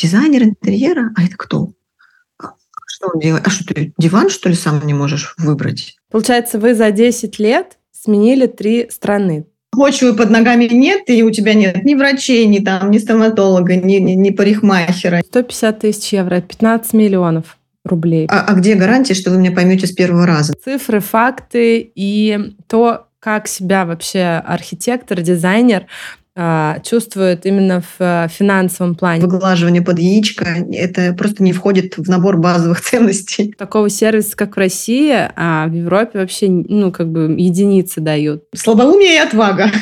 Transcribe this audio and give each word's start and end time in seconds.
дизайнер 0.00 0.44
интерьера, 0.44 1.10
а 1.16 1.24
это 1.24 1.36
кто? 1.36 1.72
А 2.38 2.52
что 2.86 3.08
он 3.12 3.20
делает? 3.20 3.46
А 3.46 3.50
что 3.50 3.74
ты 3.74 3.92
диван, 3.98 4.30
что 4.30 4.48
ли, 4.48 4.54
сам 4.54 4.84
не 4.86 4.94
можешь 4.94 5.34
выбрать? 5.38 5.96
Получается, 6.10 6.58
вы 6.58 6.74
за 6.74 6.90
10 6.90 7.38
лет 7.38 7.78
сменили 7.92 8.46
три 8.46 8.88
страны. 8.90 9.46
Почвы 9.70 10.14
под 10.14 10.30
ногами 10.30 10.64
нет, 10.64 11.02
и 11.06 11.22
у 11.22 11.30
тебя 11.30 11.54
нет 11.54 11.84
ни 11.84 11.94
врачей, 11.94 12.46
ни 12.46 12.58
там, 12.58 12.90
ни 12.90 12.98
стоматолога, 12.98 13.76
ни, 13.76 13.96
ни, 13.96 14.12
ни 14.12 14.30
парикмахера. 14.30 15.20
150 15.26 15.78
тысяч 15.80 16.12
евро, 16.12 16.40
15 16.40 16.94
миллионов 16.94 17.58
рублей. 17.84 18.26
А, 18.30 18.46
а 18.46 18.54
где 18.54 18.74
гарантия, 18.74 19.14
что 19.14 19.30
вы 19.30 19.38
меня 19.38 19.52
поймете 19.52 19.86
с 19.86 19.92
первого 19.92 20.26
раза? 20.26 20.54
Цифры, 20.54 21.00
факты 21.00 21.90
и 21.94 22.54
то, 22.66 23.08
как 23.20 23.46
себя 23.46 23.84
вообще 23.84 24.42
архитектор, 24.44 25.20
дизайнер 25.20 25.86
а, 26.40 26.78
чувствует 26.84 27.46
именно 27.46 27.80
в 27.80 27.96
э, 27.98 28.28
финансовом 28.30 28.94
плане. 28.94 29.20
Выглаживание 29.20 29.82
под 29.82 29.98
яичко– 29.98 30.44
это 30.72 31.12
просто 31.12 31.42
не 31.42 31.52
входит 31.52 31.98
в 31.98 32.08
набор 32.08 32.36
базовых 32.36 32.80
ценностей. 32.84 33.52
Такого 33.58 33.90
сервиса, 33.90 34.36
как 34.36 34.54
в 34.54 34.58
России, 34.58 35.12
а 35.34 35.66
в 35.66 35.72
Европе 35.72 36.20
вообще, 36.20 36.48
ну, 36.48 36.92
как 36.92 37.10
бы 37.10 37.34
единицы 37.36 38.00
дают. 38.00 38.44
Слабоумие 38.54 39.16
и 39.16 39.18
отвага. 39.18 39.72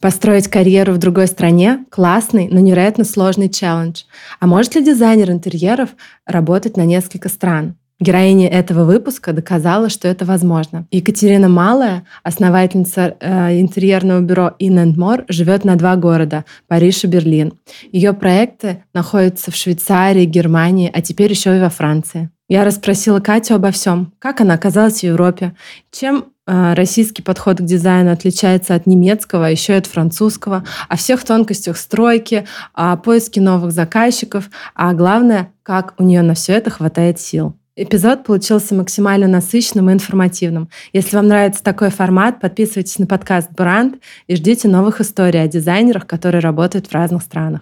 Построить 0.00 0.46
карьеру 0.46 0.92
в 0.92 0.98
другой 0.98 1.26
стране– 1.26 1.84
классный, 1.90 2.48
но 2.48 2.60
невероятно 2.60 3.02
сложный 3.02 3.48
челлендж. 3.48 4.04
А 4.38 4.46
может 4.46 4.76
ли 4.76 4.84
дизайнер 4.84 5.32
интерьеров 5.32 5.90
работать 6.24 6.76
на 6.76 6.84
несколько 6.84 7.28
стран? 7.28 7.74
Героиня 7.98 8.48
этого 8.48 8.84
выпуска 8.84 9.32
доказала, 9.32 9.88
что 9.88 10.06
это 10.06 10.24
возможно. 10.24 10.86
Екатерина 10.92 11.48
Малая, 11.48 12.04
основательница 12.22 13.16
э, 13.18 13.60
интерьерного 13.60 14.20
бюро 14.20 14.54
In 14.60 14.94
More, 14.94 15.24
живет 15.26 15.64
на 15.64 15.74
два 15.74 15.96
города– 15.96 16.44
Париж 16.68 17.02
и 17.02 17.08
Берлин. 17.08 17.54
Ее 17.90 18.12
проекты 18.12 18.84
находятся 18.94 19.50
в 19.50 19.56
Швейцарии, 19.56 20.26
Германии, 20.26 20.88
а 20.94 21.02
теперь 21.02 21.32
еще 21.32 21.56
и 21.56 21.60
во 21.60 21.70
Франции. 21.70 22.30
Я 22.48 22.64
расспросила 22.64 23.18
Катю 23.18 23.56
обо 23.56 23.72
всем, 23.72 24.12
как 24.20 24.40
она 24.40 24.54
оказалась 24.54 25.00
в 25.00 25.02
Европе, 25.02 25.54
чем 25.90 26.26
российский 26.48 27.22
подход 27.22 27.58
к 27.58 27.62
дизайну 27.62 28.10
отличается 28.10 28.74
от 28.74 28.86
немецкого, 28.86 29.46
а 29.46 29.50
еще 29.50 29.74
и 29.74 29.76
от 29.76 29.86
французского, 29.86 30.64
о 30.88 30.96
всех 30.96 31.22
тонкостях 31.24 31.76
стройки, 31.76 32.46
о 32.72 32.96
поиске 32.96 33.40
новых 33.40 33.72
заказчиков, 33.72 34.50
а 34.74 34.94
главное, 34.94 35.52
как 35.62 35.94
у 35.98 36.02
нее 36.02 36.22
на 36.22 36.34
все 36.34 36.54
это 36.54 36.70
хватает 36.70 37.20
сил. 37.20 37.54
Эпизод 37.76 38.24
получился 38.24 38.74
максимально 38.74 39.28
насыщенным 39.28 39.88
и 39.90 39.92
информативным. 39.92 40.68
Если 40.92 41.14
вам 41.14 41.28
нравится 41.28 41.62
такой 41.62 41.90
формат, 41.90 42.40
подписывайтесь 42.40 42.98
на 42.98 43.06
подкаст 43.06 43.52
«Бранд» 43.52 44.02
и 44.26 44.34
ждите 44.34 44.66
новых 44.66 45.00
историй 45.00 45.40
о 45.40 45.46
дизайнерах, 45.46 46.04
которые 46.04 46.40
работают 46.40 46.88
в 46.88 46.92
разных 46.92 47.22
странах. 47.22 47.60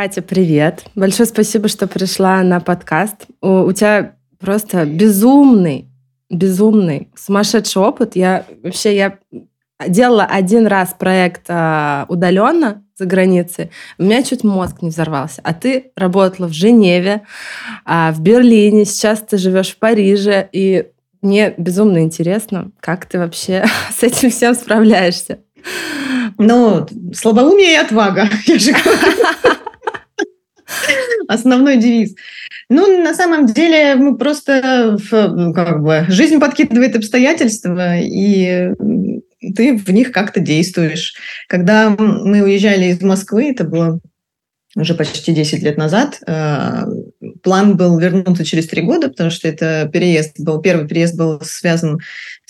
Катя, 0.00 0.22
привет. 0.22 0.84
Большое 0.94 1.28
спасибо, 1.28 1.66
что 1.66 1.88
пришла 1.88 2.40
на 2.44 2.60
подкаст. 2.60 3.26
У, 3.40 3.62
у 3.62 3.72
тебя 3.72 4.14
просто 4.38 4.84
безумный, 4.84 5.88
безумный, 6.30 7.08
сумасшедший 7.16 7.82
опыт. 7.82 8.14
Я 8.14 8.44
вообще 8.62 8.94
я 8.94 9.18
делала 9.88 10.22
один 10.22 10.68
раз 10.68 10.94
проект 10.96 11.46
а, 11.48 12.06
удаленно 12.08 12.84
за 12.96 13.06
границей. 13.06 13.72
У 13.98 14.04
меня 14.04 14.22
чуть 14.22 14.44
мозг 14.44 14.82
не 14.82 14.90
взорвался. 14.90 15.40
А 15.42 15.52
ты 15.52 15.90
работала 15.96 16.46
в 16.46 16.52
Женеве, 16.52 17.22
а, 17.84 18.12
в 18.12 18.20
Берлине, 18.20 18.84
сейчас 18.84 19.20
ты 19.22 19.36
живешь 19.36 19.72
в 19.72 19.80
Париже, 19.80 20.48
и 20.52 20.86
мне 21.22 21.54
безумно 21.58 22.04
интересно, 22.04 22.70
как 22.78 23.06
ты 23.06 23.18
вообще 23.18 23.64
с 23.90 24.04
этим 24.04 24.30
всем 24.30 24.54
справляешься. 24.54 25.40
Ну, 26.38 26.86
слабоумие 27.16 27.72
и 27.72 27.78
отвага, 27.78 28.28
я 28.46 28.58
же 28.60 28.70
говорю 28.70 29.58
основной 31.28 31.76
девиз. 31.76 32.14
Ну, 32.68 33.02
на 33.02 33.14
самом 33.14 33.46
деле, 33.46 33.94
мы 33.94 34.16
просто, 34.16 34.98
ну, 35.10 35.52
как 35.52 35.82
бы, 35.82 36.06
жизнь 36.08 36.38
подкидывает 36.38 36.96
обстоятельства, 36.96 37.98
и 37.98 38.72
ты 39.56 39.76
в 39.76 39.88
них 39.90 40.12
как-то 40.12 40.40
действуешь. 40.40 41.14
Когда 41.48 41.90
мы 41.90 42.42
уезжали 42.42 42.86
из 42.86 43.00
Москвы, 43.02 43.50
это 43.50 43.64
было 43.64 44.00
уже 44.76 44.94
почти 44.94 45.32
10 45.32 45.62
лет 45.62 45.76
назад. 45.76 46.20
Э, 46.26 46.84
план 47.42 47.76
был 47.76 47.98
вернуться 47.98 48.44
через 48.44 48.68
три 48.68 48.82
года, 48.82 49.08
потому 49.08 49.30
что 49.30 49.48
это 49.48 49.88
переезд 49.92 50.38
был, 50.38 50.60
первый 50.60 50.86
переезд 50.86 51.16
был 51.16 51.40
связан 51.42 51.98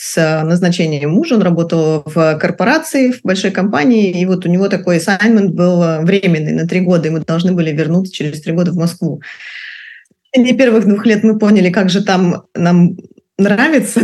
с 0.00 0.44
назначением 0.44 1.10
мужа. 1.10 1.34
Он 1.34 1.42
работал 1.42 2.04
в 2.06 2.38
корпорации, 2.38 3.10
в 3.10 3.22
большой 3.24 3.50
компании, 3.50 4.20
и 4.20 4.24
вот 4.26 4.46
у 4.46 4.48
него 4.48 4.68
такой 4.68 4.98
assignment 4.98 5.48
был 5.48 6.04
временный 6.04 6.52
на 6.52 6.68
три 6.68 6.80
года, 6.80 7.08
и 7.08 7.10
мы 7.10 7.18
должны 7.18 7.50
были 7.50 7.72
вернуться 7.72 8.14
через 8.14 8.40
три 8.40 8.52
года 8.52 8.70
в 8.70 8.76
Москву. 8.76 9.20
И 10.32 10.40
не 10.40 10.52
первых 10.52 10.86
двух 10.86 11.04
лет 11.04 11.24
мы 11.24 11.36
поняли, 11.36 11.70
как 11.70 11.90
же 11.90 12.04
там 12.04 12.44
нам 12.54 12.96
нравится. 13.38 14.02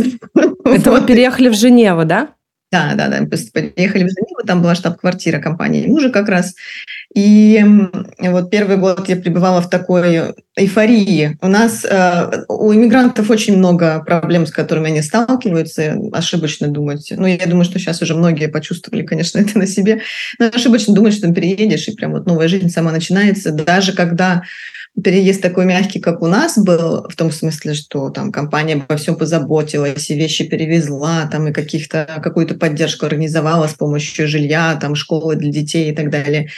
Это 0.65 0.91
вы 0.91 1.01
переехали 1.05 1.47
в 1.47 1.53
Женеву, 1.53 2.03
да? 2.03 2.27
Да, 2.71 2.93
да, 2.95 3.07
да. 3.07 3.21
Мы 3.21 3.27
приехали 3.27 4.03
в 4.03 4.09
Женеву, 4.09 4.45
там 4.45 4.61
была 4.61 4.75
штаб-квартира 4.75 5.39
компании 5.39 5.87
мужа 5.87 6.09
как 6.09 6.27
раз. 6.27 6.55
И 7.13 7.63
вот 8.19 8.49
первый 8.49 8.77
год 8.77 9.07
я 9.07 9.15
пребывала 9.15 9.61
в 9.61 9.69
такой 9.69 10.33
эйфории. 10.57 11.37
У 11.41 11.47
нас, 11.47 11.85
э, 11.85 12.43
у 12.49 12.73
иммигрантов 12.73 13.29
очень 13.29 13.57
много 13.57 14.03
проблем, 14.03 14.45
с 14.45 14.51
которыми 14.51 14.87
они 14.87 15.01
сталкиваются. 15.01 15.97
Ошибочно 16.11 16.67
думать. 16.67 17.13
Ну, 17.15 17.27
я 17.27 17.45
думаю, 17.45 17.65
что 17.65 17.79
сейчас 17.79 18.01
уже 18.01 18.15
многие 18.15 18.47
почувствовали, 18.47 19.03
конечно, 19.03 19.39
это 19.39 19.57
на 19.57 19.67
себе. 19.67 20.01
Но 20.39 20.47
ошибочно 20.47 20.93
думать, 20.93 21.13
что 21.13 21.27
ты 21.27 21.33
переедешь, 21.33 21.87
и 21.87 21.95
прям 21.95 22.11
вот 22.11 22.25
новая 22.25 22.47
жизнь 22.47 22.69
сама 22.69 22.91
начинается. 22.91 23.51
Даже 23.51 23.93
когда 23.93 24.43
переезд 25.03 25.41
такой 25.41 25.65
мягкий, 25.65 25.99
как 25.99 26.21
у 26.21 26.27
нас 26.27 26.57
был, 26.57 27.07
в 27.09 27.15
том 27.15 27.31
смысле, 27.31 27.73
что 27.73 28.09
там 28.09 28.31
компания 28.31 28.75
обо 28.75 28.95
всем 28.95 29.15
позаботилась, 29.17 30.09
и 30.09 30.15
вещи 30.15 30.47
перевезла, 30.47 31.27
там 31.31 31.47
и 31.47 31.53
каких-то, 31.53 32.21
какую-то 32.23 32.55
поддержку 32.55 33.05
организовала 33.05 33.67
с 33.67 33.73
помощью 33.73 34.27
жилья, 34.27 34.77
там 34.79 34.95
школы 34.95 35.35
для 35.35 35.51
детей 35.51 35.91
и 35.91 35.95
так 35.95 36.09
далее 36.09 36.49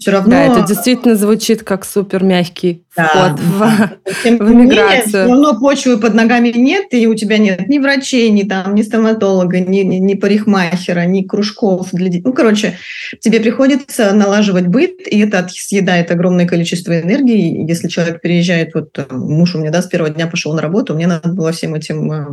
все 0.00 0.12
равно... 0.12 0.30
Да, 0.30 0.44
это 0.46 0.66
действительно 0.66 1.14
звучит 1.14 1.62
как 1.62 1.84
супер 1.84 2.24
мягкий 2.24 2.82
да. 2.96 3.06
вход 3.06 3.40
в, 3.40 4.22
Тем 4.22 4.38
в 4.38 4.50
миграцию. 4.50 5.06
Все 5.06 5.26
равно 5.26 5.60
почвы 5.60 5.98
под 5.98 6.14
ногами 6.14 6.48
нет, 6.48 6.86
и 6.92 7.06
у 7.06 7.14
тебя 7.14 7.36
нет 7.36 7.68
ни 7.68 7.78
врачей, 7.78 8.30
ни, 8.30 8.44
там, 8.44 8.74
ни 8.74 8.80
стоматолога, 8.80 9.60
ни, 9.60 9.80
ни, 9.80 9.96
ни 9.96 10.14
парикмахера, 10.14 11.04
ни 11.04 11.22
кружков. 11.22 11.90
Для... 11.92 12.10
Ну, 12.24 12.32
короче, 12.32 12.78
тебе 13.20 13.40
приходится 13.40 14.12
налаживать 14.14 14.68
быт, 14.68 15.06
и 15.06 15.20
это 15.20 15.46
съедает 15.50 16.10
огромное 16.10 16.48
количество 16.48 16.98
энергии. 16.98 17.68
Если 17.68 17.88
человек 17.88 18.22
переезжает, 18.22 18.74
вот 18.74 19.06
муж 19.10 19.54
у 19.54 19.58
меня 19.58 19.70
да, 19.70 19.82
с 19.82 19.86
первого 19.86 20.10
дня 20.10 20.26
пошел 20.26 20.54
на 20.54 20.62
работу, 20.62 20.94
мне 20.94 21.06
надо 21.06 21.28
было 21.28 21.52
всем 21.52 21.74
этим 21.74 22.10
э, 22.10 22.26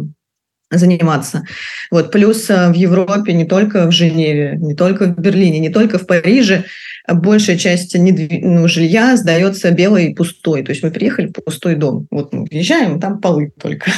заниматься. 0.71 1.43
Вот. 1.91 2.11
Плюс 2.11 2.49
э, 2.49 2.69
в 2.69 2.73
Европе, 2.75 3.33
не 3.33 3.45
только 3.45 3.87
в 3.87 3.91
Женеве, 3.91 4.57
не 4.57 4.73
только 4.73 5.05
в 5.05 5.19
Берлине, 5.19 5.59
не 5.59 5.69
только 5.69 5.99
в 5.99 6.07
Париже, 6.07 6.63
большая 7.07 7.57
часть 7.57 7.95
недвиг... 7.95 8.43
ну, 8.43 8.67
жилья 8.67 9.15
сдается 9.15 9.71
белой 9.71 10.07
и 10.07 10.13
пустой. 10.13 10.63
То 10.63 10.71
есть 10.71 10.83
мы 10.83 10.91
приехали 10.91 11.27
в 11.27 11.43
пустой 11.43 11.75
дом. 11.75 12.07
Вот 12.11 12.33
мы 12.33 12.45
въезжаем, 12.45 12.99
там 12.99 13.19
полы 13.19 13.51
только. 13.61 13.91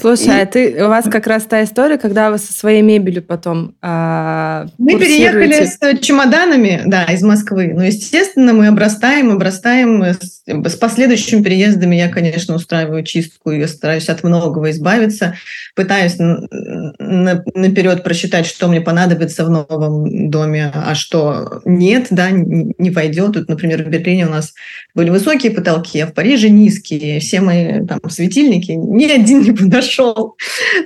Слушай, 0.00 0.42
а 0.42 0.46
ты, 0.46 0.84
у 0.84 0.88
вас 0.88 1.06
как 1.10 1.26
раз 1.26 1.44
та 1.44 1.64
история, 1.64 1.96
когда 1.96 2.30
вы 2.30 2.38
со 2.38 2.52
своей 2.52 2.82
мебелью 2.82 3.22
потом 3.22 3.74
а, 3.80 4.66
Мы 4.78 4.98
переехали 4.98 5.64
с 5.64 5.78
чемоданами, 6.00 6.82
да, 6.86 7.04
из 7.04 7.22
Москвы. 7.22 7.72
Но, 7.74 7.84
естественно, 7.84 8.52
мы 8.52 8.66
обрастаем, 8.66 9.30
обрастаем. 9.30 10.02
С, 10.04 10.42
с 10.46 10.76
последующими 10.76 11.42
переездами 11.42 11.96
я, 11.96 12.08
конечно, 12.08 12.54
устраиваю 12.54 13.04
чистку 13.04 13.50
и 13.50 13.66
стараюсь 13.66 14.08
от 14.08 14.22
многого 14.22 14.70
избавиться. 14.70 15.36
Пытаюсь 15.74 16.16
на, 16.18 17.44
наперед 17.54 18.04
просчитать, 18.04 18.46
что 18.46 18.68
мне 18.68 18.80
понадобится 18.80 19.44
в 19.44 19.50
новом 19.50 20.30
доме, 20.30 20.70
а 20.74 20.94
что 20.94 21.62
нет, 21.64 22.09
да, 22.10 22.30
не 22.30 22.90
войдет. 22.90 23.32
Тут, 23.32 23.48
например, 23.48 23.82
в 23.82 23.88
Берлине 23.88 24.26
у 24.26 24.30
нас 24.30 24.54
были 24.94 25.10
высокие 25.10 25.52
потолки, 25.52 26.00
а 26.00 26.06
в 26.06 26.14
Париже 26.14 26.48
низкие. 26.50 27.20
Все 27.20 27.40
мои 27.40 27.84
там 27.86 28.00
светильники, 28.08 28.72
ни 28.72 29.04
один 29.06 29.42
не 29.42 29.52
подошел. 29.52 30.36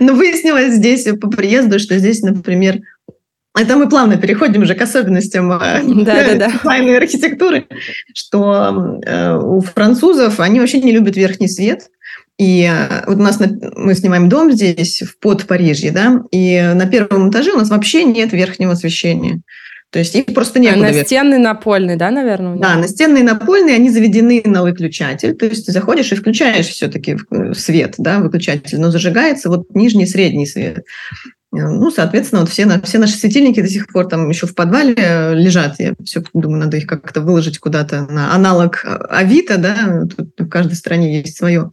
Но 0.00 0.14
выяснилось 0.14 0.74
здесь 0.74 1.04
по 1.20 1.28
приезду, 1.30 1.78
что 1.78 1.98
здесь, 1.98 2.22
например, 2.22 2.80
это 3.56 3.76
мы 3.76 3.88
плавно 3.88 4.16
переходим 4.16 4.62
уже 4.62 4.74
к 4.74 4.82
особенностям 4.82 5.48
да, 6.04 6.34
да, 6.64 6.76
и 6.76 6.90
архитектуры, 6.90 7.66
что 8.12 8.98
э, 9.06 9.36
у 9.36 9.60
французов 9.60 10.40
они 10.40 10.58
вообще 10.58 10.80
не 10.80 10.90
любят 10.90 11.16
верхний 11.16 11.46
свет. 11.46 11.88
И 12.36 12.68
э, 12.68 13.04
вот 13.06 13.18
у 13.18 13.22
нас 13.22 13.38
на, 13.38 13.48
мы 13.76 13.94
снимаем 13.94 14.28
дом 14.28 14.50
здесь, 14.50 15.02
в 15.02 15.20
под 15.20 15.46
Парижье, 15.46 15.92
да, 15.92 16.24
и 16.32 16.72
на 16.74 16.86
первом 16.86 17.30
этаже 17.30 17.52
у 17.52 17.58
нас 17.58 17.70
вообще 17.70 18.02
нет 18.02 18.32
верхнего 18.32 18.72
освещения. 18.72 19.40
То 19.94 20.00
есть 20.00 20.16
их 20.16 20.24
просто 20.34 20.58
не 20.58 20.66
некуда. 20.66 20.88
А 20.88 20.92
настенный, 20.92 21.38
напольный, 21.38 21.94
да, 21.94 22.10
наверное? 22.10 22.56
Да, 22.56 22.74
настенные, 22.74 23.22
напольные, 23.22 23.76
они 23.76 23.90
заведены 23.90 24.42
на 24.44 24.64
выключатель. 24.64 25.36
То 25.36 25.46
есть 25.46 25.66
ты 25.66 25.70
заходишь 25.70 26.10
и 26.10 26.16
включаешь 26.16 26.66
все-таки 26.66 27.16
свет, 27.52 27.94
да, 27.98 28.18
выключатель, 28.18 28.80
но 28.80 28.90
зажигается 28.90 29.48
вот 29.48 29.72
нижний 29.72 30.06
средний 30.06 30.46
свет. 30.46 30.84
Ну, 31.52 31.92
соответственно, 31.92 32.40
вот 32.40 32.50
все, 32.50 32.68
все 32.82 32.98
наши 32.98 33.12
светильники 33.12 33.60
до 33.60 33.68
сих 33.68 33.86
пор 33.86 34.08
там 34.08 34.28
еще 34.28 34.48
в 34.48 34.56
подвале 34.56 34.96
лежат. 35.34 35.76
Я 35.78 35.94
все 36.04 36.24
думаю, 36.34 36.64
надо 36.64 36.76
их 36.76 36.88
как-то 36.88 37.20
выложить 37.20 37.60
куда-то 37.60 38.04
на 38.10 38.34
аналог 38.34 38.84
Авито, 39.08 39.58
да, 39.58 40.08
тут 40.16 40.30
в 40.36 40.48
каждой 40.48 40.74
стране 40.74 41.20
есть 41.20 41.36
свое. 41.36 41.70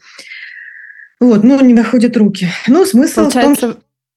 Вот, 1.19 1.43
но 1.43 1.59
не 1.59 1.73
доходят 1.73 2.15
руки. 2.15 2.49
Ну, 2.67 2.85
смысл 2.85 3.21
Получается, 3.21 3.67
в 3.67 3.73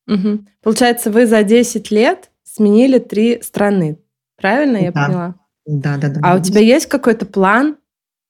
том, 0.06 0.14
угу. 0.14 0.44
Получается, 0.62 1.10
вы 1.10 1.26
за 1.26 1.42
10 1.42 1.90
лет 1.90 2.28
сменили 2.54 2.98
три 2.98 3.42
страны. 3.42 3.98
Правильно 4.36 4.76
я 4.76 4.92
да. 4.92 5.06
поняла? 5.06 5.34
Да, 5.66 5.96
да, 5.96 6.08
да. 6.08 6.20
А 6.22 6.36
у 6.36 6.42
тебя 6.42 6.60
есть 6.60 6.86
какой-то 6.86 7.26
план, 7.26 7.76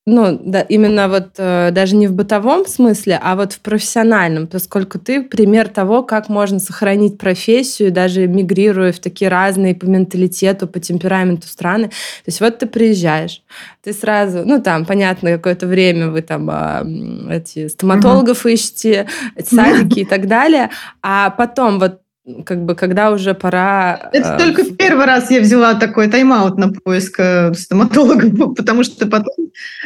ну, 0.07 0.39
да, 0.45 0.61
именно 0.61 1.09
вот 1.09 1.31
э, 1.39 1.71
даже 1.73 1.97
не 1.97 2.07
в 2.07 2.13
бытовом 2.13 2.67
смысле, 2.67 3.19
а 3.23 3.37
вот 3.37 3.55
в 3.55 3.61
профессиональном, 3.61 4.47
поскольку 4.47 4.99
ты 4.99 5.23
пример 5.23 5.69
того, 5.69 6.03
как 6.03 6.29
можно 6.29 6.59
сохранить 6.59 7.17
профессию, 7.17 7.91
даже 7.91 8.27
мигрируя 8.27 8.93
в 8.93 8.99
такие 8.99 9.31
разные 9.31 9.75
по 9.75 9.87
менталитету, 9.87 10.69
по 10.69 10.79
темпераменту 10.79 11.49
страны. 11.49 11.89
То 11.89 12.27
есть 12.27 12.41
вот 12.41 12.59
ты 12.59 12.67
приезжаешь, 12.67 13.43
ты 13.83 13.95
сразу, 13.95 14.43
ну, 14.45 14.61
там, 14.61 14.85
понятно, 14.85 15.33
какое-то 15.33 15.67
время 15.67 16.11
вы 16.11 16.21
там 16.21 16.51
э, 16.51 17.37
эти 17.37 17.69
стоматологов 17.69 18.45
uh-huh. 18.45 18.53
ищете, 18.53 19.09
садики 19.43 20.01
и 20.01 20.05
так 20.05 20.29
далее, 20.29 20.69
а 21.03 21.31
потом 21.31 21.79
вот 21.79 22.04
как 22.47 22.65
бы, 22.65 22.75
когда 22.75 23.11
уже 23.11 23.35
пора... 23.35 24.09
Это 24.13 24.35
э, 24.35 24.39
только 24.39 24.65
первый 24.65 25.05
раз 25.05 25.31
я 25.31 25.41
взяла 25.41 25.75
такой 25.75 26.09
тайм-аут 26.09 26.57
на 26.57 26.73
поиск 26.73 27.17
э, 27.19 27.53
стоматолога, 27.53 28.31
потому 28.57 28.83
что 28.83 29.07
потом 29.07 29.35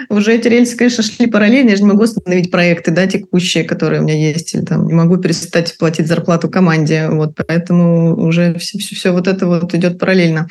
уже 0.09 0.35
эти 0.35 0.47
рельсы, 0.47 0.77
конечно, 0.77 1.03
шли 1.03 1.27
параллельно. 1.27 1.71
Я 1.71 1.77
же 1.77 1.83
не 1.83 1.89
могу 1.89 2.05
остановить 2.05 2.53
проекты, 2.53 2.93
да, 2.93 3.09
текущие, 3.09 3.65
которые 3.65 4.01
у 4.01 4.05
меня 4.05 4.15
есть, 4.15 4.55
или 4.55 4.65
там 4.65 4.87
не 4.87 4.95
могу 4.95 5.17
перестать 5.17 5.77
платить 5.79 6.07
зарплату 6.07 6.49
команде, 6.49 7.09
вот, 7.09 7.35
поэтому 7.35 8.15
уже 8.17 8.55
все, 8.59 8.79
все, 8.79 8.95
все 8.95 9.11
вот 9.11 9.27
это 9.27 9.47
вот 9.47 9.75
идет 9.75 9.99
параллельно. 9.99 10.47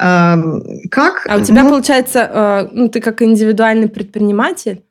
А, 0.00 0.42
как? 0.90 1.26
А 1.28 1.36
у 1.36 1.42
тебя, 1.42 1.62
ну, 1.62 1.70
получается, 1.70 2.30
э, 2.32 2.68
ну, 2.72 2.88
ты 2.88 3.00
как 3.00 3.20
индивидуальный 3.20 3.88
предприниматель, 3.88 4.82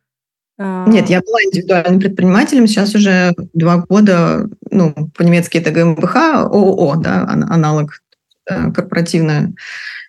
нет, 0.59 1.09
я 1.09 1.21
была 1.21 1.41
индивидуальным 1.43 1.99
предпринимателем, 1.99 2.67
сейчас 2.67 2.93
уже 2.93 3.33
два 3.53 3.77
года, 3.77 4.47
ну, 4.71 4.93
по-немецки 5.15 5.57
это 5.57 5.71
ГМБХ, 5.71 6.15
ООО, 6.15 6.95
да, 6.95 7.23
аналог 7.27 8.01
да, 8.47 8.71
корпоративная 8.71 9.53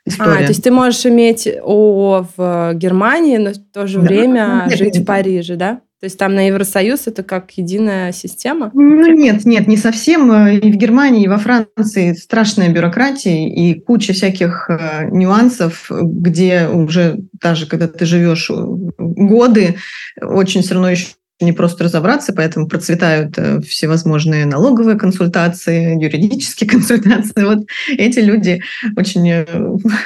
история. 0.06 0.32
А, 0.32 0.42
то 0.42 0.48
есть 0.48 0.62
ты 0.62 0.70
можешь 0.70 1.04
иметь 1.06 1.46
ООО 1.46 2.28
в 2.36 2.72
Германии, 2.74 3.36
но 3.36 3.50
в 3.50 3.72
то 3.72 3.86
же 3.86 3.98
да. 3.98 4.06
время 4.06 4.66
нет, 4.68 4.78
жить 4.78 4.94
нет. 4.94 5.02
в 5.02 5.06
Париже, 5.06 5.56
да? 5.56 5.80
То 6.02 6.06
есть 6.06 6.18
там 6.18 6.34
на 6.34 6.48
Евросоюз 6.48 7.06
это 7.06 7.22
как 7.22 7.52
единая 7.52 8.10
система? 8.10 8.72
Ну 8.74 9.06
нет, 9.12 9.44
нет, 9.44 9.68
не 9.68 9.76
совсем. 9.76 10.32
И 10.48 10.72
в 10.72 10.74
Германии, 10.74 11.22
и 11.22 11.28
во 11.28 11.38
Франции 11.38 12.14
страшная 12.14 12.70
бюрократия 12.70 13.48
и 13.48 13.74
куча 13.74 14.12
всяких 14.12 14.68
э, 14.68 15.10
нюансов, 15.12 15.88
где 15.88 16.66
уже 16.66 17.20
даже 17.40 17.68
когда 17.68 17.86
ты 17.86 18.04
живешь 18.04 18.50
годы, 18.98 19.76
очень 20.20 20.62
все 20.62 20.74
равно 20.74 20.90
еще 20.90 21.06
не 21.44 21.52
просто 21.52 21.84
разобраться, 21.84 22.32
поэтому 22.32 22.68
процветают 22.68 23.34
э, 23.36 23.60
всевозможные 23.60 24.46
налоговые 24.46 24.98
консультации, 24.98 26.00
юридические 26.02 26.68
консультации. 26.70 27.44
Вот 27.44 27.66
эти 27.88 28.20
люди 28.20 28.62
очень, 28.96 29.28
э, 29.28 29.44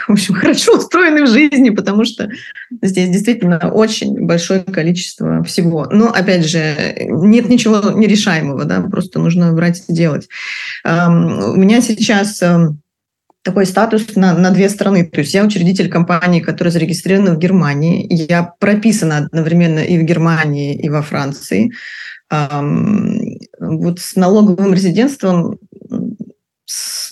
в 0.08 0.12
общем, 0.12 0.34
хорошо 0.34 0.78
устроены 0.78 1.24
в 1.24 1.28
жизни, 1.28 1.70
потому 1.70 2.04
что 2.04 2.28
здесь 2.82 3.08
действительно 3.08 3.70
очень 3.72 4.26
большое 4.26 4.60
количество 4.60 5.42
всего. 5.44 5.86
Но, 5.90 6.08
опять 6.08 6.46
же, 6.46 6.74
нет 6.98 7.48
ничего 7.48 7.90
нерешаемого, 7.90 8.64
да, 8.64 8.80
просто 8.80 9.18
нужно 9.18 9.52
брать 9.52 9.84
и 9.88 9.92
делать. 9.92 10.28
У 10.84 10.88
меня 10.88 11.80
сейчас 11.80 12.40
эм, 12.42 12.80
такой 13.46 13.64
статус 13.64 14.16
на, 14.16 14.36
на 14.36 14.50
две 14.50 14.68
стороны. 14.68 15.06
То 15.06 15.20
есть 15.20 15.32
я 15.32 15.44
учредитель 15.44 15.88
компании, 15.88 16.40
которая 16.40 16.72
зарегистрирована 16.72 17.34
в 17.34 17.38
Германии. 17.38 18.06
Я 18.10 18.42
прописана 18.42 19.18
одновременно 19.18 19.78
и 19.78 19.96
в 19.98 20.02
Германии, 20.02 20.74
и 20.74 20.90
во 20.90 21.00
Франции. 21.00 21.72
Вот 22.28 24.00
с 24.00 24.16
налоговым 24.16 24.74
резидентством 24.74 25.58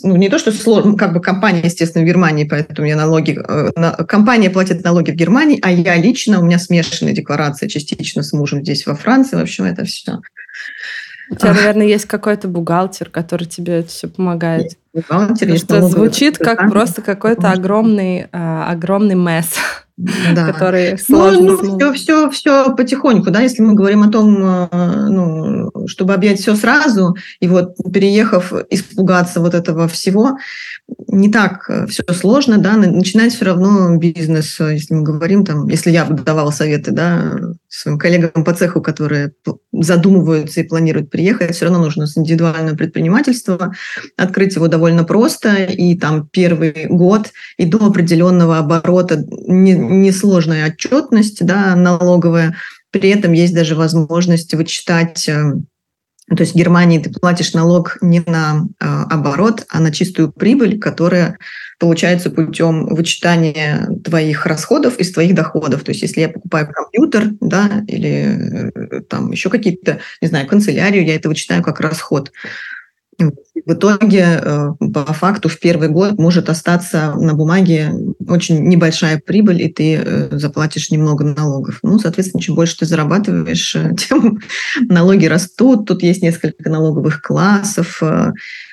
ну, 0.02 0.16
не 0.16 0.28
то, 0.28 0.38
что 0.38 0.50
сложно, 0.50 0.96
как 0.96 1.12
бы 1.12 1.20
компания, 1.20 1.62
естественно, 1.64 2.04
в 2.04 2.08
Германии, 2.08 2.44
поэтому 2.44 2.88
я 2.88 2.96
налоги, 2.96 3.38
э, 3.38 3.70
на, 3.76 3.92
компания 3.92 4.50
платит 4.50 4.82
налоги 4.82 5.12
в 5.12 5.14
Германии, 5.14 5.60
а 5.62 5.70
я 5.70 5.94
лично, 5.96 6.40
у 6.40 6.44
меня 6.44 6.58
смешанная 6.58 7.12
декларация 7.14 7.68
частично 7.68 8.24
с 8.24 8.32
мужем 8.32 8.62
здесь 8.62 8.84
во 8.84 8.96
Франции, 8.96 9.36
в 9.36 9.40
общем, 9.40 9.64
это 9.64 9.84
все. 9.84 10.18
У 11.30 11.36
тебя, 11.36 11.54
наверное, 11.54 11.86
есть 11.86 12.06
какой-то 12.06 12.48
бухгалтер, 12.48 13.10
который 13.10 13.46
тебе 13.46 13.80
это 13.80 13.88
все 13.88 14.08
помогает. 14.08 14.76
Бухгалтер, 14.92 15.56
что 15.58 15.82
звучит 15.82 16.38
как 16.38 16.70
просто 16.70 17.02
какой-то 17.02 17.50
огромный, 17.50 18.26
а, 18.32 18.70
огромный 18.70 19.14
месс. 19.14 19.54
да. 19.96 20.46
который 20.52 20.98
сложно. 20.98 21.40
Ну, 21.40 21.62
ну, 21.62 21.92
все, 21.92 21.92
все, 21.92 22.30
все 22.30 22.74
потихоньку, 22.74 23.30
да, 23.30 23.40
если 23.40 23.62
мы 23.62 23.74
говорим 23.74 24.02
о 24.02 24.10
том, 24.10 24.36
э, 24.44 24.68
ну, 25.08 25.70
чтобы 25.86 26.14
объять 26.14 26.40
все 26.40 26.56
сразу, 26.56 27.16
и 27.40 27.48
вот 27.48 27.76
переехав, 27.92 28.52
испугаться 28.70 29.40
вот 29.40 29.54
этого 29.54 29.88
всего, 29.88 30.36
не 30.86 31.30
так 31.30 31.64
э, 31.68 31.86
все 31.86 32.02
сложно, 32.12 32.58
да, 32.58 32.76
начинать 32.76 33.32
все 33.32 33.46
равно 33.46 33.96
бизнес, 33.96 34.60
э, 34.60 34.74
если 34.74 34.94
мы 34.94 35.02
говорим 35.02 35.44
там, 35.44 35.68
если 35.68 35.90
я 35.90 36.04
давала 36.04 36.50
советы, 36.50 36.90
да, 36.90 37.38
своим 37.68 37.98
коллегам 37.98 38.44
по 38.44 38.52
цеху, 38.52 38.82
которые 38.82 39.32
задумываются 39.72 40.60
и 40.60 40.68
планируют 40.68 41.10
приехать, 41.10 41.54
все 41.54 41.66
равно 41.66 41.80
нужно 41.80 42.06
с 42.06 42.18
индивидуального 42.18 42.76
предпринимательства 42.76 43.74
открыть 44.16 44.56
его 44.56 44.68
довольно 44.68 45.04
просто, 45.04 45.64
и 45.64 45.96
там 45.96 46.28
первый 46.28 46.86
год 46.88 47.30
и 47.56 47.64
до 47.64 47.86
определенного 47.86 48.58
оборота 48.58 49.24
не, 49.46 49.72
несложная 49.72 50.68
отчетность 50.68 51.44
да, 51.44 51.74
налоговая. 51.76 52.56
При 52.90 53.10
этом 53.10 53.32
есть 53.32 53.54
даже 53.54 53.74
возможность 53.74 54.54
вычитать 54.54 55.28
э, 55.28 55.54
то 56.28 56.40
есть 56.40 56.54
в 56.54 56.56
Германии 56.56 56.98
ты 56.98 57.10
платишь 57.10 57.52
налог 57.52 57.98
не 58.00 58.20
на 58.26 58.66
э, 58.80 58.86
оборот, 59.10 59.66
а 59.68 59.80
на 59.80 59.92
чистую 59.92 60.32
прибыль, 60.32 60.78
которая 60.78 61.36
получается 61.78 62.30
путем 62.30 62.86
вычитания 62.86 63.88
твоих 64.02 64.46
расходов 64.46 64.98
из 64.98 65.12
твоих 65.12 65.34
доходов. 65.34 65.84
То 65.84 65.90
есть 65.90 66.00
если 66.00 66.22
я 66.22 66.30
покупаю 66.30 66.66
компьютер, 66.72 67.32
да, 67.40 67.84
или 67.86 68.72
э, 68.74 69.00
там 69.02 69.32
еще 69.32 69.50
какие-то, 69.50 69.98
не 70.22 70.28
знаю, 70.28 70.46
канцелярию, 70.46 71.04
я 71.04 71.14
это 71.14 71.28
вычитаю 71.28 71.62
как 71.62 71.80
расход. 71.80 72.32
В 73.18 73.72
итоге, 73.72 74.40
э, 74.42 74.70
по 74.92 75.12
факту, 75.12 75.48
в 75.48 75.58
первый 75.58 75.88
год 75.88 76.18
может 76.18 76.50
остаться 76.50 77.14
на 77.14 77.34
бумаге 77.34 77.92
очень 78.28 78.64
небольшая 78.68 79.22
прибыль, 79.24 79.62
и 79.62 79.72
ты 79.72 79.94
э, 79.94 80.28
заплатишь 80.32 80.90
немного 80.90 81.24
налогов. 81.24 81.78
Ну, 81.82 81.98
соответственно, 81.98 82.42
чем 82.42 82.56
больше 82.56 82.78
ты 82.78 82.86
зарабатываешь, 82.86 83.74
э, 83.76 83.94
тем 84.08 84.40
налоги 84.88 85.26
растут. 85.26 85.86
Тут 85.86 86.02
есть 86.02 86.22
несколько 86.22 86.68
налоговых 86.68 87.22
классов. 87.22 88.02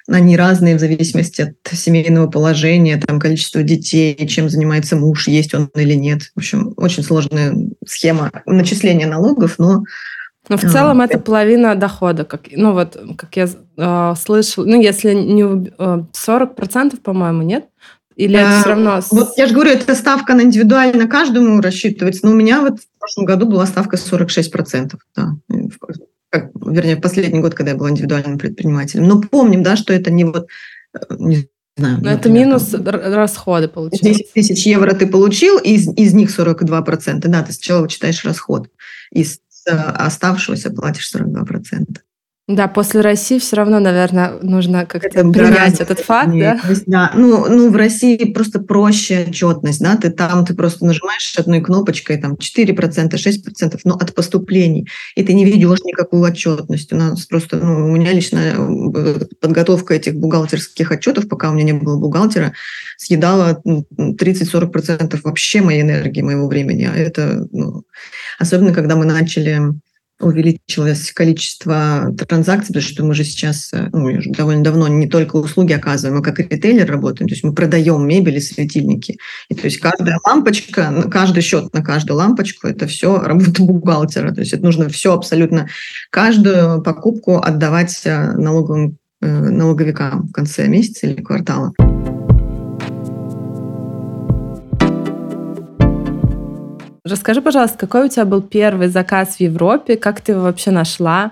Они 0.08 0.36
разные 0.36 0.76
в 0.76 0.80
зависимости 0.80 1.42
от 1.42 1.56
семейного 1.72 2.28
положения, 2.28 2.98
там, 2.98 3.20
количества 3.20 3.64
детей, 3.64 4.28
чем 4.28 4.50
занимается 4.50 4.96
муж, 4.96 5.28
есть 5.28 5.54
он 5.54 5.70
или 5.76 5.94
нет. 5.94 6.24
В 6.36 6.40
общем, 6.40 6.74
очень 6.76 7.04
сложная 7.04 7.56
схема 7.86 8.32
начисления 8.46 9.08
налогов, 9.08 9.56
но 9.58 9.84
но 10.52 10.58
в 10.58 10.70
целом 10.70 11.00
а, 11.00 11.06
это 11.06 11.18
половина 11.18 11.76
дохода, 11.76 12.26
как, 12.26 12.42
ну 12.52 12.74
вот, 12.74 12.98
как 13.18 13.38
я 13.38 13.48
э, 13.78 14.14
слышала, 14.20 14.66
ну 14.66 14.82
если 14.82 15.14
не 15.14 15.44
э, 15.44 16.04
40%, 16.14 17.00
по-моему, 17.00 17.42
нет? 17.42 17.70
Или 18.18 18.38
это 18.38 18.60
все 18.60 18.70
равно... 18.72 19.00
Вот 19.12 19.38
я 19.38 19.48
же 19.48 19.54
говорю, 19.54 19.72
это 19.72 19.96
ставка 19.96 20.34
на 20.34 20.42
индивидуально 20.42 21.08
каждому 21.08 21.62
рассчитывается, 21.62 22.26
но 22.26 22.34
у 22.34 22.36
меня 22.36 22.60
вот 22.60 22.82
в 22.82 23.00
прошлом 23.00 23.24
году 23.24 23.46
была 23.46 23.66
ставка 23.66 23.96
46%. 23.96 24.92
Да. 25.16 25.30
Как, 26.30 26.52
вернее, 26.56 26.98
в 26.98 27.02
последний 27.02 27.40
год, 27.40 27.54
когда 27.54 27.72
я 27.72 27.78
была 27.78 27.90
индивидуальным 27.90 28.38
предпринимателем. 28.38 29.06
Но 29.06 29.22
помним, 29.22 29.64
да, 29.64 29.78
что 29.78 29.94
это 29.94 30.12
не 30.12 30.26
вот... 30.26 30.48
Э, 30.94 31.16
не 31.18 31.48
знаю, 31.78 32.00
Но 32.02 32.12
это 32.12 32.30
минус 32.30 32.72
там, 32.72 32.84
расходы, 32.88 33.70
получается. 33.70 34.20
10 34.20 34.34
тысяч 34.34 34.66
евро 34.66 34.94
ты 34.94 35.08
получил, 35.08 35.58
из, 35.60 35.88
из 35.96 36.14
них 36.14 36.38
42%. 36.38 37.20
Да, 37.20 37.42
ты 37.42 37.54
сначала 37.54 37.84
вычитаешь 37.84 38.26
расход 38.26 38.68
из 39.14 39.40
оставшегося 39.68 40.72
платишь 40.72 41.16
42%. 41.16 42.00
Да, 42.56 42.68
после 42.68 43.02
России 43.02 43.40
все 43.40 43.56
равно, 43.56 43.80
наверное, 43.80 44.34
нужно 44.42 44.86
как-то 44.86 45.10
принять 45.10 45.80
этот 45.80 46.00
факт, 46.00 46.32
да? 46.34 46.60
да. 46.86 47.12
Ну, 47.16 47.48
ну, 47.48 47.72
в 47.72 47.76
России 47.76 48.32
просто 48.34 48.60
проще 48.60 49.26
отчетность, 49.28 49.82
да, 49.82 49.96
ты 49.96 50.10
там, 50.10 50.46
ты 50.46 50.54
просто 50.54 50.86
нажимаешь 50.86 51.34
одной 51.38 51.62
кнопочкой, 51.62 52.18
там, 52.18 52.34
4%, 52.34 53.14
6%, 53.14 53.80
ну, 53.86 53.94
от 53.94 54.14
поступлений, 54.14 54.88
и 55.16 55.24
ты 55.24 55.34
не 55.34 55.46
ведешь 55.46 55.80
никакую 55.86 56.24
отчетность. 56.24 56.92
У 56.92 56.98
нас 56.98 57.26
просто, 57.26 57.58
ну, 57.58 57.86
у 57.86 57.92
меня 57.92 58.12
лично 58.12 58.40
э, 58.40 59.20
подготовка 59.40 59.94
этих 59.94 60.16
бухгалтерских 60.16 60.92
отчетов, 60.92 61.30
пока 61.30 61.50
у 61.50 61.54
меня 61.54 61.64
не 61.64 61.74
было 61.74 61.98
бухгалтера, 61.98 62.54
съедала 62.98 63.62
30-40% 63.66 65.20
вообще 65.24 65.62
моей 65.62 65.82
энергии, 65.82 66.22
моего 66.22 66.48
времени. 66.48 66.90
А 66.92 66.98
это, 66.98 67.48
ну, 67.52 67.84
особенно 68.40 68.74
когда 68.74 68.96
мы 68.96 69.06
начали 69.06 69.62
увеличилось 70.22 71.12
количество 71.12 72.14
транзакций, 72.28 72.74
потому 72.74 72.84
что 72.84 73.04
мы 73.04 73.14
же 73.14 73.24
сейчас 73.24 73.72
э, 73.74 73.90
ну, 73.92 74.20
довольно 74.28 74.64
давно 74.64 74.88
не 74.88 75.08
только 75.08 75.38
услуги 75.38 75.74
оказываем, 75.74 76.20
а 76.20 76.24
как 76.24 76.40
ритейлер 76.40 76.90
работаем. 76.90 77.28
То 77.28 77.34
есть 77.34 77.44
мы 77.44 77.54
продаем 77.54 78.08
мебель 78.08 78.38
и 78.38 78.42
светильники. 78.42 79.18
И 79.50 79.56
то 79.56 79.66
есть 79.66 79.78
каждая 79.80 80.20
лампочка, 80.26 81.10
каждый 81.10 81.42
счет 81.42 81.74
на 81.74 81.84
каждую 81.84 82.18
лампочку– 82.18 82.68
это 82.70 82.88
все 82.88 83.20
работа 83.20 83.64
бухгалтера. 83.64 84.32
То 84.34 84.42
есть 84.42 84.54
это 84.54 84.64
нужно 84.64 84.90
все 84.90 85.14
абсолютно, 85.14 85.68
каждую 86.10 86.82
покупку 86.82 87.38
отдавать 87.38 88.02
э, 88.06 88.34
налоговым, 88.34 88.98
э, 89.22 89.28
налоговикам 89.28 90.28
в 90.28 90.32
конце 90.32 90.68
месяца 90.68 91.08
или 91.08 91.22
квартала. 91.22 91.74
Расскажи, 97.04 97.42
пожалуйста, 97.42 97.78
какой 97.80 98.06
у 98.06 98.08
тебя 98.10 98.26
был 98.26 98.42
первый 98.42 98.88
заказ 98.88 99.38
в 99.38 99.40
Европе, 99.40 99.98
как 99.98 100.22
ты 100.22 100.34
его 100.34 100.42
вообще 100.42 100.70
нашла? 100.70 101.32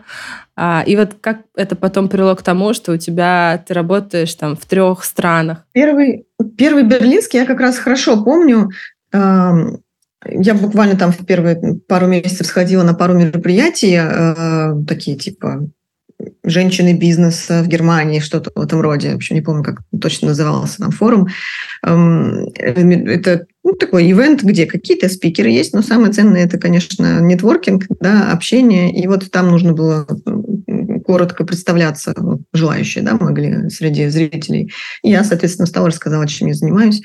А, 0.56 0.84
и 0.86 0.96
вот 0.96 1.16
как 1.22 1.42
это 1.56 1.76
потом 1.76 2.10
привело 2.10 2.36
к 2.36 2.42
тому, 2.42 2.74
что 2.74 2.94
у 2.94 2.98
тебя 2.98 3.64
ты 3.68 3.74
работаешь 3.76 4.34
там 4.34 4.56
в 4.56 4.66
трех 4.66 5.04
странах? 5.04 5.66
Первый, 5.72 6.26
первый 6.58 6.84
берлинский 6.84 7.40
я 7.40 7.46
как 7.46 7.60
раз 7.60 7.78
хорошо 7.78 8.24
помню. 8.24 8.70
Я 9.14 10.54
буквально 10.54 10.98
там 10.98 11.12
в 11.12 11.26
первые 11.26 11.80
пару 11.88 12.08
месяцев 12.08 12.48
сходила 12.48 12.84
на 12.84 12.94
пару 12.94 13.14
мероприятий, 13.14 13.98
э, 13.98 14.86
такие 14.86 15.18
типа 15.18 15.70
женщины 16.44 16.94
бизнеса 16.94 17.62
в 17.64 17.68
Германии, 17.68 18.20
что-то 18.20 18.52
в 18.54 18.62
этом 18.62 18.82
роде. 18.82 19.12
В 19.14 19.16
общем, 19.16 19.36
не 19.36 19.42
помню, 19.42 19.64
как 19.64 19.82
точно 20.02 20.30
назывался 20.30 20.80
там 20.80 20.92
форум. 20.92 21.28
Эм, 21.86 22.48
это 22.56 23.46
ну, 23.64 23.74
такой 23.74 24.12
ивент, 24.12 24.44
где 24.44 24.66
какие-то 24.66 25.10
спикеры 25.10 25.50
есть, 25.50 25.74
но 25.74 25.82
самое 25.82 26.12
ценное 26.12 26.46
это, 26.46 26.58
конечно, 26.58 27.20
нетворкинг, 27.20 27.86
да, 28.00 28.32
общение. 28.32 28.92
И 28.94 29.08
вот 29.08 29.30
там 29.32 29.50
нужно 29.50 29.74
было 29.74 30.08
коротко 31.06 31.44
представляться, 31.44 32.14
желающие, 32.54 33.04
да, 33.04 33.16
могли 33.16 33.70
среди 33.70 34.08
зрителей. 34.08 34.72
И 35.04 35.10
я, 35.10 35.24
соответственно, 35.24 35.66
стала 35.66 35.88
рассказала, 35.88 36.28
чем 36.28 36.48
я 36.48 36.54
занимаюсь. 36.54 37.02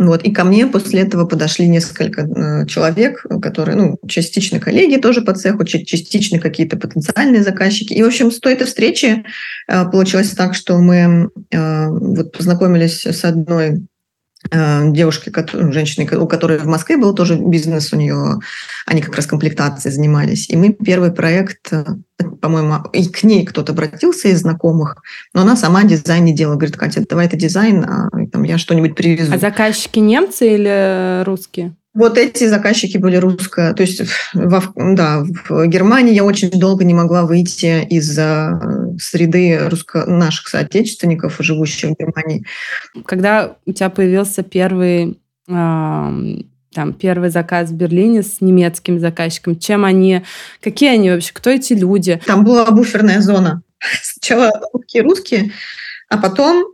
Вот. 0.00 0.22
И 0.22 0.32
ко 0.32 0.44
мне 0.44 0.66
после 0.66 1.02
этого 1.02 1.26
подошли 1.26 1.68
несколько 1.68 2.22
э, 2.22 2.66
человек, 2.66 3.22
которые, 3.42 3.76
ну, 3.76 3.98
частично 4.08 4.58
коллеги 4.58 4.96
тоже 4.96 5.20
по 5.20 5.34
цеху, 5.34 5.64
частично 5.64 6.38
какие-то 6.38 6.78
потенциальные 6.78 7.42
заказчики. 7.42 7.92
И, 7.92 8.02
в 8.02 8.06
общем, 8.06 8.30
с 8.30 8.40
той 8.40 8.54
этой 8.54 8.66
встречи 8.66 9.24
э, 9.68 9.84
получилось 9.90 10.30
так, 10.30 10.54
что 10.54 10.78
мы 10.78 11.28
э, 11.50 11.86
вот 11.88 12.32
познакомились 12.32 13.04
с 13.04 13.24
одной 13.26 13.82
девушки, 14.52 15.32
ну, 15.52 15.72
женщины, 15.72 16.08
у 16.16 16.26
которой 16.26 16.58
в 16.58 16.66
Москве 16.66 16.96
был 16.96 17.14
тоже 17.14 17.36
бизнес 17.36 17.92
у 17.92 17.96
нее, 17.96 18.38
они 18.86 19.02
как 19.02 19.14
раз 19.14 19.26
комплектацией 19.26 19.94
занимались. 19.94 20.48
И 20.48 20.56
мы 20.56 20.72
первый 20.72 21.12
проект, 21.12 21.72
э, 21.72 21.84
по-моему, 22.40 22.76
и 22.92 23.06
к 23.06 23.22
ней 23.22 23.44
кто-то 23.44 23.72
обратился 23.72 24.28
из 24.28 24.40
знакомых, 24.40 24.96
но 25.34 25.42
она 25.42 25.56
сама 25.56 25.84
дизайн 25.84 26.24
не 26.24 26.34
делала. 26.34 26.56
Говорит, 26.56 26.76
Катя, 26.76 27.04
давай 27.08 27.26
это 27.26 27.36
дизайн, 27.36 27.84
а 27.84 28.08
там, 28.32 28.42
я 28.44 28.56
что-нибудь 28.56 28.94
привезу. 28.94 29.32
А 29.34 29.38
заказчики 29.38 29.98
немцы 29.98 30.54
или 30.54 31.22
русские? 31.24 31.76
Вот 31.92 32.18
эти 32.18 32.46
заказчики 32.46 32.98
были 32.98 33.16
русско, 33.16 33.74
то 33.74 33.82
есть 33.82 34.02
во, 34.32 34.62
да, 34.76 35.24
в 35.48 35.66
Германии 35.66 36.14
я 36.14 36.24
очень 36.24 36.50
долго 36.50 36.84
не 36.84 36.94
могла 36.94 37.24
выйти 37.24 37.84
из 37.84 38.14
среды 39.02 39.68
русско 39.68 40.06
наших 40.06 40.48
соотечественников, 40.48 41.36
живущих 41.40 41.90
в 41.90 41.96
Германии. 41.98 42.46
Когда 43.04 43.56
у 43.66 43.72
тебя 43.72 43.90
появился 43.90 44.42
первый 44.44 45.20
там 45.46 46.92
первый 46.96 47.30
заказ 47.30 47.70
в 47.70 47.74
Берлине 47.74 48.22
с 48.22 48.40
немецким 48.40 49.00
заказчиком, 49.00 49.58
чем 49.58 49.84
они, 49.84 50.22
какие 50.60 50.90
они 50.90 51.10
вообще, 51.10 51.32
кто 51.32 51.50
эти 51.50 51.72
люди? 51.72 52.20
Там 52.24 52.44
была 52.44 52.70
буферная 52.70 53.20
зона. 53.20 53.62
Сначала 54.00 54.52
русские 54.72 55.02
русские, 55.02 55.52
а 56.08 56.18
потом 56.18 56.69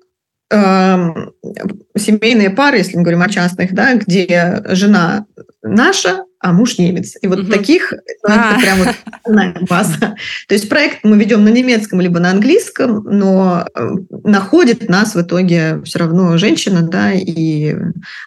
семейные 0.50 2.50
пары, 2.50 2.78
если 2.78 2.96
мы 2.96 3.02
говорим 3.02 3.22
о 3.22 3.28
частных, 3.28 3.74
да, 3.74 3.94
где 3.94 4.62
жена 4.68 5.26
наша, 5.62 6.24
а 6.38 6.52
муж 6.52 6.78
немец. 6.78 7.16
И 7.20 7.26
вот 7.26 7.40
угу. 7.40 7.50
таких 7.50 7.92
ну, 7.92 8.34
это 8.34 8.54
а. 8.54 8.60
прям 8.60 8.78
вот 8.78 9.68
база. 9.68 10.14
То 10.48 10.54
есть 10.54 10.68
проект 10.68 10.98
мы 11.02 11.18
ведем 11.18 11.44
на 11.44 11.48
немецком 11.48 12.00
либо 12.00 12.20
на 12.20 12.30
английском, 12.30 13.02
но 13.04 13.66
э, 13.74 13.88
находит 14.24 14.88
нас 14.88 15.14
в 15.14 15.20
итоге 15.20 15.82
все 15.84 15.98
равно 15.98 16.36
женщина, 16.38 16.82
да, 16.82 17.12
и 17.12 17.74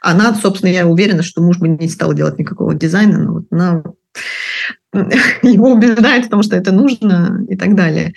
она, 0.02 0.36
собственно, 0.36 0.72
я 0.72 0.88
уверена, 0.88 1.24
что 1.24 1.42
муж 1.42 1.60
бы 1.60 1.70
не 1.70 1.88
стал 1.88 2.14
делать 2.14 2.38
никакого 2.38 2.74
дизайна, 2.74 3.20
но 3.20 3.34
вот 3.34 3.46
она 3.52 3.84
его 5.44 5.72
убеждает 5.72 6.26
в 6.26 6.30
том, 6.30 6.44
что 6.44 6.56
это 6.56 6.72
нужно 6.72 7.46
и 7.48 7.56
так 7.56 7.76
далее. 7.76 8.14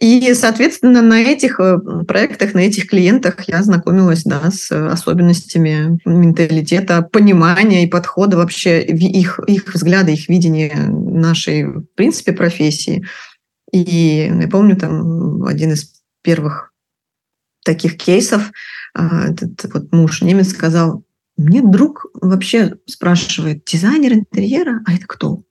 И, 0.00 0.32
соответственно, 0.32 1.02
на 1.02 1.20
этих 1.20 1.60
э, 1.60 1.78
проектах, 2.08 2.54
на 2.54 2.60
этих 2.60 2.88
клиентах 2.88 3.46
я 3.48 3.62
знакомилась 3.62 4.24
да, 4.24 4.50
с 4.50 4.72
особенностями 4.72 6.00
менталитета, 6.06 7.02
понимания 7.02 7.84
и 7.84 7.90
подхода 7.90 8.38
вообще 8.38 8.82
их, 8.82 9.38
их 9.46 9.74
взгляда, 9.74 10.10
их 10.10 10.30
видения 10.30 10.74
нашей, 10.74 11.64
в 11.64 11.84
принципе, 11.96 12.32
профессии. 12.32 13.04
И 13.72 14.32
я 14.34 14.48
помню 14.48 14.74
там 14.76 15.44
один 15.44 15.72
из 15.72 15.92
первых 16.22 16.72
таких 17.62 17.98
кейсов, 17.98 18.52
а, 18.94 19.28
этот 19.28 19.70
вот 19.74 19.92
муж 19.92 20.22
немец 20.22 20.48
сказал, 20.48 21.04
мне 21.36 21.60
друг 21.60 22.06
вообще 22.14 22.76
спрашивает, 22.86 23.64
дизайнер 23.66 24.14
интерьера, 24.14 24.80
а 24.86 24.94
это 24.94 25.06
кто? 25.06 25.42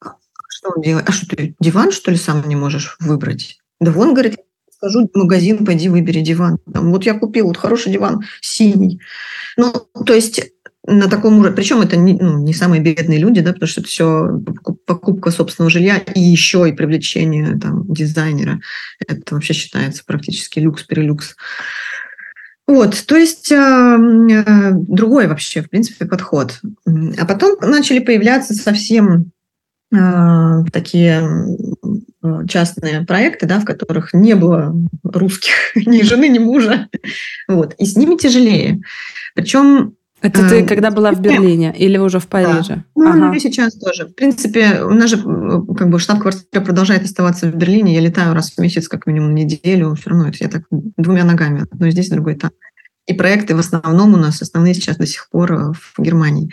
А 0.00 0.14
что 0.48 0.70
он 0.74 0.82
делает? 0.82 1.06
А 1.10 1.12
что 1.12 1.26
ты 1.26 1.54
диван, 1.60 1.92
что 1.92 2.10
ли, 2.10 2.16
сам 2.16 2.42
не 2.48 2.56
можешь 2.56 2.96
выбрать? 3.00 3.61
Да 3.82 3.90
вон, 3.90 4.14
говорит, 4.14 4.36
скажу 4.70 5.10
магазин, 5.12 5.64
пойди 5.64 5.88
выбери 5.88 6.20
диван. 6.20 6.58
Там, 6.72 6.92
вот 6.92 7.04
я 7.04 7.14
купил 7.14 7.46
вот 7.46 7.56
хороший 7.56 7.92
диван, 7.92 8.20
синий. 8.40 9.00
Ну, 9.56 9.72
то 10.06 10.14
есть 10.14 10.40
на 10.86 11.08
таком 11.08 11.38
уровне, 11.38 11.54
причем 11.54 11.80
это 11.80 11.96
не, 11.96 12.14
ну, 12.14 12.38
не 12.38 12.54
самые 12.54 12.80
бедные 12.80 13.18
люди, 13.18 13.40
да, 13.40 13.52
потому 13.52 13.68
что 13.68 13.80
это 13.80 13.88
все 13.88 14.40
покупка 14.86 15.30
собственного 15.30 15.70
жилья 15.70 15.98
и 15.98 16.20
еще 16.20 16.68
и 16.68 16.72
привлечение 16.72 17.58
там, 17.58 17.84
дизайнера. 17.92 18.60
Это 19.06 19.34
вообще 19.34 19.52
считается 19.52 20.04
практически 20.04 20.60
люкс-перелюкс. 20.60 21.34
Вот, 22.68 23.04
то 23.06 23.16
есть 23.16 23.50
э, 23.50 24.70
другой 24.72 25.26
вообще, 25.26 25.62
в 25.62 25.70
принципе, 25.70 26.06
подход. 26.06 26.60
А 27.18 27.26
потом 27.26 27.56
начали 27.60 27.98
появляться 27.98 28.54
совсем 28.54 29.32
э, 29.92 30.64
такие 30.72 31.28
частные 32.48 33.02
проекты, 33.02 33.46
да, 33.46 33.60
в 33.60 33.64
которых 33.64 34.14
не 34.14 34.34
было 34.34 34.74
русских 35.02 35.54
ни 35.74 36.02
жены, 36.02 36.28
ни 36.28 36.38
мужа. 36.38 36.88
Вот. 37.48 37.74
И 37.78 37.86
с 37.86 37.96
ними 37.96 38.16
тяжелее. 38.16 38.80
Причем 39.34 39.94
это 40.22 40.48
ты 40.48 40.64
когда 40.64 40.92
была 40.92 41.10
в 41.10 41.20
Берлине 41.20 41.74
или 41.76 41.98
уже 41.98 42.20
в 42.20 42.28
Париже? 42.28 42.76
Да. 42.76 42.84
Ну, 42.94 43.26
ага. 43.26 43.36
и 43.36 43.40
сейчас 43.40 43.74
тоже. 43.74 44.06
В 44.06 44.14
принципе, 44.14 44.82
у 44.82 44.90
нас 44.90 45.10
же 45.10 45.16
как 45.16 45.90
бы 45.90 45.98
штаб-квартира 45.98 46.62
продолжает 46.62 47.02
оставаться 47.02 47.50
в 47.50 47.56
Берлине. 47.56 47.94
Я 47.94 48.00
летаю 48.00 48.32
раз 48.32 48.52
в 48.52 48.58
месяц, 48.58 48.86
как 48.86 49.06
минимум 49.06 49.34
неделю. 49.34 49.96
Все 49.96 50.10
равно 50.10 50.30
я 50.32 50.48
так 50.48 50.62
двумя 50.70 51.24
ногами. 51.24 51.66
Одно 51.70 51.90
здесь, 51.90 52.08
другое 52.08 52.36
там. 52.36 52.52
И 53.06 53.14
проекты 53.14 53.56
в 53.56 53.58
основном 53.58 54.14
у 54.14 54.16
нас 54.16 54.40
основные 54.40 54.74
сейчас 54.74 54.96
до 54.96 55.06
сих 55.06 55.28
пор 55.28 55.52
э, 55.52 55.72
в 55.72 56.00
Германии. 56.00 56.50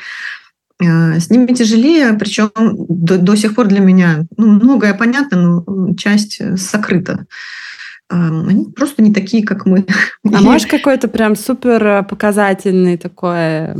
Э, 0.81 1.19
с 1.19 1.29
ними 1.29 1.53
тяжелее, 1.53 2.13
причем 2.13 2.51
до, 2.55 3.17
до 3.17 3.35
сих 3.35 3.55
пор 3.55 3.67
для 3.67 3.79
меня 3.79 4.25
ну, 4.37 4.47
многое 4.47 4.93
понятно, 4.93 5.65
но 5.65 5.95
часть 5.95 6.39
э, 6.39 6.55
сокрыта. 6.57 7.25
Эм, 8.09 8.47
они 8.47 8.65
просто 8.65 9.03
не 9.03 9.13
такие, 9.13 9.45
как 9.45 9.65
мы. 9.65 9.85
А 10.23 10.41
можешь 10.41 10.67
какой-то 10.67 11.07
прям 11.07 11.35
супер 11.35 11.85
э, 11.85 12.03
показательный 12.03 12.97
такой 12.97 13.75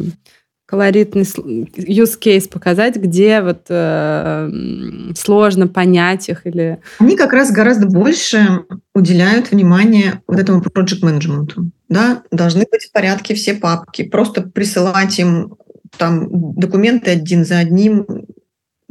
колоритный 0.65 1.23
use 1.23 2.19
case 2.19 2.47
показать, 2.47 2.95
где 2.95 3.41
вот 3.41 3.65
э, 3.69 4.51
сложно 5.15 5.67
понять 5.67 6.29
их 6.29 6.45
или... 6.45 6.77
Они 6.99 7.15
как 7.15 7.33
раз 7.33 7.51
гораздо 7.51 7.87
больше 7.87 8.65
уделяют 8.93 9.49
внимание 9.49 10.21
вот 10.27 10.39
этому 10.39 10.61
project 10.61 10.99
менеджменту. 11.01 11.71
Да? 11.87 12.21
Должны 12.29 12.67
быть 12.71 12.83
в 12.83 12.91
порядке 12.91 13.33
все 13.33 13.55
папки. 13.55 14.03
Просто 14.03 14.43
присылать 14.43 15.17
им 15.17 15.55
там 15.97 16.53
документы 16.55 17.11
один 17.11 17.45
за 17.45 17.59
одним 17.59 18.05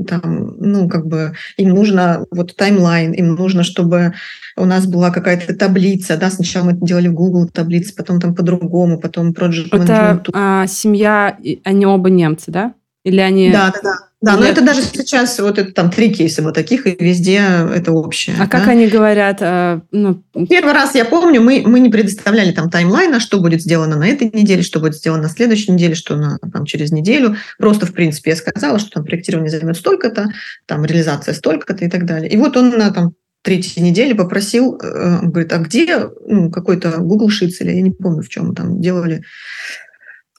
там, 0.06 0.54
ну, 0.58 0.88
как 0.88 1.06
бы 1.06 1.32
им 1.56 1.70
нужно 1.70 2.24
вот 2.30 2.54
таймлайн, 2.54 3.12
им 3.12 3.34
нужно, 3.34 3.64
чтобы 3.64 4.14
у 4.56 4.64
нас 4.64 4.86
была 4.86 5.10
какая-то 5.10 5.54
таблица, 5.54 6.16
да, 6.16 6.30
сначала 6.30 6.66
мы 6.66 6.72
это 6.72 6.84
делали 6.84 7.08
в 7.08 7.14
Google 7.14 7.48
таблицы, 7.48 7.94
потом 7.94 8.20
там 8.20 8.34
по-другому, 8.34 9.00
потом 9.00 9.30
Project 9.32 9.68
Это 9.72 10.22
а, 10.32 10.66
семья, 10.66 11.36
они 11.64 11.86
оба 11.86 12.10
немцы, 12.10 12.50
да? 12.50 12.74
Или 13.04 13.20
они... 13.20 13.50
Да, 13.50 13.72
да, 13.74 13.80
да. 13.82 14.07
Да, 14.20 14.32
Или... 14.32 14.40
но 14.40 14.46
это 14.46 14.62
даже 14.62 14.82
сейчас, 14.82 15.38
вот 15.38 15.58
это 15.58 15.72
там 15.72 15.90
три 15.90 16.12
кейса 16.12 16.42
вот 16.42 16.54
таких, 16.54 16.86
и 16.88 16.96
везде 16.98 17.40
это 17.72 17.92
общее. 17.92 18.34
А 18.36 18.40
да? 18.40 18.46
как 18.48 18.66
они 18.66 18.88
говорят? 18.88 19.38
Э, 19.40 19.80
ну... 19.92 20.24
Первый 20.48 20.72
раз 20.72 20.96
я 20.96 21.04
помню, 21.04 21.40
мы, 21.40 21.62
мы 21.64 21.78
не 21.78 21.88
предоставляли 21.88 22.50
там 22.50 22.68
таймлайна, 22.68 23.20
что 23.20 23.38
будет 23.38 23.62
сделано 23.62 23.96
на 23.96 24.08
этой 24.08 24.28
неделе, 24.28 24.62
что 24.62 24.80
будет 24.80 24.96
сделано 24.96 25.24
на 25.24 25.28
следующей 25.28 25.70
неделе, 25.70 25.94
что 25.94 26.16
на, 26.16 26.38
там, 26.52 26.64
через 26.64 26.90
неделю. 26.90 27.36
Просто, 27.58 27.86
в 27.86 27.92
принципе, 27.92 28.30
я 28.30 28.36
сказала, 28.36 28.80
что 28.80 28.90
там 28.90 29.04
проектирование 29.04 29.50
займет 29.50 29.76
столько-то, 29.76 30.32
там 30.66 30.84
реализация 30.84 31.32
столько-то 31.32 31.84
и 31.84 31.88
так 31.88 32.04
далее. 32.04 32.28
И 32.28 32.36
вот 32.36 32.56
он 32.56 32.70
на 32.70 32.90
там, 32.90 33.12
третьей 33.42 33.82
неделе 33.82 34.16
попросил, 34.16 34.80
э, 34.82 35.20
говорит, 35.22 35.52
а 35.52 35.58
где 35.58 36.08
ну, 36.26 36.50
какой-то 36.50 36.98
Google 36.98 37.28
Sheets, 37.28 37.58
или 37.60 37.70
я 37.70 37.82
не 37.82 37.92
помню, 37.92 38.22
в 38.22 38.28
чем 38.28 38.52
там 38.54 38.80
делали 38.80 39.22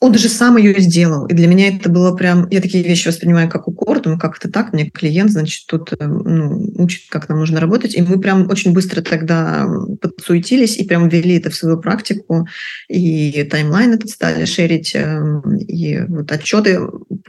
он 0.00 0.12
даже 0.12 0.30
сам 0.30 0.56
ее 0.56 0.80
сделал. 0.80 1.26
И 1.26 1.34
для 1.34 1.46
меня 1.46 1.68
это 1.68 1.90
было 1.90 2.16
прям... 2.16 2.48
Я 2.48 2.62
такие 2.62 2.82
вещи 2.82 3.08
воспринимаю 3.08 3.50
как 3.50 3.68
укор, 3.68 4.00
думаю, 4.00 4.18
как 4.18 4.38
это 4.38 4.50
так? 4.50 4.72
Мне 4.72 4.88
клиент, 4.88 5.30
значит, 5.30 5.66
тут 5.66 5.92
э, 5.92 6.06
ну, 6.06 6.72
учит, 6.76 7.02
как 7.10 7.28
нам 7.28 7.38
нужно 7.38 7.60
работать. 7.60 7.94
И 7.94 8.00
мы 8.00 8.18
прям 8.18 8.48
очень 8.48 8.72
быстро 8.72 9.02
тогда 9.02 9.68
подсуетились 10.00 10.78
и 10.78 10.84
прям 10.84 11.10
ввели 11.10 11.36
это 11.36 11.50
в 11.50 11.54
свою 11.54 11.78
практику. 11.78 12.48
И 12.88 13.44
таймлайн 13.44 13.92
этот 13.92 14.08
стали 14.08 14.46
шерить, 14.46 14.92
эм, 14.94 15.58
и 15.58 16.00
вот 16.08 16.32
отчеты 16.32 16.80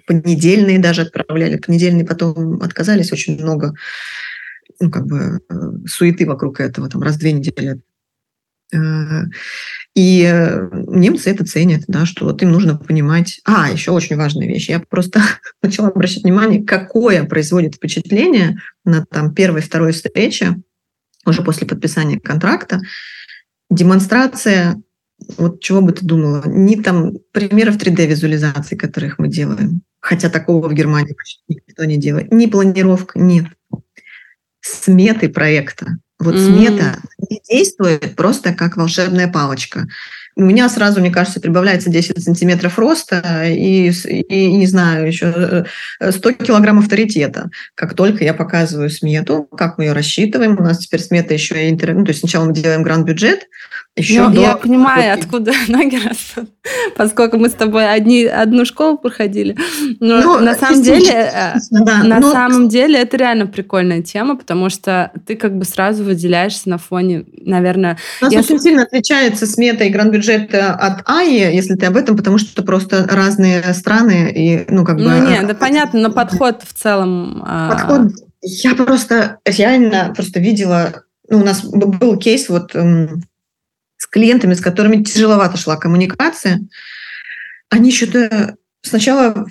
понедельные 0.07 0.79
даже 0.79 1.01
отправляли. 1.01 1.57
Понедельные 1.57 2.05
потом 2.05 2.61
отказались 2.61 3.11
очень 3.11 3.37
много 3.41 3.73
ну, 4.79 4.89
как 4.89 5.05
бы 5.05 5.41
э, 5.49 5.53
суеты 5.87 6.25
вокруг 6.25 6.61
этого, 6.61 6.89
там, 6.89 7.01
раз 7.01 7.15
в 7.15 7.19
две 7.19 7.33
недели 7.33 7.81
и 9.93 10.23
э, 10.23 10.69
немцы 10.87 11.29
это 11.29 11.45
ценят, 11.45 11.83
да, 11.87 12.05
что 12.05 12.25
вот 12.25 12.41
им 12.41 12.51
нужно 12.51 12.77
понимать. 12.77 13.41
А, 13.43 13.69
еще 13.69 13.91
очень 13.91 14.15
важная 14.15 14.47
вещь. 14.47 14.69
Я 14.69 14.79
просто 14.79 15.21
начала 15.61 15.89
обращать 15.89 16.23
внимание, 16.23 16.63
какое 16.63 17.25
производит 17.25 17.75
впечатление 17.75 18.57
на 18.85 19.05
там, 19.05 19.33
первой, 19.33 19.61
второй 19.61 19.91
встрече, 19.91 20.57
уже 21.25 21.43
после 21.43 21.67
подписания 21.67 22.19
контракта, 22.19 22.81
демонстрация, 23.69 24.81
вот 25.37 25.61
чего 25.61 25.81
бы 25.81 25.91
ты 25.91 26.05
думала, 26.05 26.43
ни 26.47 26.75
там 26.75 27.13
примеров 27.31 27.77
3D-визуализации, 27.77 28.75
которых 28.75 29.19
мы 29.19 29.27
делаем, 29.27 29.81
хотя 29.99 30.29
такого 30.29 30.67
в 30.67 30.73
Германии 30.73 31.13
почти 31.13 31.41
никто 31.47 31.85
не 31.85 31.97
делает, 31.97 32.31
ни 32.31 32.47
планировка, 32.47 33.19
нет. 33.19 33.45
Сметы 34.61 35.29
проекта, 35.29 35.97
вот 36.21 36.35
mm. 36.35 36.45
смета 36.45 36.97
действует 37.49 38.15
просто 38.15 38.53
как 38.53 38.77
волшебная 38.77 39.27
палочка. 39.27 39.87
У 40.35 40.43
меня 40.43 40.69
сразу, 40.69 41.01
мне 41.01 41.11
кажется, 41.11 41.41
прибавляется 41.41 41.89
10 41.89 42.23
сантиметров 42.23 42.79
роста 42.79 43.43
и, 43.45 43.89
и, 43.89 44.51
не 44.53 44.65
знаю, 44.65 45.07
еще 45.07 45.65
100 45.99 46.29
э, 46.29 46.33
килограмм 46.33 46.79
авторитета. 46.79 47.49
Как 47.75 47.95
только 47.95 48.23
я 48.23 48.33
показываю 48.33 48.89
смету, 48.89 49.43
как 49.43 49.77
мы 49.77 49.85
ее 49.85 49.93
рассчитываем, 49.93 50.57
у 50.57 50.63
нас 50.63 50.79
теперь 50.79 51.01
смета 51.01 51.33
еще 51.33 51.67
и 51.67 51.69
интернет, 51.69 51.97
ну, 51.97 52.05
то 52.05 52.11
есть 52.11 52.21
сначала 52.21 52.45
мы 52.45 52.53
делаем 52.53 52.83
гранд-бюджет, 52.83 53.47
еще 53.98 54.29
ну, 54.29 54.36
до... 54.36 54.41
Я 54.41 54.55
понимаю, 54.55 55.13
откуда 55.13 55.51
ноги 55.67 55.98
растут, 55.98 56.50
поскольку 56.95 57.38
мы 57.38 57.50
с 57.50 57.53
тобой 57.53 57.91
одни, 57.91 58.24
одну 58.24 58.63
школу 58.63 58.98
проходили. 58.98 59.57
Но 60.00 60.21
ну, 60.21 60.39
на 60.39 60.55
самом 60.55 60.81
деле, 60.81 61.12
э, 61.12 61.53
да, 61.71 62.03
на 62.03 62.19
но... 62.19 62.31
самом 62.31 62.69
деле 62.69 63.00
это 63.00 63.17
реально 63.17 63.48
прикольная 63.48 64.01
тема, 64.01 64.38
потому 64.38 64.69
что 64.69 65.12
ты 65.27 65.36
как 65.36 65.57
бы 65.57 65.65
сразу 65.65 66.05
выделяешься 66.05 66.69
на 66.69 66.77
фоне, 66.77 67.25
наверное... 67.33 67.98
У 68.21 68.25
нас 68.25 68.33
я... 68.33 68.39
очень 68.39 68.62
сильно 68.62 68.83
отличается 68.83 69.45
смета 69.45 69.83
и 69.83 69.89
гранд-бюджет 69.89 70.55
от 70.55 71.01
АИ, 71.05 71.53
если 71.53 71.75
ты 71.75 71.88
об 71.88 71.98
этом, 71.98 72.15
потому 72.15 72.38
что 72.38 72.50
это 72.53 72.63
просто 72.63 73.05
разные 73.10 73.62
страны 73.74 74.31
и, 74.33 74.65
ну, 74.69 74.86
как 74.86 74.95
бы... 74.95 75.03
Ну, 75.03 75.27
нет, 75.27 75.45
да 75.48 75.53
понятно, 75.53 76.00
но 76.00 76.12
подход 76.12 76.62
в 76.65 76.74
целом... 76.74 77.43
А, 77.45 77.71
подход... 77.71 78.13
Я 78.41 78.74
просто 78.74 79.39
реально 79.45 80.13
просто 80.15 80.39
видела... 80.39 81.03
Ну, 81.29 81.39
у 81.39 81.43
нас 81.43 81.63
был 81.63 82.17
кейс 82.17 82.50
вот 82.50 82.74
с 82.74 83.10
клиентами, 84.11 84.53
с 84.53 84.61
которыми 84.61 85.03
тяжеловато 85.03 85.57
шла 85.57 85.77
коммуникация, 85.77 86.61
они 87.69 87.91
что-то 87.91 88.57
сначала 88.83 89.47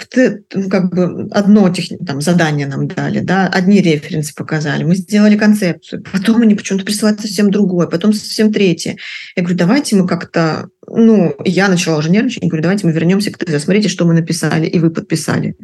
ну, 0.54 0.68
как 0.68 0.92
бы 0.92 1.28
одно 1.30 1.72
там, 2.06 2.20
задание 2.20 2.66
нам 2.66 2.88
дали, 2.88 3.20
да, 3.20 3.46
одни 3.46 3.80
референсы 3.80 4.34
показали, 4.34 4.84
мы 4.84 4.96
сделали 4.96 5.36
концепцию, 5.36 6.04
потом 6.12 6.42
они 6.42 6.54
почему-то 6.54 6.84
присылают 6.84 7.20
совсем 7.20 7.50
другое, 7.50 7.86
потом 7.86 8.12
совсем 8.12 8.52
третье. 8.52 8.96
Я 9.36 9.42
говорю, 9.42 9.58
давайте 9.58 9.96
мы 9.96 10.06
как-то, 10.06 10.68
ну, 10.86 11.34
я 11.44 11.68
начала 11.68 11.98
уже 11.98 12.10
нервничать, 12.10 12.42
я 12.42 12.48
говорю, 12.48 12.62
давайте 12.62 12.86
мы 12.86 12.92
вернемся 12.92 13.30
к 13.30 13.38
тезу, 13.38 13.60
смотрите, 13.60 13.88
что 13.88 14.04
мы 14.04 14.14
написали, 14.14 14.66
и 14.66 14.78
вы 14.78 14.90
подписали. 14.90 15.56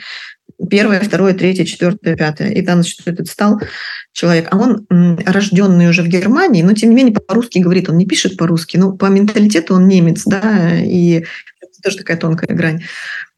Первое, 0.71 1.01
второе, 1.01 1.35
третье, 1.35 1.65
четвертое, 1.65 2.17
пятое. 2.17 2.51
И 2.51 2.63
там, 2.63 2.83
значит, 2.83 3.03
этот 3.05 3.27
стал 3.29 3.61
человек, 4.17 4.49
а 4.51 4.57
он 4.57 4.87
рожденный 5.27 5.91
уже 5.91 6.03
в 6.03 6.09
Германии, 6.09 6.63
но 6.63 6.73
тем 6.73 6.89
не 6.89 6.97
менее 6.97 7.15
по-русски 7.15 7.59
говорит, 7.59 7.91
он 7.91 7.99
не 7.99 8.07
пишет 8.07 8.39
по-русски, 8.39 8.79
но 8.79 8.93
по 8.93 9.07
менталитету 9.07 9.75
он 9.75 9.89
немец, 9.89 10.23
да, 10.25 10.75
и 10.75 11.27
это 11.61 11.83
тоже 11.83 11.99
такая 11.99 12.17
тонкая 12.17 12.57
грань. 12.57 12.83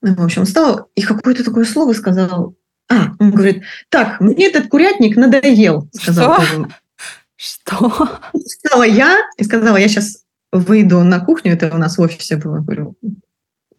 В 0.01 0.25
общем, 0.25 0.43
он 0.43 0.47
стал 0.47 0.89
и 0.95 1.03
какое-то 1.03 1.43
такое 1.43 1.65
слово 1.65 1.95
сказал. 1.95 2.55
А, 2.89 3.09
он 3.19 3.33
говорит, 3.33 3.65
так, 3.89 4.21
мне 4.21 4.47
этот 4.47 4.69
курятник 4.69 5.17
надоел, 5.17 5.89
сказал. 5.93 6.41
Что? 6.43 6.69
Что? 7.35 8.21
Сказала 8.47 8.85
я, 8.85 9.19
и 9.37 9.43
сказала, 9.43 9.79
я 9.79 9.89
сейчас 9.89 10.23
выйду 10.53 11.03
на 11.03 11.19
кухню, 11.19 11.55
это 11.55 11.75
у 11.75 11.79
нас 11.79 11.99
в 11.99 12.03
офисе 12.03 12.37
было, 12.37 12.59
говорю, 12.59 12.97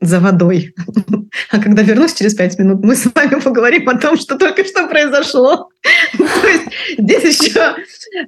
за 0.02 0.20
водой. 0.20 0.74
А 1.52 1.60
когда 1.60 1.84
вернусь 1.84 2.14
через 2.14 2.34
пять 2.34 2.58
минут, 2.60 2.84
мы 2.84 2.96
с 2.96 3.08
вами 3.14 3.40
поговорим 3.40 3.88
о 3.90 3.98
том, 3.98 4.18
что 4.18 4.38
только 4.38 4.64
что 4.64 4.88
произошло. 4.88 5.70
То 6.18 6.48
есть 6.48 6.64
здесь 6.98 7.44
еще... 7.44 7.76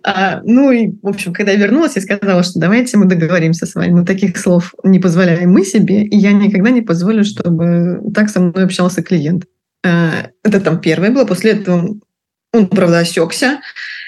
А, 0.03 0.41
ну 0.43 0.71
и, 0.71 0.91
в 1.01 1.07
общем, 1.07 1.33
когда 1.33 1.51
я 1.51 1.57
вернулась, 1.57 1.95
я 1.95 2.01
сказала, 2.01 2.43
что 2.43 2.59
давайте 2.59 2.97
мы 2.97 3.05
договоримся 3.05 3.65
с 3.65 3.75
вами. 3.75 3.91
Мы 3.91 4.05
таких 4.05 4.37
слов 4.37 4.73
не 4.83 4.99
позволяем 4.99 5.51
мы 5.51 5.65
себе, 5.65 6.03
и 6.03 6.15
я 6.15 6.31
никогда 6.31 6.69
не 6.69 6.81
позволю, 6.81 7.23
чтобы 7.23 8.01
так 8.13 8.29
со 8.29 8.39
мной 8.39 8.65
общался 8.65 9.01
клиент. 9.01 9.45
А, 9.83 10.29
это 10.43 10.61
там 10.61 10.79
первое 10.79 11.11
было. 11.11 11.25
После 11.25 11.51
этого 11.51 11.97
он, 12.53 12.67
правда, 12.67 12.99
осекся 12.99 13.61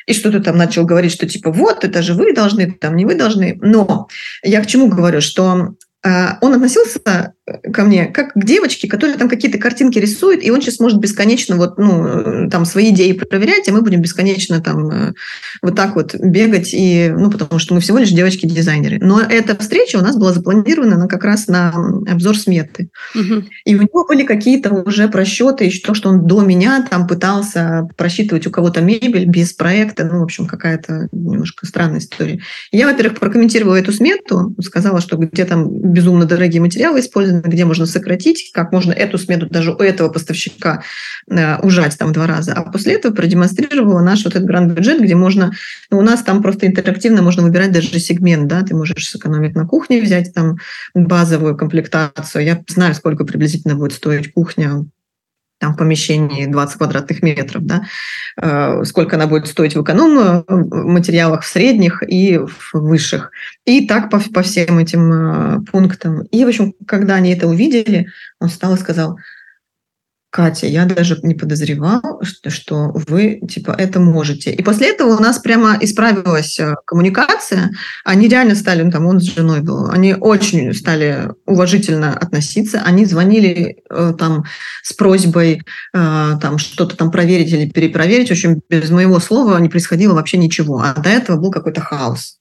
и 0.05 0.13
что-то 0.13 0.39
там 0.39 0.57
начал 0.57 0.85
говорить, 0.85 1.11
что 1.11 1.27
типа 1.27 1.51
вот, 1.51 1.83
это 1.83 2.01
же 2.01 2.13
вы 2.13 2.33
должны, 2.33 2.71
там 2.71 2.95
не 2.95 3.05
вы 3.05 3.15
должны. 3.15 3.57
Но 3.61 4.07
я 4.43 4.61
к 4.61 4.67
чему 4.67 4.87
говорю, 4.87 5.21
что 5.21 5.75
а, 6.05 6.37
он 6.41 6.53
относился 6.53 7.33
ко 7.45 7.83
мне 7.83 8.05
как 8.05 8.33
к 8.33 8.43
девочке, 8.43 8.87
которая 8.87 9.17
там 9.17 9.27
какие-то 9.27 9.57
картинки 9.57 9.99
рисует, 9.99 10.43
и 10.43 10.51
он 10.51 10.61
сейчас 10.61 10.79
может 10.79 10.99
бесконечно 10.99 11.57
вот, 11.57 11.77
ну, 11.77 12.49
там 12.49 12.63
свои 12.63 12.91
идеи 12.91 13.11
проверять, 13.11 13.67
а 13.67 13.73
мы 13.73 13.81
будем 13.81 14.01
бесконечно 14.01 14.61
там 14.61 14.89
э, 14.89 15.13
вот 15.61 15.75
так 15.75 15.95
вот 15.95 16.15
бегать, 16.15 16.69
и, 16.73 17.13
ну, 17.15 17.29
потому 17.29 17.59
что 17.59 17.73
мы 17.73 17.81
всего 17.81 17.97
лишь 17.97 18.11
девочки-дизайнеры. 18.11 18.99
Но 19.01 19.19
эта 19.19 19.57
встреча 19.57 19.97
у 19.97 20.01
нас 20.01 20.15
была 20.15 20.31
запланирована 20.31 20.97
на, 20.97 21.07
как 21.07 21.25
раз 21.25 21.47
на 21.47 21.73
обзор 22.07 22.37
сметы. 22.37 22.89
Угу. 23.13 23.43
И 23.65 23.75
у 23.75 23.81
него 23.81 24.05
были 24.07 24.23
какие-то 24.23 24.71
уже 24.71 25.09
просчеты, 25.09 25.67
и 25.67 25.81
то, 25.81 25.93
что 25.93 26.09
он 26.09 26.25
до 26.25 26.41
меня 26.41 26.85
там 26.89 27.07
пытался 27.07 27.89
просчитывать 27.97 28.47
у 28.47 28.51
кого-то 28.51 28.79
мебель 28.79 29.25
без 29.25 29.51
проекта, 29.51 30.05
ну, 30.05 30.19
в 30.19 30.23
общем, 30.23 30.45
какая-то 30.45 31.09
немножко 31.11 31.65
странная 31.65 31.99
история. 31.99 32.39
Я, 32.71 32.87
во-первых, 32.87 33.19
прокомментировала 33.19 33.75
эту 33.75 33.91
смету, 33.91 34.55
сказала, 34.61 35.01
что 35.01 35.17
где 35.17 35.43
там 35.43 35.67
безумно 35.69 36.25
дорогие 36.25 36.61
материалы 36.61 37.01
использованы, 37.33 37.51
где 37.51 37.65
можно 37.65 37.85
сократить, 37.85 38.51
как 38.53 38.71
можно 38.71 38.91
эту 38.91 39.17
смету 39.17 39.47
даже 39.49 39.71
у 39.71 39.77
этого 39.77 40.09
поставщика 40.09 40.83
э, 41.29 41.57
ужать 41.61 41.97
там 41.97 42.13
два 42.13 42.27
раза. 42.27 42.53
А 42.53 42.71
после 42.71 42.93
этого 42.93 43.13
продемонстрировала 43.13 44.01
наш 44.01 44.23
вот 44.23 44.35
этот 44.35 44.47
гранд-бюджет, 44.47 45.01
где 45.01 45.15
можно, 45.15 45.51
ну, 45.89 45.99
у 45.99 46.01
нас 46.01 46.23
там 46.23 46.41
просто 46.41 46.67
интерактивно 46.67 47.21
можно 47.21 47.43
выбирать 47.43 47.71
даже 47.71 47.99
сегмент, 47.99 48.47
да, 48.47 48.61
ты 48.61 48.75
можешь 48.75 49.09
сэкономить 49.09 49.55
на 49.55 49.65
кухне, 49.65 50.01
взять 50.01 50.33
там 50.33 50.57
базовую 50.93 51.55
комплектацию. 51.55 52.45
Я 52.45 52.63
знаю, 52.67 52.95
сколько 52.95 53.25
приблизительно 53.25 53.75
будет 53.75 53.93
стоить 53.93 54.33
кухня 54.33 54.85
там 55.63 55.75
в 55.75 55.77
помещении 55.77 56.45
20 56.45 56.77
квадратных 56.77 57.23
метров, 57.23 57.65
да, 57.65 57.83
э, 58.35 58.83
сколько 58.83 59.15
она 59.15 59.27
будет 59.27 59.47
стоить 59.47 59.75
в 59.75 59.81
эконом 59.81 60.19
э, 60.19 60.43
материалах, 60.49 61.43
в 61.43 61.47
средних 61.47 62.03
и 62.05 62.37
в 62.37 62.73
высших. 62.73 63.31
И 63.63 63.87
так 63.87 64.09
по, 64.09 64.19
по 64.19 64.41
всем 64.41 64.77
этим 64.77 65.13
э, 65.13 65.59
пунктам. 65.71 66.23
И, 66.23 66.43
в 66.43 66.49
общем, 66.49 66.73
когда 66.85 67.15
они 67.15 67.31
это 67.31 67.47
увидели, 67.47 68.09
он 68.41 68.49
встал 68.49 68.75
и 68.75 68.77
сказал, 68.77 69.17
Катя, 70.33 70.65
я 70.65 70.85
даже 70.85 71.19
не 71.21 71.35
подозревал, 71.35 72.01
что, 72.23 72.49
что 72.49 72.91
вы 72.91 73.39
типа 73.47 73.69
это 73.77 73.99
можете. 73.99 74.51
И 74.51 74.63
после 74.63 74.89
этого 74.89 75.15
у 75.15 75.21
нас 75.21 75.37
прямо 75.37 75.77
исправилась 75.79 76.59
э, 76.59 76.73
коммуникация. 76.87 77.69
Они 78.03 78.27
реально 78.27 78.55
стали, 78.55 78.81
ну, 78.81 78.89
там 78.89 79.05
он 79.05 79.19
с 79.19 79.25
женой 79.25 79.61
был, 79.61 79.91
они 79.91 80.15
очень 80.15 80.73
стали 80.73 81.29
уважительно 81.45 82.17
относиться. 82.17 82.81
Они 82.83 83.05
звонили 83.05 83.83
э, 83.87 84.13
там 84.17 84.45
с 84.81 84.93
просьбой 84.93 85.61
э, 85.93 86.31
там 86.41 86.57
что-то 86.57 86.97
там 86.97 87.11
проверить 87.11 87.51
или 87.51 87.69
перепроверить. 87.69 88.29
В 88.29 88.31
общем, 88.31 88.59
без 88.67 88.89
моего 88.89 89.19
слова 89.19 89.59
не 89.59 89.69
происходило 89.69 90.15
вообще 90.15 90.37
ничего. 90.37 90.81
А 90.81 90.99
до 90.99 91.09
этого 91.09 91.37
был 91.37 91.51
какой-то 91.51 91.81
хаос. 91.81 92.39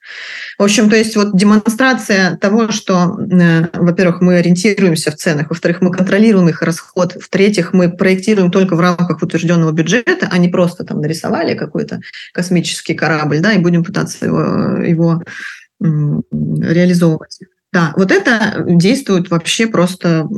В 0.58 0.62
общем, 0.62 0.90
то 0.90 0.96
есть 0.96 1.16
вот 1.16 1.36
демонстрация 1.36 2.36
того, 2.36 2.70
что, 2.70 3.18
э, 3.18 3.68
во-первых, 3.72 4.20
мы 4.20 4.36
ориентируемся 4.36 5.10
в 5.10 5.16
ценах, 5.16 5.50
во-вторых, 5.50 5.80
мы 5.80 5.90
контролируем 5.90 6.48
их 6.48 6.62
расход, 6.62 7.16
в-третьих, 7.20 7.72
мы 7.72 7.90
проектируем 7.90 8.50
только 8.50 8.76
в 8.76 8.80
рамках 8.80 9.22
утвержденного 9.22 9.72
бюджета, 9.72 10.28
а 10.30 10.38
не 10.38 10.48
просто 10.48 10.84
там 10.84 11.00
нарисовали 11.00 11.54
какой-то 11.54 12.00
космический 12.32 12.94
корабль, 12.94 13.40
да, 13.40 13.52
и 13.52 13.58
будем 13.58 13.84
пытаться 13.84 14.26
его, 14.26 14.82
его 14.82 15.22
реализовывать. 15.80 17.40
Да, 17.72 17.94
вот 17.96 18.12
это 18.12 18.64
действует 18.68 19.30
вообще 19.30 19.66
просто 19.66 20.28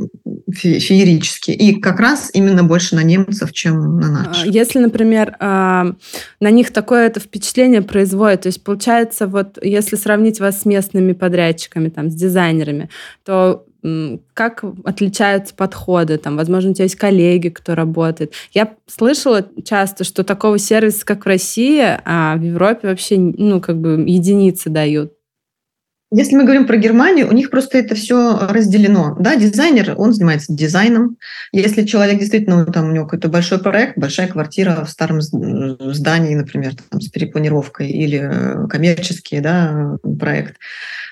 феерически. 0.49 1.51
И 1.51 1.81
как 1.81 1.99
раз 1.99 2.29
именно 2.33 2.63
больше 2.63 2.95
на 2.95 3.03
немцев, 3.03 3.51
чем 3.51 3.99
на 3.99 4.09
наших. 4.09 4.45
А, 4.45 4.47
если, 4.47 4.79
например, 4.79 5.35
а, 5.39 5.95
на 6.39 6.49
них 6.49 6.71
такое 6.71 7.07
это 7.07 7.19
впечатление 7.19 7.81
производит, 7.81 8.41
то 8.41 8.47
есть 8.47 8.63
получается, 8.63 9.27
вот 9.27 9.57
если 9.61 9.97
сравнить 9.97 10.39
вас 10.39 10.61
с 10.61 10.65
местными 10.65 11.11
подрядчиками, 11.11 11.89
там, 11.89 12.09
с 12.09 12.15
дизайнерами, 12.15 12.89
то 13.25 13.65
как 14.33 14.63
отличаются 14.83 15.53
подходы? 15.53 16.17
Там, 16.17 16.37
возможно, 16.37 16.71
у 16.71 16.73
тебя 16.73 16.85
есть 16.85 16.95
коллеги, 16.95 17.49
кто 17.49 17.75
работает. 17.75 18.33
Я 18.51 18.73
слышала 18.87 19.45
часто, 19.63 20.03
что 20.03 20.23
такого 20.23 20.57
сервиса, 20.57 21.05
как 21.05 21.25
в 21.25 21.27
России, 21.27 21.83
а 22.03 22.35
в 22.35 22.41
Европе 22.41 22.87
вообще, 22.87 23.17
ну, 23.17 23.61
как 23.61 23.79
бы 23.79 24.03
единицы 24.07 24.71
дают. 24.71 25.13
Если 26.11 26.35
мы 26.35 26.43
говорим 26.43 26.67
про 26.67 26.77
Германию, 26.77 27.27
у 27.27 27.33
них 27.33 27.49
просто 27.49 27.79
это 27.79 27.95
все 27.95 28.37
разделено. 28.47 29.15
Да, 29.19 29.35
дизайнер, 29.35 29.95
он 29.97 30.13
занимается 30.13 30.53
дизайном. 30.53 31.17
Если 31.51 31.83
человек 31.83 32.19
действительно, 32.19 32.65
там 32.67 32.89
у 32.89 32.91
него 32.91 33.05
какой-то 33.05 33.27
большой 33.27 33.57
проект, 33.57 33.97
большая 33.97 34.27
квартира 34.27 34.85
в 34.85 34.89
старом 34.89 35.19
здании, 35.21 36.35
например, 36.35 36.73
там, 36.89 37.01
с 37.01 37.09
перепланировкой 37.09 37.89
или 37.89 38.19
э, 38.21 38.67
коммерческий 38.67 39.39
да, 39.39 39.97
проект, 40.19 40.57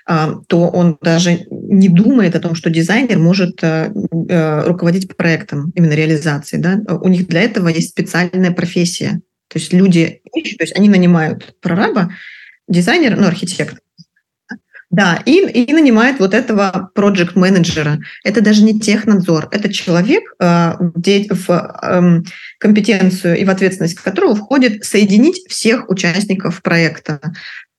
а, 0.06 0.36
то 0.48 0.70
он 0.70 0.98
даже 1.02 1.48
не 1.50 1.90
думает 1.90 2.36
о 2.36 2.40
том, 2.40 2.54
что 2.54 2.70
дизайнер 2.70 3.18
может 3.18 3.64
э, 3.64 3.92
э, 4.30 4.64
руководить 4.64 5.16
проектом, 5.18 5.72
именно 5.76 5.94
реализацией. 5.94 6.62
Да? 6.62 6.80
У 6.98 7.08
них 7.08 7.28
для 7.28 7.42
этого 7.42 7.68
есть 7.70 7.90
специальная 7.90 8.52
профессия. 8.52 9.22
То 9.48 9.60
есть 9.60 9.74
люди 9.74 10.22
ищут, 10.36 10.60
то 10.60 10.64
есть 10.64 10.76
они 10.76 10.88
нанимают 10.88 11.56
прораба, 11.62 12.12
дизайнер, 12.68 13.18
ну, 13.18 13.28
архитектор, 13.28 13.80
да, 14.94 15.24
и, 15.26 15.40
и 15.40 15.74
нанимает 15.74 16.20
вот 16.20 16.36
этого 16.36 16.92
проект 16.94 17.36
менеджера 17.36 18.00
Это 18.24 18.42
даже 18.42 18.64
не 18.64 18.80
технадзор, 18.80 19.48
это 19.50 19.74
человек, 19.74 20.36
э, 20.40 20.74
в 20.78 21.80
эм, 21.82 22.24
компетенцию 22.60 23.40
и 23.40 23.44
в 23.44 23.50
ответственность 23.50 23.96
которого 23.96 24.36
входит 24.36 24.86
соединить 24.86 25.48
всех 25.50 25.90
участников 25.90 26.62
проекта 26.62 27.20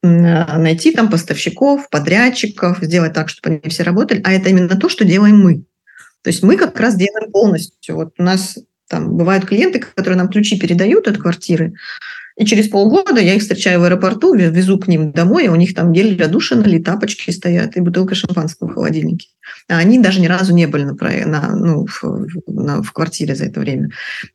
найти 0.02 0.90
там 0.92 1.08
поставщиков, 1.08 1.88
подрядчиков, 1.88 2.78
сделать 2.82 3.14
так, 3.14 3.30
чтобы 3.30 3.60
они 3.62 3.70
все 3.70 3.84
работали. 3.84 4.20
А 4.22 4.32
это 4.32 4.50
именно 4.50 4.76
то, 4.76 4.90
что 4.90 5.04
делаем 5.04 5.38
мы. 5.38 5.64
То 6.22 6.28
есть 6.28 6.42
мы 6.42 6.58
как 6.58 6.78
раз 6.78 6.96
делаем 6.96 7.30
полностью. 7.30 7.94
Вот 7.94 8.14
у 8.18 8.22
нас 8.22 8.58
там 8.88 9.16
бывают 9.16 9.46
клиенты, 9.46 9.78
которые 9.78 10.18
нам 10.18 10.28
ключи 10.28 10.58
передают 10.58 11.08
от 11.08 11.16
квартиры, 11.16 11.72
и 12.36 12.44
через 12.44 12.68
полгода 12.68 13.20
я 13.20 13.34
их 13.34 13.42
встречаю 13.42 13.80
в 13.80 13.84
аэропорту, 13.84 14.34
везу 14.34 14.78
к 14.78 14.88
ним 14.88 15.12
домой, 15.12 15.44
и 15.44 15.48
у 15.48 15.54
них 15.54 15.74
там 15.74 15.92
гель 15.92 16.16
для 16.16 16.26
душа 16.26 16.56
налит, 16.56 16.84
тапочки 16.84 17.30
стоят 17.30 17.76
и 17.76 17.80
бутылка 17.80 18.16
шампанского 18.16 18.68
в 18.68 18.74
холодильнике. 18.74 19.28
А 19.68 19.78
они 19.78 20.00
даже 20.00 20.20
ни 20.20 20.26
разу 20.26 20.52
не 20.52 20.66
были 20.66 20.82
на, 20.82 20.94
на, 21.26 21.54
ну, 21.54 21.86
в, 21.86 22.02
на, 22.48 22.82
в 22.82 22.92
квартире 22.92 23.36
за 23.36 23.44
это 23.44 23.60
время. 23.60 23.90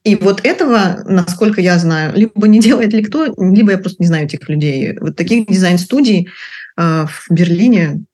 И 0.06 0.16
вот 0.16 0.46
этого, 0.46 1.04
насколько 1.06 1.60
я 1.60 1.78
знаю, 1.78 2.14
либо 2.16 2.48
не 2.48 2.60
делает 2.62 2.94
ли 2.94 3.04
кто, 3.04 3.26
либо 3.38 3.72
я 3.72 3.78
просто 3.78 4.02
не 4.02 4.08
знаю 4.08 4.26
этих 4.26 4.48
людей. 4.48 4.98
Вот 5.00 5.18
таких 5.18 5.48
дизайн-студий 5.48 6.30
э, 6.78 7.06
в 7.06 7.26
Берлине 7.30 8.06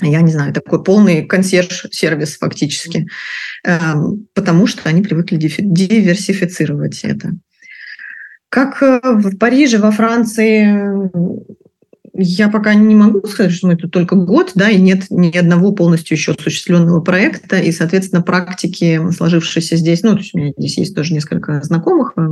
я 0.00 0.20
не 0.20 0.30
знаю, 0.30 0.52
такой 0.52 0.82
полный 0.84 1.24
консьерж-сервис 1.24 2.38
фактически, 2.38 3.08
э, 3.64 3.78
потому 4.32 4.68
что 4.68 4.88
они 4.88 5.02
привыкли 5.02 5.36
диверсифицировать 5.36 7.00
это. 7.02 7.32
Как 8.48 8.82
э, 8.82 9.00
в 9.02 9.36
Париже, 9.36 9.78
во 9.78 9.90
Франции, 9.90 11.10
я 12.20 12.48
пока 12.48 12.74
не 12.74 12.94
могу 12.94 13.26
сказать, 13.28 13.52
что 13.52 13.68
мы 13.68 13.76
тут 13.76 13.92
только 13.92 14.16
год, 14.16 14.52
да, 14.54 14.68
и 14.68 14.80
нет 14.80 15.06
ни 15.10 15.36
одного 15.36 15.72
полностью 15.72 16.16
еще 16.16 16.32
осуществленного 16.32 17.00
проекта, 17.00 17.58
и, 17.58 17.70
соответственно, 17.70 18.22
практики, 18.22 19.00
сложившиеся 19.12 19.76
здесь, 19.76 20.02
ну, 20.02 20.12
то 20.12 20.18
есть 20.18 20.34
у 20.34 20.38
меня 20.38 20.52
здесь 20.56 20.78
есть 20.78 20.96
тоже 20.96 21.14
несколько 21.14 21.62
знакомых 21.62 22.14
э, 22.16 22.28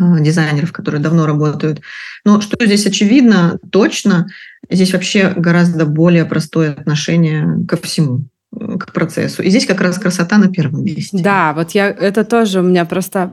э, 0.00 0.20
дизайнеров, 0.20 0.72
которые 0.72 1.00
давно 1.00 1.26
работают. 1.26 1.80
Но 2.24 2.40
что 2.40 2.64
здесь 2.64 2.86
очевидно, 2.86 3.58
точно, 3.72 4.28
здесь 4.70 4.92
вообще 4.92 5.32
гораздо 5.36 5.86
более 5.86 6.24
простое 6.24 6.72
отношение 6.72 7.66
ко 7.66 7.76
всему 7.76 8.26
к 8.52 8.92
процессу. 8.92 9.42
И 9.42 9.50
здесь 9.50 9.66
как 9.66 9.80
раз 9.80 9.98
красота 9.98 10.38
на 10.38 10.48
первом 10.48 10.84
месте. 10.84 11.18
Да, 11.20 11.52
вот 11.54 11.72
я 11.72 11.88
это 11.88 12.24
тоже 12.24 12.60
у 12.60 12.62
меня 12.62 12.84
просто 12.84 13.32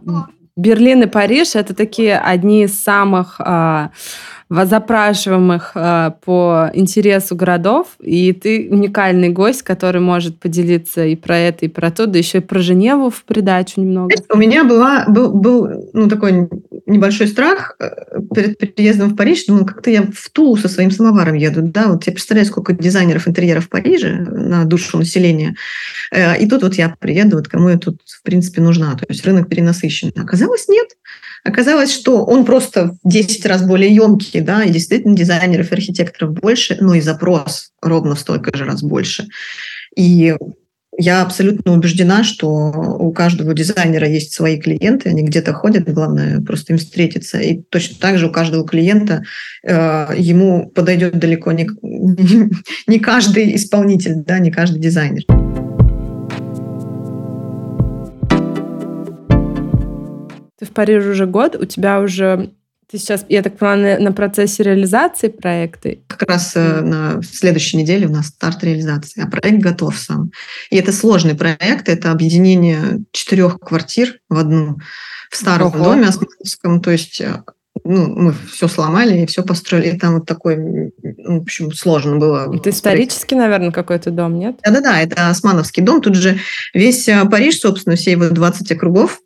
Берлин 0.56 1.04
и 1.04 1.08
Париж 1.08 1.56
это 1.56 1.74
такие 1.74 2.18
одни 2.18 2.64
из 2.64 2.82
самых 2.82 3.40
э, 3.40 3.90
запрашиваемых 4.50 5.72
э, 5.76 6.12
по 6.26 6.70
интересу 6.74 7.36
городов, 7.36 7.88
и 8.00 8.34
ты 8.34 8.68
уникальный 8.70 9.30
гость, 9.30 9.64
который 9.64 10.02
может 10.02 10.40
поделиться 10.40 11.06
и 11.06 11.16
про 11.16 11.38
это, 11.38 11.66
и 11.66 11.70
про 11.70 11.90
то, 11.90 12.06
да 12.06 12.18
еще 12.18 12.40
и 12.40 12.42
про 12.42 12.60
Женеву 12.60 13.10
в 13.10 13.24
придачу 13.24 13.80
немного. 13.80 14.14
У 14.30 14.38
меня 14.38 14.66
была, 14.66 15.06
был, 15.08 15.34
был 15.34 15.90
ну, 15.94 16.10
такой 16.10 16.50
небольшой 16.92 17.28
страх 17.28 17.76
э, 17.80 17.90
перед 18.34 18.76
переездом 18.76 19.10
в 19.10 19.16
Париж. 19.16 19.46
Думала, 19.46 19.66
как-то 19.66 19.90
я 19.90 20.04
в 20.04 20.30
Тулу 20.30 20.58
со 20.58 20.70
своим 20.70 20.92
самоваром 20.92 21.36
еду. 21.36 21.62
Да? 21.62 21.88
Вот 21.88 22.06
я 22.06 22.14
представляю, 22.14 22.46
сколько 22.46 22.74
дизайнеров 22.74 23.28
интерьеров 23.28 23.66
в 23.66 23.70
Париже 23.70 24.16
на 24.16 24.66
душу 24.66 24.98
населения. 24.98 25.56
Э, 26.12 26.40
и 26.40 26.48
тут 26.48 26.64
вот 26.64 26.76
я 26.76 26.96
приеду, 27.00 27.38
вот 27.38 27.48
кому 27.48 27.70
я 27.70 27.78
тут, 27.78 28.02
в 28.06 28.24
принципе, 28.24 28.62
нужна. 28.62 28.96
То 28.96 29.06
есть 29.10 29.26
рынок 29.26 29.50
перенасыщен. 29.50 30.12
Оказалось, 30.16 30.68
нет. 30.68 30.90
Оказалось, 31.44 31.92
что 31.92 32.24
он 32.24 32.46
просто 32.46 32.96
в 33.04 33.10
10 33.10 33.46
раз 33.46 33.64
более 33.64 33.94
емкий, 33.94 34.42
да, 34.42 34.64
и 34.64 34.70
действительно 34.70 35.16
дизайнеров 35.16 35.72
и 35.72 35.76
архитекторов 35.76 36.34
больше, 36.34 36.78
но 36.80 36.94
и 36.94 37.02
запрос 37.02 37.72
ровно 37.82 38.16
столько 38.16 38.56
же 38.56 38.66
раз 38.66 38.84
больше. 38.84 39.28
И 39.96 40.36
я 40.98 41.22
абсолютно 41.22 41.74
убеждена, 41.74 42.24
что 42.24 42.50
у 42.50 43.12
каждого 43.14 43.54
дизайнера 43.54 44.08
есть 44.08 44.34
свои 44.34 44.60
клиенты, 44.60 45.10
они 45.10 45.24
где-то 45.24 45.54
ходят, 45.54 45.92
главное 45.92 46.42
просто 46.42 46.74
им 46.74 46.80
встретиться. 46.80 47.40
И 47.40 47.62
точно 47.70 47.98
так 48.00 48.18
же 48.18 48.28
у 48.28 48.32
каждого 48.32 48.68
клиента 48.68 49.24
э, 49.64 50.08
ему 50.18 50.70
подойдет 50.70 51.18
далеко 51.18 51.54
не, 51.54 51.70
не 52.88 53.00
каждый 53.00 53.56
исполнитель, 53.56 54.16
да, 54.16 54.40
не 54.40 54.52
каждый 54.52 54.82
дизайнер. 54.82 55.24
Ты 60.60 60.66
в 60.66 60.70
Париже 60.72 61.12
уже 61.12 61.26
год, 61.26 61.56
у 61.56 61.66
тебя 61.66 62.02
уже 62.02 62.52
ты 62.92 62.98
сейчас, 62.98 63.26
я 63.30 63.42
так 63.42 63.58
понимаю, 63.58 64.00
на, 64.00 64.10
на 64.10 64.12
процессе 64.12 64.64
реализации 64.64 65.30
проекта? 65.30 65.96
Как 66.08 66.24
раз 66.24 66.54
э, 66.56 66.82
на 66.82 67.22
следующей 67.24 67.78
неделе 67.78 68.08
у 68.08 68.12
нас 68.12 68.28
старт 68.28 68.64
реализации, 68.64 69.24
а 69.24 69.28
проект 69.28 69.60
готов 69.60 69.98
сам. 69.98 70.32
И 70.70 70.78
это 70.78 70.92
сложный 70.92 71.36
проект, 71.36 71.88
это 71.88 72.12
объединение 72.12 73.00
четырех 73.12 73.60
квартир 73.60 74.20
в 74.30 74.38
одну 74.38 74.78
в 75.30 75.38
старом 75.38 75.68
Ого. 75.68 75.86
доме 75.86 76.08
Османовском, 76.08 76.82
то 76.82 76.92
есть 76.92 77.22
э, 77.22 77.42
ну, 77.86 78.08
мы 78.08 78.34
все 78.52 78.68
сломали 78.68 79.22
и 79.22 79.26
все 79.26 79.44
построили. 79.44 79.96
И 79.96 79.98
там 79.98 80.16
вот 80.16 80.26
такой, 80.26 80.58
ну, 80.58 81.40
в 81.40 81.44
общем, 81.44 81.72
сложно 81.72 82.18
было. 82.18 82.54
Это 82.54 82.70
исторический, 82.70 83.36
наверное, 83.36 83.72
какой-то 83.72 84.12
дом, 84.12 84.38
нет? 84.38 84.58
Да-да-да, 84.64 85.02
это 85.02 85.30
Османовский 85.30 85.82
дом. 85.82 86.02
Тут 86.02 86.16
же 86.16 86.40
весь 86.74 87.08
э, 87.08 87.24
Париж, 87.30 87.60
собственно, 87.60 87.96
все 87.96 88.12
его 88.12 88.30
20 88.30 88.70
округов, 88.74 89.20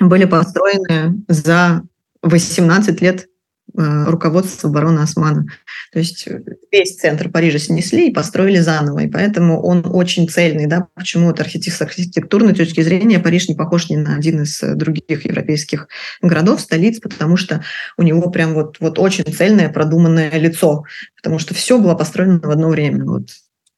были 0.00 0.24
построены 0.24 1.22
за 1.28 1.82
18 2.22 3.00
лет 3.00 3.28
э, 3.76 4.04
руководства 4.06 4.68
барона 4.68 5.04
Османа. 5.04 5.46
То 5.92 5.98
есть 5.98 6.28
весь 6.70 6.96
центр 6.96 7.30
Парижа 7.30 7.58
снесли 7.58 8.08
и 8.08 8.12
построили 8.12 8.58
заново. 8.58 9.00
И 9.00 9.08
поэтому 9.08 9.60
он 9.60 9.84
очень 9.86 10.28
цельный. 10.28 10.66
Да? 10.66 10.88
Почему 10.94 11.28
вот 11.28 11.40
с 11.40 11.80
архитектурной 11.80 12.54
точки 12.54 12.82
зрения 12.82 13.18
Париж 13.18 13.48
не 13.48 13.54
похож 13.54 13.88
ни 13.88 13.96
на 13.96 14.16
один 14.16 14.42
из 14.42 14.60
других 14.60 15.24
европейских 15.24 15.88
городов, 16.20 16.60
столиц, 16.60 17.00
потому 17.00 17.36
что 17.36 17.64
у 17.96 18.02
него 18.02 18.30
прям 18.30 18.54
вот, 18.54 18.76
вот 18.80 18.98
очень 18.98 19.32
цельное, 19.32 19.68
продуманное 19.68 20.30
лицо. 20.38 20.84
Потому 21.16 21.38
что 21.38 21.54
все 21.54 21.78
было 21.78 21.94
построено 21.94 22.40
в 22.40 22.50
одно 22.50 22.68
время. 22.68 23.04
Вот 23.04 23.28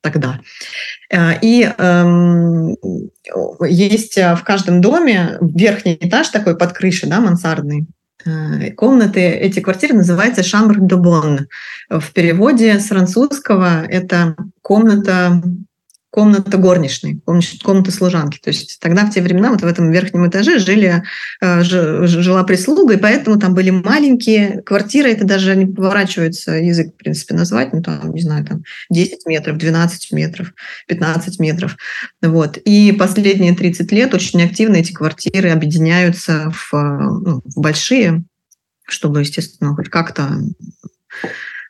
тогда. 0.01 0.41
Э, 1.11 1.39
и 1.41 1.63
эм, 1.79 2.77
есть 3.61 4.17
в 4.17 4.43
каждом 4.45 4.81
доме 4.81 5.39
верхний 5.41 5.97
этаж 6.01 6.29
такой 6.29 6.59
под 6.59 6.73
крышей, 6.73 7.09
да, 7.09 7.21
мансардный, 7.21 7.87
комнаты, 8.77 9.21
эти 9.21 9.61
квартиры 9.61 9.95
называются 9.95 10.43
«шамбр 10.43 10.81
де 10.81 10.97
бон». 10.97 11.49
В 11.89 12.13
переводе 12.13 12.79
с 12.79 12.87
французского 12.87 13.85
это 13.85 14.37
комната 14.61 15.43
комната 16.13 16.59
горничной, 16.59 17.23
комната 17.65 17.91
служанки. 17.91 18.39
То 18.39 18.51
есть 18.51 18.79
тогда 18.81 19.07
в 19.07 19.11
те 19.15 19.23
времена 19.23 19.51
вот 19.51 19.63
в 19.63 19.67
этом 19.67 19.91
верхнем 19.91 20.29
этаже 20.29 20.59
жили, 20.59 21.03
э, 21.41 21.63
жила 21.63 22.45
прислуга, 22.45 22.93
и 22.93 22.99
поэтому 22.99 23.39
там 23.39 23.55
были 23.55 23.71
маленькие 23.71 24.61
квартиры, 24.61 25.11
это 25.11 25.25
даже 25.25 25.57
не 25.57 25.65
поворачивается 25.65 26.53
язык, 26.53 26.93
в 26.93 26.99
принципе, 26.99 27.35
назвать, 27.35 27.73
ну 27.73 27.83
там, 27.83 28.13
не 28.13 28.21
знаю, 28.21 28.45
там 28.45 28.63
10 28.91 29.25
метров, 29.25 29.57
12 29.57 30.13
метров, 30.13 30.53
15 30.87 31.41
метров. 31.41 31.79
Вот. 32.21 32.59
И 32.59 32.93
последние 32.93 33.57
30 33.57 33.91
лет 33.91 34.13
очень 34.13 34.43
активно 34.43 34.77
эти 34.77 34.93
квартиры 34.93 35.49
объединяются 35.49 36.53
в, 36.53 36.73
ну, 36.75 37.41
в 37.43 37.59
большие, 37.59 38.23
чтобы, 38.87 39.21
естественно, 39.21 39.75
хоть 39.75 39.89
как-то 39.89 40.29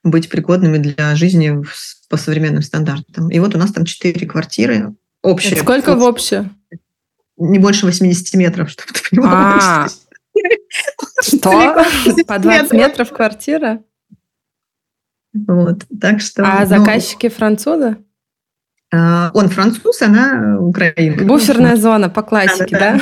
быть 0.03 0.29
пригодными 0.29 0.79
для 0.79 1.15
жизни 1.15 1.63
по 2.13 2.19
современным 2.19 2.61
стандартам. 2.61 3.31
И 3.31 3.39
вот 3.39 3.55
у 3.55 3.59
нас 3.59 3.73
там 3.73 3.87
четыре 3.87 4.27
квартиры 4.27 4.95
общие. 5.23 5.53
Это 5.53 5.63
сколько 5.63 5.97
в 5.97 6.03
общее? 6.03 6.51
Не 7.39 7.59
больше 7.59 7.87
80 7.87 8.35
метров, 8.35 8.69
чтобы 8.69 8.93
ты 8.93 9.01
понимала. 9.09 9.57
А, 9.63 9.89
что? 11.23 11.87
По 12.27 12.39
20 12.39 12.73
метров 12.75 13.11
квартира? 13.13 13.83
Вот, 15.33 15.87
так 15.99 16.21
что... 16.21 16.45
А 16.45 16.61
ну, 16.61 16.67
заказчики 16.67 17.31
французы? 17.31 17.97
А, 18.95 19.31
он 19.33 19.49
француз, 19.49 20.03
она 20.03 20.59
украинка. 20.61 21.25
Буферная 21.25 21.77
зона 21.77 22.11
по 22.11 22.23
классике, 22.23 22.77
да? 22.79 23.01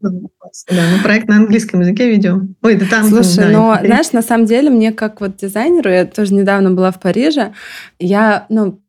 Да, 0.00 0.82
мы 0.92 1.02
проект 1.02 1.28
на 1.28 1.36
английском 1.36 1.80
языке 1.80 2.08
ведем. 2.08 2.54
Ой, 2.62 2.76
да 2.76 2.86
там... 2.88 3.08
Слушай, 3.08 3.50
но, 3.52 3.76
знаешь, 3.82 4.12
на 4.12 4.22
самом 4.22 4.46
деле, 4.46 4.70
мне 4.70 4.92
как 4.92 5.20
вот 5.20 5.36
дизайнеру, 5.36 5.90
я 5.90 6.04
тоже 6.04 6.32
недавно 6.32 6.70
была 6.70 6.92
в 6.92 7.00
Париже, 7.00 7.52
я, 7.98 8.46
ну, 8.48 8.80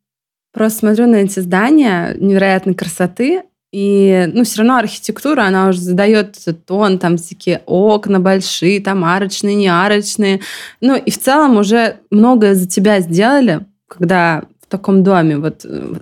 просто 0.52 0.80
смотрю 0.80 1.08
на 1.08 1.16
эти 1.16 1.40
здания 1.40 2.14
невероятной 2.20 2.74
красоты, 2.74 3.42
и, 3.72 4.30
ну, 4.32 4.44
все 4.44 4.58
равно 4.58 4.76
архитектура, 4.76 5.42
она 5.42 5.68
уже 5.68 5.80
задает 5.80 6.38
тон, 6.66 7.00
там 7.00 7.16
такие 7.16 7.62
окна 7.66 8.20
большие, 8.20 8.80
там 8.80 9.04
арочные, 9.04 9.56
не 9.56 9.68
арочные. 9.68 10.40
Ну, 10.80 10.96
и 10.96 11.10
в 11.10 11.18
целом 11.18 11.58
уже 11.58 11.96
многое 12.12 12.54
за 12.54 12.68
тебя 12.68 13.00
сделали, 13.00 13.66
когда 13.88 14.44
в 14.66 14.70
таком 14.70 15.02
доме? 15.02 15.38
Вот 15.38 15.64
э, 15.64 15.94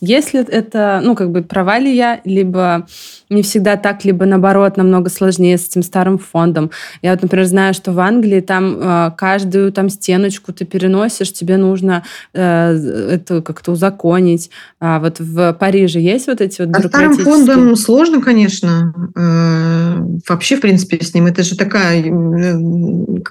если 0.00 0.40
это, 0.46 1.00
ну, 1.04 1.14
как 1.14 1.30
бы 1.30 1.42
права 1.42 1.78
ли 1.78 1.94
я, 1.94 2.20
либо 2.24 2.86
не 3.28 3.42
всегда 3.42 3.76
так, 3.76 4.04
либо 4.04 4.24
наоборот 4.24 4.76
намного 4.76 5.10
сложнее 5.10 5.58
с 5.58 5.68
этим 5.68 5.82
старым 5.82 6.18
фондом. 6.18 6.70
Я 7.02 7.12
вот, 7.12 7.22
например, 7.22 7.46
знаю, 7.46 7.74
что 7.74 7.92
в 7.92 8.00
Англии 8.00 8.40
там 8.40 8.78
э, 8.80 9.10
каждую 9.16 9.72
там 9.72 9.88
стеночку 9.88 10.52
ты 10.52 10.64
переносишь, 10.64 11.32
тебе 11.32 11.56
нужно 11.56 12.04
э, 12.32 13.10
это 13.12 13.42
как-то 13.42 13.72
узаконить. 13.72 14.50
А 14.80 14.98
вот 15.00 15.20
в 15.20 15.52
Париже 15.54 16.00
есть 16.00 16.26
вот 16.26 16.40
эти 16.40 16.62
вот 16.62 16.76
а 16.76 16.88
старым 16.88 17.16
фондом 17.16 17.76
сложно, 17.76 18.20
конечно. 18.20 18.94
Э, 19.16 19.96
вообще, 20.28 20.56
в 20.56 20.60
принципе, 20.60 21.02
с 21.02 21.14
ним 21.14 21.26
это 21.26 21.42
же 21.42 21.56
такая 21.56 22.02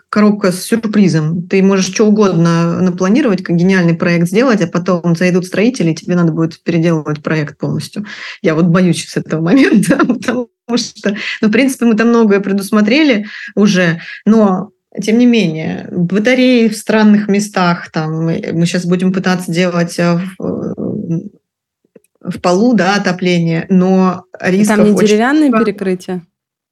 коробка 0.09 0.51
с 0.51 0.63
сюрпризом. 0.63 1.43
Ты 1.47 1.63
можешь 1.63 1.85
что 1.85 2.07
угодно 2.07 2.81
напланировать, 2.81 3.43
как 3.43 3.55
гениальный 3.55 3.93
проект 3.93 4.27
сделать, 4.27 4.50
а 4.59 4.67
потом 4.67 5.15
зайдут 5.15 5.45
строители, 5.45 5.91
и 5.91 5.95
тебе 5.95 6.15
надо 6.15 6.33
будет 6.33 6.61
переделывать 6.63 7.23
проект 7.23 7.57
полностью. 7.57 8.05
Я 8.41 8.55
вот 8.55 8.65
боюсь 8.65 9.07
с 9.07 9.15
этого 9.15 9.41
момента 9.45 9.97
потому 9.97 10.49
что, 10.75 11.15
ну, 11.41 11.47
в 11.47 11.51
принципе, 11.51 11.85
мы 11.85 11.95
там 11.95 12.09
многое 12.09 12.39
предусмотрели 12.39 13.27
уже, 13.55 14.01
но 14.25 14.71
тем 15.01 15.17
не 15.17 15.25
менее, 15.25 15.87
батареи 15.91 16.67
в 16.67 16.75
странных 16.75 17.29
местах, 17.29 17.91
там, 17.91 18.25
мы, 18.25 18.41
сейчас 18.65 18.85
будем 18.85 19.13
пытаться 19.13 19.51
делать 19.51 19.97
э, 19.99 20.19
в, 20.37 21.29
в 22.19 22.39
полу, 22.41 22.73
да, 22.73 22.95
отопление, 22.95 23.65
но 23.69 24.25
рисков 24.39 24.77
Там 24.77 24.93
не 24.93 24.99
деревянные 24.99 25.49
много. 25.49 25.65
перекрытия? 25.65 26.23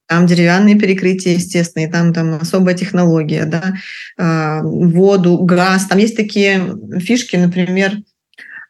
Там 0.10 0.26
деревянные 0.26 0.74
перекрытия, 0.74 1.36
естественно, 1.36 1.84
и 1.84 1.88
там, 1.88 2.16
там 2.16 2.40
особая 2.42 2.74
технология, 2.74 3.46
да, 3.46 3.76
а, 4.18 4.64
воду, 4.64 5.38
газ. 5.38 5.86
Там 5.86 6.00
есть 6.00 6.18
такие 6.18 6.76
фишки, 7.00 7.36
например, 7.36 7.94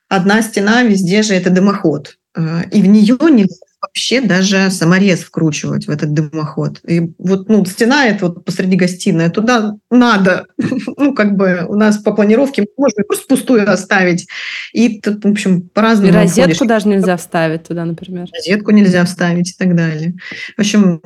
одна 0.09 0.41
стена 0.41 0.83
везде 0.83 1.21
же 1.21 1.33
это 1.33 1.49
дымоход, 1.49 2.17
э, 2.35 2.63
и 2.73 2.81
в 2.81 2.87
нее 2.87 3.17
нельзя 3.31 3.55
вообще 3.81 4.21
даже 4.21 4.69
саморез 4.71 5.19
вкручивать 5.19 5.87
в 5.87 5.89
этот 5.89 6.13
дымоход. 6.13 6.79
И 6.87 7.13
вот 7.17 7.49
ну, 7.49 7.65
стена 7.65 8.07
это 8.07 8.27
вот 8.27 8.45
посреди 8.45 8.75
гостиной, 8.75 9.29
туда 9.29 9.75
надо, 9.89 10.47
ну, 10.97 11.13
как 11.13 11.35
бы 11.35 11.65
у 11.67 11.75
нас 11.75 11.97
по 11.97 12.13
планировке 12.13 12.65
можно 12.77 13.03
просто 13.03 13.27
пустую 13.27 13.71
оставить. 13.71 14.27
И 14.73 14.99
тут, 14.99 15.23
в 15.23 15.27
общем, 15.29 15.61
по-разному. 15.69 16.11
И 16.11 16.15
розетку 16.15 16.41
ходишь. 16.41 16.67
даже 16.67 16.87
нельзя 16.87 17.17
вставить 17.17 17.67
туда, 17.67 17.85
например. 17.85 18.27
Розетку 18.33 18.71
нельзя 18.71 19.05
вставить 19.05 19.51
и 19.51 19.55
так 19.57 19.75
далее. 19.75 20.15
В 20.57 20.59
общем, 20.59 21.01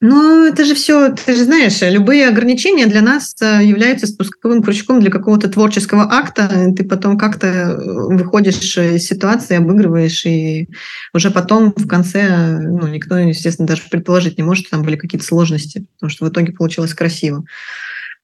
ну, 0.00 0.44
это 0.44 0.64
же 0.64 0.74
все, 0.74 1.10
ты 1.10 1.34
же 1.34 1.44
знаешь, 1.44 1.80
любые 1.80 2.28
ограничения 2.28 2.86
для 2.86 3.00
нас 3.00 3.34
э, 3.40 3.64
являются 3.64 4.06
спусковым 4.06 4.62
крючком 4.62 5.00
для 5.00 5.10
какого-то 5.10 5.48
творческого 5.48 6.02
акта. 6.02 6.72
Ты 6.76 6.84
потом 6.84 7.16
как-то 7.16 7.46
э, 7.46 7.76
выходишь 8.14 8.76
из 8.76 9.06
ситуации, 9.06 9.56
обыгрываешь, 9.56 10.26
и 10.26 10.68
уже 11.14 11.30
потом 11.30 11.72
в 11.74 11.86
конце, 11.86 12.58
ну, 12.58 12.86
никто, 12.88 13.16
естественно, 13.16 13.66
даже 13.66 13.82
предположить 13.90 14.36
не 14.36 14.44
может, 14.44 14.66
что 14.66 14.76
там 14.76 14.84
были 14.84 14.96
какие-то 14.96 15.26
сложности, 15.26 15.86
потому 15.94 16.10
что 16.10 16.26
в 16.26 16.28
итоге 16.28 16.52
получилось 16.52 16.92
красиво. 16.92 17.44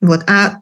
Вот. 0.01 0.25
А 0.29 0.59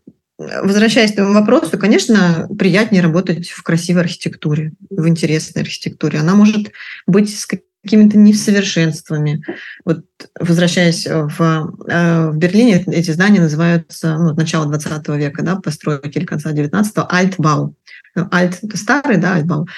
Возвращаясь 0.62 1.10
к 1.10 1.14
этому 1.14 1.34
вопросу, 1.34 1.78
конечно, 1.78 2.48
приятнее 2.58 3.02
работать 3.02 3.50
в 3.50 3.62
красивой 3.62 4.04
архитектуре, 4.04 4.72
в 4.88 5.06
интересной 5.06 5.60
архитектуре. 5.60 6.18
Она 6.18 6.34
может 6.34 6.72
быть 7.06 7.38
с 7.38 7.46
какими-то 7.82 8.18
несовершенствами. 8.18 9.42
Вот 9.84 10.04
возвращаясь 10.38 11.06
в, 11.06 11.40
э, 11.88 12.30
в 12.30 12.36
Берлине, 12.36 12.84
эти 12.86 13.10
здания 13.10 13.40
называются 13.40 14.16
ну, 14.18 14.34
начало 14.34 14.66
20 14.66 15.08
века, 15.08 15.42
да, 15.42 15.56
постройки 15.56 16.18
или 16.18 16.26
конца 16.26 16.52
19-го, 16.52 17.06
Альтбау. 17.08 17.74
Ну, 18.14 18.28
Альт– 18.32 18.58
это 18.62 18.76
старый, 18.76 19.16
да, 19.16 19.34
Альтбау, 19.36 19.68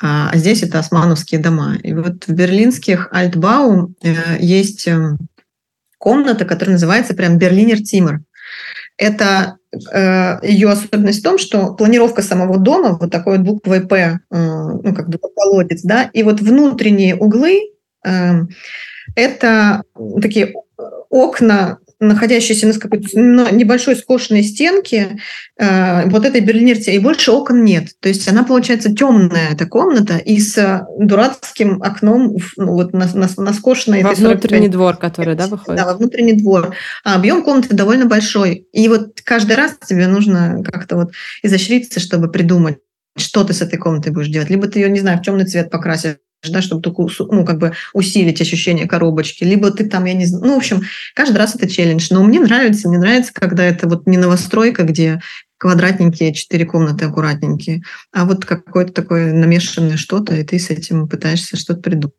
а 0.00 0.30
здесь 0.36 0.62
это 0.62 0.78
османовские 0.78 1.40
дома. 1.40 1.76
И 1.82 1.92
вот 1.92 2.26
в 2.26 2.32
берлинских 2.32 3.08
Альтбау 3.10 3.94
э, 4.02 4.38
есть 4.40 4.86
эм, 4.86 5.18
комната, 5.98 6.44
которая 6.44 6.74
называется 6.74 7.14
прям 7.14 7.36
Берлинер 7.36 7.82
Тимер. 7.82 8.20
Это 9.00 9.56
э, 9.92 10.46
ее 10.46 10.68
особенность 10.68 11.20
в 11.20 11.24
том, 11.24 11.38
что 11.38 11.74
планировка 11.74 12.20
самого 12.20 12.58
дома, 12.58 12.98
вот 13.00 13.10
такой 13.10 13.38
вот 13.38 13.46
буквой 13.46 13.80
П, 13.80 13.96
э, 13.96 14.36
ну, 14.36 14.94
как 14.94 15.08
бы 15.08 15.18
колодец, 15.34 15.80
да, 15.82 16.10
и 16.12 16.22
вот 16.22 16.40
внутренние 16.40 17.16
углы 17.16 17.72
э, 18.04 18.32
это 19.16 19.82
такие 20.20 20.52
окна 21.08 21.78
находящаяся 22.00 22.66
на 22.66 22.72
какой-то 22.72 23.06
небольшой 23.14 23.94
скошенной 23.94 24.42
стенке 24.42 25.18
э, 25.58 26.08
вот 26.08 26.24
этой 26.24 26.40
берлинерте, 26.40 26.94
и 26.94 26.98
больше 26.98 27.30
окон 27.30 27.62
нет. 27.62 27.88
То 28.00 28.08
есть 28.08 28.26
она, 28.26 28.42
получается, 28.42 28.94
темная 28.94 29.50
эта 29.52 29.66
комната 29.66 30.16
и 30.16 30.38
с 30.40 30.86
дурацким 30.98 31.82
окном 31.82 32.38
ну, 32.56 32.72
вот 32.72 32.94
на, 32.94 33.06
на, 33.14 33.28
на 33.36 33.52
скошенной... 33.52 34.02
Во 34.02 34.14
внутренний 34.14 34.68
двор, 34.68 34.96
который, 34.96 35.34
да, 35.34 35.46
выходит? 35.46 35.78
Да, 35.78 35.86
во 35.86 35.94
внутренний 35.94 36.32
двор. 36.32 36.74
А 37.04 37.16
объем 37.16 37.42
комнаты 37.42 37.74
довольно 37.74 38.06
большой. 38.06 38.66
И 38.72 38.88
вот 38.88 39.20
каждый 39.22 39.56
раз 39.56 39.76
тебе 39.86 40.06
нужно 40.06 40.62
как-то 40.64 40.96
вот 40.96 41.12
изощриться, 41.42 42.00
чтобы 42.00 42.30
придумать, 42.30 42.78
что 43.16 43.44
ты 43.44 43.52
с 43.52 43.60
этой 43.60 43.78
комнатой 43.78 44.12
будешь 44.12 44.28
делать. 44.28 44.48
Либо 44.48 44.68
ты 44.68 44.78
ее, 44.78 44.88
не 44.88 45.00
знаю, 45.00 45.18
в 45.18 45.22
темный 45.22 45.44
цвет 45.44 45.70
покрасишь, 45.70 46.16
да, 46.48 46.62
чтобы 46.62 46.82
только 46.82 47.06
ну, 47.30 47.44
как 47.44 47.58
бы 47.58 47.72
усилить 47.92 48.40
ощущение 48.40 48.86
коробочки, 48.86 49.44
либо 49.44 49.70
ты 49.70 49.88
там, 49.88 50.04
я 50.06 50.14
не 50.14 50.24
знаю, 50.24 50.44
ну, 50.44 50.54
в 50.54 50.58
общем, 50.58 50.82
каждый 51.14 51.36
раз 51.36 51.54
это 51.54 51.68
челлендж. 51.68 52.08
Но 52.10 52.22
мне 52.22 52.40
нравится, 52.40 52.88
мне 52.88 52.98
нравится, 52.98 53.32
когда 53.34 53.64
это 53.64 53.88
вот 53.88 54.06
не 54.06 54.16
новостройка, 54.16 54.84
где 54.84 55.20
квадратненькие, 55.58 56.32
четыре 56.32 56.64
комнаты 56.64 57.04
аккуратненькие, 57.04 57.82
а 58.12 58.24
вот 58.24 58.46
какое-то 58.46 58.94
такое 58.94 59.34
намешанное 59.34 59.98
что-то, 59.98 60.34
и 60.34 60.42
ты 60.42 60.58
с 60.58 60.70
этим 60.70 61.06
пытаешься 61.06 61.58
что-то 61.58 61.82
придумать. 61.82 62.14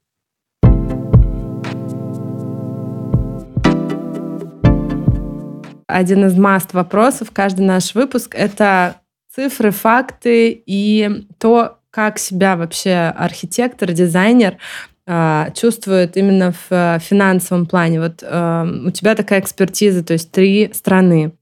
Один 5.88 6.26
из 6.26 6.36
маст 6.36 6.74
вопросов, 6.74 7.32
каждый 7.34 7.66
наш 7.66 7.96
выпуск— 7.96 8.36
это 8.38 8.98
цифры, 9.36 9.72
факты 9.72 10.64
и 10.66 11.26
то, 11.38 11.81
как 11.92 12.18
себя 12.18 12.56
вообще 12.56 13.14
архитектор, 13.16 13.92
дизайнер 13.92 14.58
а, 15.06 15.50
чувствует 15.52 16.16
именно 16.16 16.54
в 16.54 16.68
э, 16.70 17.00
финансовом 17.00 17.66
плане. 17.66 18.00
Вот 18.00 18.24
э, 18.24 18.66
у 18.86 18.92
тебя 18.92 19.16
такая 19.16 19.42
экспертиза, 19.42 20.04
то 20.04 20.14
есть 20.14 20.32
три 20.32 20.72
страны. 20.74 21.34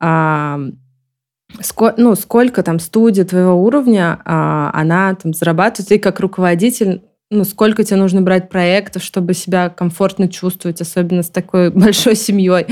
А, 0.00 0.60
ну, 1.96 2.14
сколько 2.14 2.62
там 2.62 2.78
студия 2.78 3.24
твоего 3.24 3.54
уровня, 3.54 4.20
а, 4.24 4.70
она 4.74 5.14
там 5.14 5.32
зарабатывает, 5.32 5.88
ты 5.88 5.98
как 5.98 6.20
руководитель, 6.20 7.02
ну, 7.30 7.44
сколько 7.44 7.82
тебе 7.84 7.96
нужно 7.96 8.20
брать 8.22 8.48
проектов, 8.48 9.02
чтобы 9.02 9.34
себя 9.34 9.70
комфортно 9.70 10.28
чувствовать, 10.28 10.80
особенно 10.80 11.22
с 11.22 11.30
такой 11.30 11.70
большой 11.74 12.14
семьей. 12.14 12.66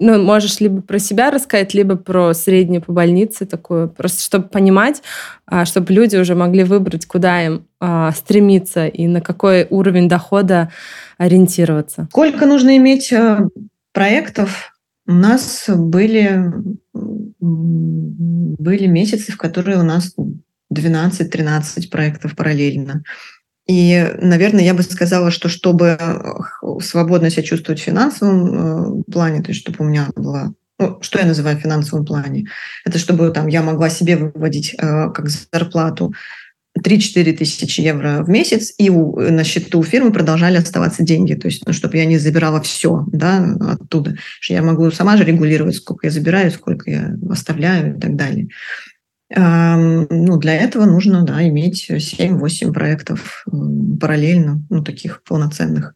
Ну, 0.00 0.22
можешь 0.22 0.60
либо 0.60 0.80
про 0.80 0.98
себя 0.98 1.30
рассказать, 1.30 1.74
либо 1.74 1.96
про 1.96 2.32
среднюю 2.32 2.82
по 2.82 2.92
больнице 2.92 3.46
такую, 3.46 3.88
просто 3.88 4.22
чтобы 4.22 4.48
понимать, 4.48 5.02
а, 5.46 5.64
чтобы 5.64 5.92
люди 5.92 6.16
уже 6.16 6.34
могли 6.34 6.64
выбрать, 6.64 7.06
куда 7.06 7.44
им 7.44 7.66
а, 7.80 8.12
стремиться 8.12 8.86
и 8.86 9.06
на 9.06 9.20
какой 9.20 9.66
уровень 9.68 10.08
дохода 10.08 10.70
ориентироваться. 11.16 12.06
Сколько 12.10 12.46
нужно 12.46 12.76
иметь 12.76 13.12
э, 13.12 13.40
проектов? 13.92 14.72
У 15.06 15.12
нас 15.12 15.64
были, 15.68 16.52
были 17.40 18.86
месяцы, 18.86 19.32
в 19.32 19.36
которые 19.36 19.78
у 19.78 19.82
нас 19.82 20.14
12-13 20.72 21.90
проектов 21.90 22.36
параллельно. 22.36 23.02
И, 23.68 24.14
наверное, 24.20 24.64
я 24.64 24.74
бы 24.74 24.82
сказала, 24.82 25.30
что 25.30 25.48
чтобы 25.48 25.98
э, 26.00 26.80
свободно 26.82 27.30
себя 27.30 27.42
чувствовать 27.42 27.80
в 27.80 27.84
финансовом 27.84 29.02
э, 29.02 29.12
плане, 29.12 29.42
то 29.42 29.50
есть 29.50 29.60
чтобы 29.60 29.84
у 29.84 29.88
меня 29.88 30.08
была 30.16 30.52
ну, 30.80 30.98
что 31.00 31.18
я 31.18 31.26
называю 31.26 31.56
в 31.58 31.60
финансовом 31.60 32.04
плане? 32.04 32.46
Это 32.84 32.98
чтобы 32.98 33.30
там, 33.30 33.48
я 33.48 33.62
могла 33.62 33.90
себе 33.90 34.16
выводить 34.16 34.74
э, 34.74 35.10
как 35.10 35.28
зарплату 35.28 36.14
3-4 36.78 37.32
тысячи 37.36 37.80
евро 37.80 38.22
в 38.22 38.28
месяц, 38.28 38.72
и 38.78 38.88
у, 38.88 39.18
на 39.18 39.42
счету 39.42 39.82
фирмы 39.82 40.12
продолжали 40.12 40.56
оставаться 40.56 41.02
деньги. 41.02 41.34
То 41.34 41.48
есть, 41.48 41.66
ну, 41.66 41.72
чтобы 41.72 41.96
я 41.96 42.04
не 42.04 42.18
забирала 42.18 42.60
все 42.62 43.04
да, 43.10 43.56
оттуда. 43.60 44.16
Что 44.40 44.54
я 44.54 44.62
могу 44.62 44.90
сама 44.90 45.16
же 45.16 45.24
регулировать, 45.24 45.74
сколько 45.74 46.06
я 46.06 46.12
забираю, 46.12 46.50
сколько 46.52 46.90
я 46.90 47.16
оставляю 47.28 47.96
и 47.96 48.00
так 48.00 48.14
далее. 48.14 48.48
Ну, 49.30 50.36
для 50.38 50.54
этого 50.54 50.86
нужно 50.86 51.22
да, 51.22 51.46
иметь 51.48 51.90
7-8 51.90 52.72
проектов 52.72 53.44
параллельно, 54.00 54.62
ну, 54.70 54.82
таких 54.82 55.22
полноценных. 55.22 55.92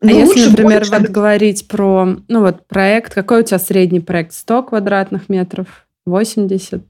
А 0.00 0.06
Но 0.06 0.12
если, 0.12 0.48
например, 0.48 0.80
больше... 0.80 0.92
вот 0.92 1.10
говорить 1.10 1.66
про 1.66 2.16
ну, 2.28 2.40
вот 2.40 2.68
проект, 2.68 3.14
какой 3.14 3.40
у 3.40 3.44
тебя 3.44 3.58
средний 3.58 3.98
проект? 3.98 4.32
100 4.32 4.62
квадратных 4.64 5.28
метров? 5.28 5.88
80? 6.06 6.84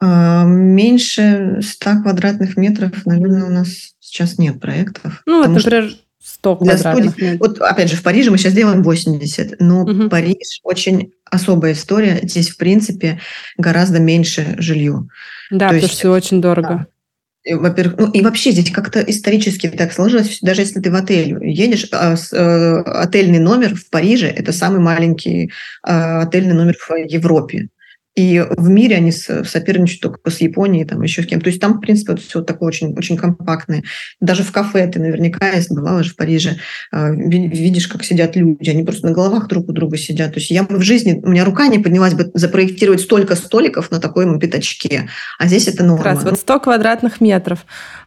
Меньше 0.00 1.60
100 1.62 2.02
квадратных 2.02 2.56
метров, 2.56 3.04
наверное, 3.04 3.44
у 3.44 3.50
нас 3.50 3.94
сейчас 4.00 4.38
нет 4.38 4.60
проектов. 4.60 5.22
Ну, 5.26 5.42
вот, 5.42 5.50
например, 5.50 5.90
что 5.90 5.98
100 6.22 6.56
квадратных 6.56 7.18
метров. 7.18 7.40
Вот 7.40 7.60
опять 7.60 7.90
же, 7.90 7.96
в 7.96 8.02
Париже 8.02 8.30
мы 8.30 8.38
сейчас 8.38 8.52
делаем 8.52 8.82
80, 8.82 9.60
но 9.60 9.82
угу. 9.82 10.08
Париж 10.08 10.60
очень 10.62 11.12
особая 11.30 11.72
история. 11.72 12.20
Здесь, 12.22 12.50
в 12.50 12.56
принципе, 12.56 13.20
гораздо 13.58 13.98
меньше 13.98 14.54
жилье. 14.58 15.08
Да, 15.50 15.68
То 15.68 15.74
потому 15.74 15.82
есть, 15.82 15.98
что 15.98 16.10
очень 16.12 16.40
дорого. 16.40 16.68
Да. 16.68 16.86
Во-первых, 17.56 17.98
ну 17.98 18.10
и 18.12 18.20
вообще 18.22 18.52
здесь 18.52 18.70
как-то 18.70 19.00
исторически 19.00 19.68
так 19.68 19.92
сложилось, 19.92 20.38
даже 20.42 20.60
если 20.60 20.80
ты 20.80 20.92
в 20.92 20.94
отель 20.94 21.44
едешь, 21.44 21.88
а, 21.90 22.14
э, 22.14 22.82
отельный 22.86 23.40
номер 23.40 23.74
в 23.74 23.90
Париже– 23.90 24.28
это 24.28 24.52
самый 24.52 24.78
маленький 24.78 25.50
э, 25.84 25.92
отельный 26.20 26.54
номер 26.54 26.76
в 26.78 26.94
Европе. 26.94 27.68
И 28.14 28.44
в 28.56 28.68
мире 28.68 28.96
они 28.96 29.10
соперничают 29.10 30.02
только 30.02 30.30
с 30.30 30.40
Японией, 30.40 30.84
там 30.84 31.00
еще 31.00 31.22
с 31.22 31.26
кем. 31.26 31.40
То 31.40 31.48
есть 31.48 31.60
там, 31.60 31.78
в 31.78 31.80
принципе, 31.80 32.16
все 32.16 32.42
такое 32.42 32.68
очень, 32.68 32.92
очень 32.94 33.16
компактное. 33.16 33.84
Даже 34.20 34.42
в 34.42 34.52
кафе 34.52 34.86
ты 34.86 35.00
наверняка, 35.00 35.48
если 35.48 35.74
бывала 35.74 36.02
в 36.02 36.14
Париже, 36.14 36.58
а, 36.90 37.10
видишь, 37.10 37.88
как 37.88 38.04
сидят 38.04 38.36
люди. 38.36 38.68
Они 38.68 38.82
просто 38.82 39.06
на 39.06 39.12
головах 39.12 39.48
друг 39.48 39.68
у 39.70 39.72
друга 39.72 39.96
сидят. 39.96 40.34
То 40.34 40.40
есть 40.40 40.50
я 40.50 40.64
в 40.64 40.82
жизни, 40.82 41.20
у 41.22 41.30
меня 41.30 41.44
рука 41.46 41.68
не 41.68 41.78
поднялась 41.78 42.12
бы 42.12 42.30
запроектировать 42.34 43.00
столько 43.00 43.34
столиков 43.34 43.90
на 43.90 43.98
такой 43.98 44.38
пятачке. 44.38 45.08
А 45.38 45.46
здесь 45.46 45.66
это 45.66 45.82
норма. 45.82 46.04
Как 46.04 46.14
раз 46.14 46.24
вот 46.24 46.38
100 46.38 46.60
квадратных 46.60 47.20
метров. 47.22 47.64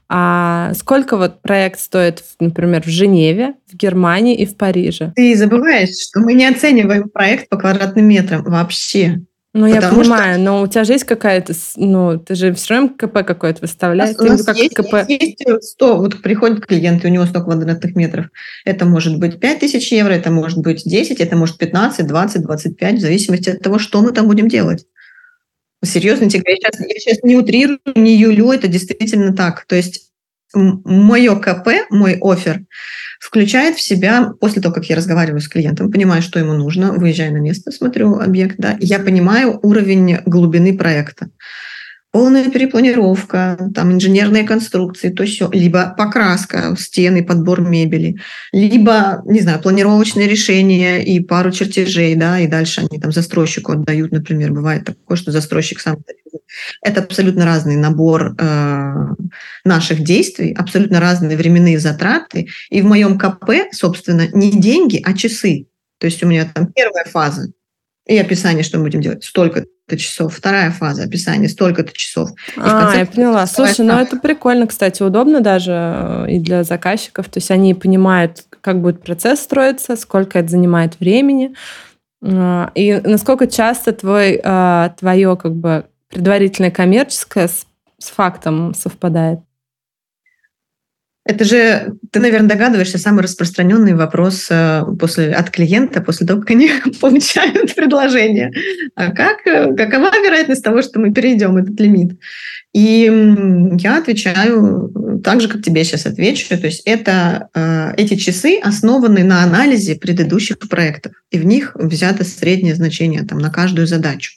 А 0.08 0.74
сколько 0.76 1.18
вот 1.18 1.42
проект 1.42 1.80
стоит, 1.80 2.24
например, 2.40 2.84
в 2.84 2.88
Женеве, 2.88 3.56
в 3.72 3.76
Германии 3.76 4.36
и 4.36 4.46
в 4.46 4.56
Париже? 4.56 5.14
Ты 5.16 5.36
забываешь, 5.36 5.98
что 5.98 6.20
мы 6.20 6.34
не 6.34 6.46
оцениваем 6.46 7.10
проект 7.10 7.50
по 7.50 7.58
квадратным 7.58 8.08
метрам 8.08 8.44
вообще. 8.44 9.22
Ну, 9.58 9.68
я 9.68 9.80
понимаю, 9.80 10.34
что... 10.34 10.44
но 10.44 10.62
у 10.64 10.68
тебя 10.68 10.84
же 10.84 10.92
есть 10.92 11.06
какая-то, 11.06 11.54
ну, 11.78 12.20
ты 12.20 12.36
же 12.36 12.54
все 12.54 12.74
равно 12.74 12.90
КП 12.90 13.26
какое-то 13.26 13.62
выставляешь. 13.62 14.14
У 14.20 14.24
нас, 14.26 14.44
как 14.44 14.58
есть, 14.58 14.76
КП... 14.76 15.08
есть 15.08 15.46
100, 15.48 15.98
вот 15.98 16.22
приходит 16.22 16.66
клиент, 16.66 17.06
и 17.06 17.08
у 17.08 17.10
него 17.10 17.26
100 17.26 17.42
квадратных 17.42 17.96
метров. 17.96 18.26
Это 18.66 18.84
может 18.84 19.18
быть 19.18 19.40
5 19.40 19.60
тысяч 19.62 19.94
евро, 19.94 20.12
это 20.12 20.30
может 20.30 20.58
быть 20.58 20.84
10, 20.84 21.22
это 21.22 21.38
может 21.38 21.58
15, 21.58 22.06
20, 22.06 22.42
25, 22.42 22.96
в 22.96 23.00
зависимости 23.00 23.50
от 23.52 23.62
того, 23.62 23.80
что 23.80 24.02
мы 24.02 24.12
там 24.12 24.28
будем 24.28 24.50
делать. 24.50 24.86
Серьезно 25.82 26.30
тебе 26.30 26.52
я 26.52 26.56
сейчас, 26.58 26.80
я 26.82 27.00
сейчас 27.00 27.24
не 27.24 27.38
утрирую, 27.38 27.80
не 27.96 28.18
юлю, 28.18 28.52
это 28.52 28.68
действительно 28.68 29.34
так. 29.34 29.64
То 29.68 29.78
есть 29.78 30.12
мое 30.54 31.36
КП, 31.38 31.70
мой 31.90 32.18
офер, 32.22 32.66
включает 33.26 33.76
в 33.76 33.82
себя, 33.82 34.34
после 34.40 34.62
того, 34.62 34.74
как 34.74 34.86
я 34.86 34.96
разговариваю 34.96 35.42
с 35.42 35.48
клиентом, 35.48 35.92
понимаю, 35.92 36.22
что 36.22 36.38
ему 36.38 36.54
нужно, 36.54 36.94
выезжаю 36.94 37.34
на 37.34 37.38
место, 37.38 37.72
смотрю 37.72 38.20
объект, 38.20 38.58
да, 38.60 38.78
я 38.80 39.00
понимаю 39.00 39.60
уровень 39.64 40.20
глубины 40.28 40.78
проекта 40.78 41.30
полная 42.16 42.50
перепланировка, 42.50 43.58
там 43.76 43.92
инженерные 43.92 44.46
конструкции, 44.46 45.10
то 45.10 45.26
все, 45.26 45.50
либо 45.52 45.94
покраска, 45.98 46.74
стены, 46.80 47.26
подбор 47.26 47.60
мебели, 47.60 48.16
либо, 48.54 49.22
не 49.26 49.42
знаю, 49.42 49.60
планировочные 49.60 50.26
решения 50.26 51.04
и 51.04 51.20
пару 51.20 51.52
чертежей, 51.52 52.16
да, 52.16 52.40
и 52.40 52.48
дальше 52.48 52.80
они 52.80 53.02
там 53.02 53.12
застройщику 53.12 53.74
отдают, 53.74 54.14
например, 54.14 54.54
бывает 54.54 54.86
такое, 54.86 55.18
что 55.18 55.34
застройщик 55.34 55.82
сам 55.82 55.98
это 56.82 57.02
абсолютно 57.02 57.44
разный 57.44 57.76
набор 57.76 58.34
э, 58.40 58.94
наших 59.66 60.02
действий, 60.02 60.54
абсолютно 60.54 61.02
разные 61.02 61.36
временные 61.36 61.80
затраты. 61.80 62.48
И 62.70 62.82
в 62.82 62.86
моем 62.86 63.18
КП, 63.18 63.74
собственно, 63.74 64.30
не 64.32 64.52
деньги, 64.52 65.02
а 65.04 65.14
часы. 65.18 65.68
То 66.00 66.08
есть 66.08 66.24
у 66.24 66.28
меня 66.28 66.50
там 66.54 66.72
первая 66.72 67.04
фаза 67.04 67.52
и 68.06 68.18
описание, 68.18 68.64
что 68.64 68.78
мы 68.78 68.84
будем 68.84 69.02
делать, 69.02 69.24
столько-то 69.24 69.98
часов. 69.98 70.36
Вторая 70.36 70.72
фаза 70.72 71.04
описание, 71.04 71.50
столько-то 71.50 71.92
часов. 71.94 72.30
И 72.56 72.60
а, 72.62 72.94
я 72.96 73.06
поняла. 73.06 73.48
Слушай, 73.48 73.86
ну 73.86 73.94
это 73.94 74.18
прикольно, 74.18 74.68
кстати, 74.68 75.02
удобно 75.02 75.42
даже 75.42 75.72
э, 75.72 76.32
и 76.32 76.40
для 76.40 76.64
заказчиков. 76.64 77.30
То 77.30 77.40
есть 77.40 77.50
они 77.50 77.74
понимают, 77.74 78.44
как 78.62 78.82
будет 78.82 79.04
процесс 79.04 79.42
строиться, 79.42 79.96
сколько 79.96 80.40
это 80.40 80.50
занимает 80.50 81.00
времени. 81.00 81.56
А, 82.24 82.72
и 82.76 83.02
насколько 83.04 83.48
часто 83.48 83.92
твой, 83.92 84.40
а, 84.44 84.94
твое 85.00 85.36
как 85.36 85.56
бы 85.56 85.86
предварительное 86.10 86.72
коммерческое 86.72 87.48
с, 87.48 87.66
с 88.00 88.10
фактом 88.10 88.74
совпадает? 88.76 89.40
Это 91.26 91.44
же, 91.44 91.96
ты, 92.12 92.20
наверное, 92.20 92.50
догадываешься, 92.50 93.00
самый 93.00 93.24
распространенный 93.24 93.96
вопрос 93.96 94.46
э, 94.52 94.84
после, 95.00 95.34
от 95.34 95.50
клиента 95.50 96.02
после 96.02 96.28
того, 96.28 96.42
как 96.42 96.52
они 96.52 96.70
получают 97.02 97.74
предложение. 97.76 98.52
А 98.94 99.12
как, 99.12 99.46
э, 99.48 99.76
какова 99.76 100.12
вероятность 100.24 100.64
того, 100.64 100.84
что 100.84 101.00
мы 101.00 101.12
перейдем 101.12 101.58
этот 101.58 101.80
лимит? 101.80 102.20
И 102.74 103.12
я 103.80 103.98
отвечаю 103.98 105.22
так 105.24 105.42
же, 105.42 105.48
как 105.48 105.64
тебе 105.64 105.84
сейчас 105.84 106.06
отвечу. 106.06 106.48
То 106.50 106.68
есть 106.68 106.84
это, 106.86 107.50
э, 107.56 107.94
эти 107.98 108.16
часы 108.18 108.60
основаны 108.62 109.24
на 109.24 109.42
анализе 109.42 109.96
предыдущих 109.96 110.60
проектов, 110.60 111.14
и 111.32 111.40
в 111.40 111.46
них 111.46 111.72
взято 111.74 112.24
среднее 112.24 112.76
значение 112.76 113.24
там, 113.24 113.40
на 113.40 113.50
каждую 113.50 113.88
задачу. 113.88 114.34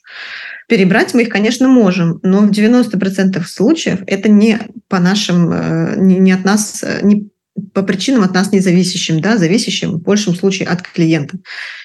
Перебрать 0.69 1.15
мы 1.15 1.23
их, 1.23 1.31
конечно, 1.31 1.67
можем, 1.67 2.21
но 2.23 2.43
в 2.43 2.51
90% 2.51 3.43
случаев 3.45 4.01
это 4.07 4.29
не 4.29 4.61
по 4.89 4.99
нашим, 4.99 5.51
э, 5.51 5.95
не, 5.97 6.31
от 6.31 6.45
нас, 6.45 6.85
э, 6.85 7.01
не 7.03 7.31
по 7.73 7.83
причинам 7.83 8.23
от 8.23 8.35
нас 8.35 8.53
независящим, 8.53 9.21
да, 9.21 9.39
зависящим 9.39 9.93
в 9.93 10.03
большем 10.03 10.35
случае 10.35 10.69
от 10.69 10.83
клиента. 10.83 11.39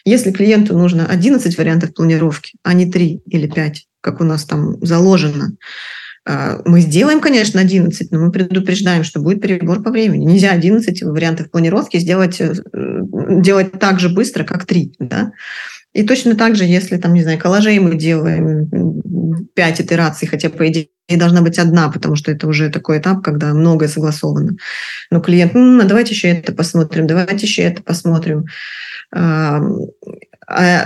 Если 0.04 0.34
клиенту 0.34 0.78
нужно 0.78 1.06
11 1.06 1.58
вариантов 1.58 1.94
планировки, 1.94 2.56
а 2.62 2.74
не 2.74 2.92
3 2.92 3.22
или 3.26 3.48
5, 3.48 3.88
как 4.02 4.20
у 4.20 4.26
нас 4.26 4.44
там 4.44 4.76
заложено, 4.86 5.56
э, 6.26 6.60
мы 6.66 6.82
сделаем, 6.82 7.22
конечно, 7.22 7.62
11, 7.62 8.12
но 8.12 8.20
мы 8.20 8.32
предупреждаем, 8.34 9.06
что 9.06 9.22
будет 9.22 9.42
перебор 9.42 9.82
по 9.82 9.92
времени. 9.92 10.26
Нельзя 10.26 10.52
11 10.52 11.04
вариантов 11.04 11.50
планировки 11.52 11.96
сделать, 12.00 12.42
делать 12.74 13.80
так 13.80 14.02
же 14.02 14.10
быстро, 14.10 14.44
как 14.44 14.66
3. 14.66 14.96
Да? 15.00 15.32
И 15.94 16.04
точно 16.04 16.36
так 16.36 16.56
же, 16.56 16.64
если, 16.66 16.98
там, 16.98 17.14
не 17.14 17.22
знаю, 17.22 17.40
коллажей 17.40 17.78
мы 17.80 17.96
делаем 17.96 18.70
5 19.54 19.82
итераций, 19.82 20.28
хотя, 20.28 20.50
по 20.50 20.68
идее, 20.68 20.88
должна 21.10 21.42
быть 21.42 21.60
одна, 21.60 21.90
потому 21.90 22.16
что 22.16 22.32
это 22.32 22.48
уже 22.48 22.70
такой 22.70 22.98
этап, 22.98 23.24
когда 23.24 23.54
многое 23.54 23.88
согласовано. 23.88 24.54
Но 25.12 25.20
клиент, 25.20 25.54
ну, 25.54 25.84
давайте 25.84 26.14
еще 26.14 26.30
это 26.30 26.52
посмотрим, 26.54 27.06
давайте 27.06 27.46
еще 27.46 27.62
это 27.64 27.84
посмотрим. 27.84 28.46
А, 29.16 29.62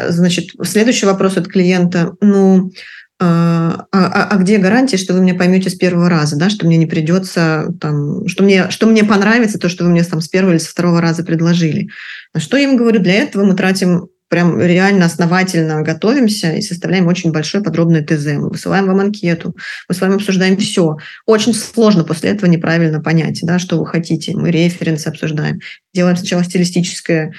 значит, 0.10 0.50
следующий 0.64 1.06
вопрос 1.06 1.38
от 1.38 1.48
клиента, 1.48 2.16
ну, 2.22 2.72
а, 3.20 3.88
а, 3.92 4.28
а 4.30 4.38
где 4.38 4.60
гарантия, 4.60 4.98
что 4.98 5.14
вы 5.14 5.22
меня 5.22 5.34
поймете 5.34 5.72
с 5.72 5.76
первого 5.76 6.08
раза, 6.08 6.38
да, 6.38 6.52
что 6.52 6.68
мне 6.68 6.78
не 6.78 6.86
придется 6.86 7.74
там, 7.82 8.28
что 8.28 8.44
мне, 8.44 8.70
что 8.70 8.86
мне 8.86 9.04
понравится 9.04 9.58
то, 9.58 9.70
что 9.70 9.86
вы 9.86 9.90
мне 9.90 10.04
там 10.04 10.22
с 10.22 10.28
первого 10.28 10.52
или 10.52 10.60
со 10.60 10.70
второго 10.70 11.02
раза 11.02 11.24
предложили. 11.24 11.90
На 12.36 12.40
что 12.40 12.58
я 12.58 12.66
им 12.66 12.78
говорю, 12.78 13.00
для 13.00 13.16
этого 13.16 13.44
мы 13.44 13.56
тратим 13.56 14.10
прям 14.30 14.60
реально 14.60 15.06
основательно 15.06 15.82
готовимся 15.82 16.54
и 16.54 16.62
составляем 16.62 17.08
очень 17.08 17.32
большой 17.32 17.64
подробный 17.64 18.04
ТЗ. 18.04 18.26
Мы 18.38 18.50
высылаем 18.50 18.88
вам 18.88 19.00
анкету, 19.00 19.56
мы 19.88 19.96
с 19.96 20.02
вами 20.02 20.16
обсуждаем 20.16 20.58
все. 20.58 20.98
Очень 21.26 21.54
сложно 21.54 22.04
после 22.04 22.32
этого 22.32 22.50
неправильно 22.50 23.02
понять, 23.02 23.40
да, 23.44 23.60
что 23.60 23.78
вы 23.78 23.86
хотите. 23.86 24.36
Мы 24.36 24.52
референсы 24.52 25.08
обсуждаем. 25.08 25.60
Делаем 25.94 26.18
сначала 26.18 26.44
стилистическое 26.44 27.34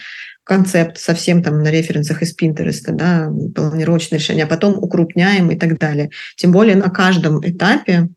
концепт 0.44 0.98
совсем 0.98 1.42
там 1.42 1.62
на 1.62 1.70
референсах 1.70 2.22
из 2.22 2.34
Pinterest, 2.34 2.84
да, 2.88 3.30
планировочное 3.54 4.18
решение, 4.18 4.46
а 4.46 4.48
потом 4.48 4.78
укрупняем 4.82 5.50
и 5.50 5.56
так 5.56 5.78
далее. 5.78 6.10
Тем 6.36 6.52
более 6.52 6.74
на 6.74 6.88
каждом 6.88 7.46
этапе 7.46 8.08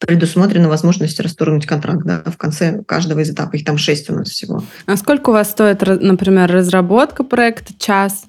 предусмотрена 0.00 0.68
возможность 0.68 1.20
расторгнуть 1.20 1.66
контракт 1.66 2.02
да, 2.04 2.22
в 2.26 2.36
конце 2.36 2.82
каждого 2.84 3.20
из 3.20 3.30
этапов. 3.30 3.54
Их 3.54 3.64
там 3.64 3.78
шесть 3.78 4.10
у 4.10 4.14
нас 4.14 4.28
всего. 4.28 4.64
А 4.86 4.96
сколько 4.96 5.30
у 5.30 5.32
вас 5.32 5.50
стоит, 5.50 5.82
например, 5.82 6.50
разработка 6.50 7.22
проекта? 7.22 7.72
Час? 7.78 8.24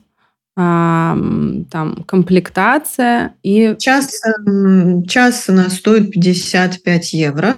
там 0.53 2.03
комплектация 2.05 3.36
и... 3.41 3.74
Час, 3.80 4.19
эм, 4.45 5.05
час 5.05 5.45
у 5.47 5.53
нас 5.53 5.76
стоит 5.76 6.11
55 6.11 7.13
евро. 7.13 7.55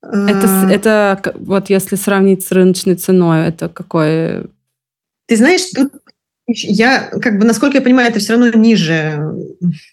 Это, 0.00 0.46
а. 0.46 0.70
это 0.70 1.34
вот 1.34 1.68
если 1.68 1.96
сравнить 1.96 2.46
с 2.46 2.52
рыночной 2.52 2.94
ценой, 2.94 3.48
это 3.48 3.68
какой 3.68 4.46
ты 5.28 5.36
знаешь, 5.36 5.66
тут 5.74 5.92
я, 6.48 7.10
как 7.20 7.38
бы, 7.38 7.44
насколько 7.44 7.76
я 7.76 7.82
понимаю, 7.82 8.08
это 8.08 8.20
все 8.20 8.32
равно 8.32 8.50
ниже, 8.58 9.20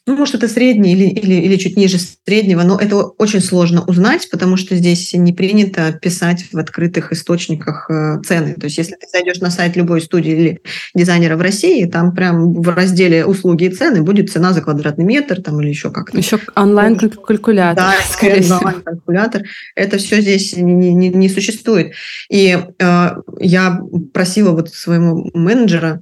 ну, 0.06 0.16
может, 0.16 0.36
это 0.36 0.48
средний 0.48 0.94
или, 0.94 1.06
или, 1.06 1.34
или 1.36 1.58
чуть 1.58 1.76
ниже 1.76 1.98
среднего, 2.00 2.64
но 2.64 2.80
это 2.80 3.04
очень 3.04 3.42
сложно 3.42 3.84
узнать, 3.86 4.30
потому 4.32 4.56
что 4.56 4.76
здесь 4.76 5.14
не 5.14 5.34
принято 5.34 5.92
писать 5.92 6.46
в 6.52 6.58
открытых 6.58 7.12
источниках 7.12 7.90
э, 7.90 8.22
цены. 8.26 8.54
То 8.54 8.66
есть, 8.66 8.78
если 8.78 8.94
ты 8.94 9.06
зайдешь 9.12 9.42
на 9.42 9.50
сайт 9.50 9.76
любой 9.76 10.02
студии 10.02 10.32
или 10.32 10.62
дизайнера 10.94 11.36
в 11.36 11.42
России, 11.42 11.86
там 11.86 12.16
прям 12.16 12.54
в 12.54 12.70
разделе 12.70 13.26
услуги 13.26 13.66
и 13.66 13.70
цены 13.70 14.02
будет 14.02 14.32
цена 14.32 14.54
за 14.54 14.62
квадратный 14.62 15.04
метр 15.06 15.42
там, 15.42 15.60
или 15.60 15.70
еще 15.70 15.92
как-то. 15.92 16.18
Еще 16.18 16.40
онлайн-калькулятор. 16.56 17.76
Да, 17.76 17.94
скорее 18.10 18.42
всего. 18.42 18.60
онлайн-калькулятор. 18.60 19.44
Это 19.76 19.98
все 19.98 20.22
здесь 20.22 20.56
не, 20.56 20.94
не, 20.94 21.10
не 21.10 21.30
существует. 21.30 21.94
И 22.30 22.58
э, 22.80 23.10
я 23.40 23.82
просила 24.14 24.52
вот 24.52 24.70
своему 24.74 25.30
менеджера, 25.34 26.02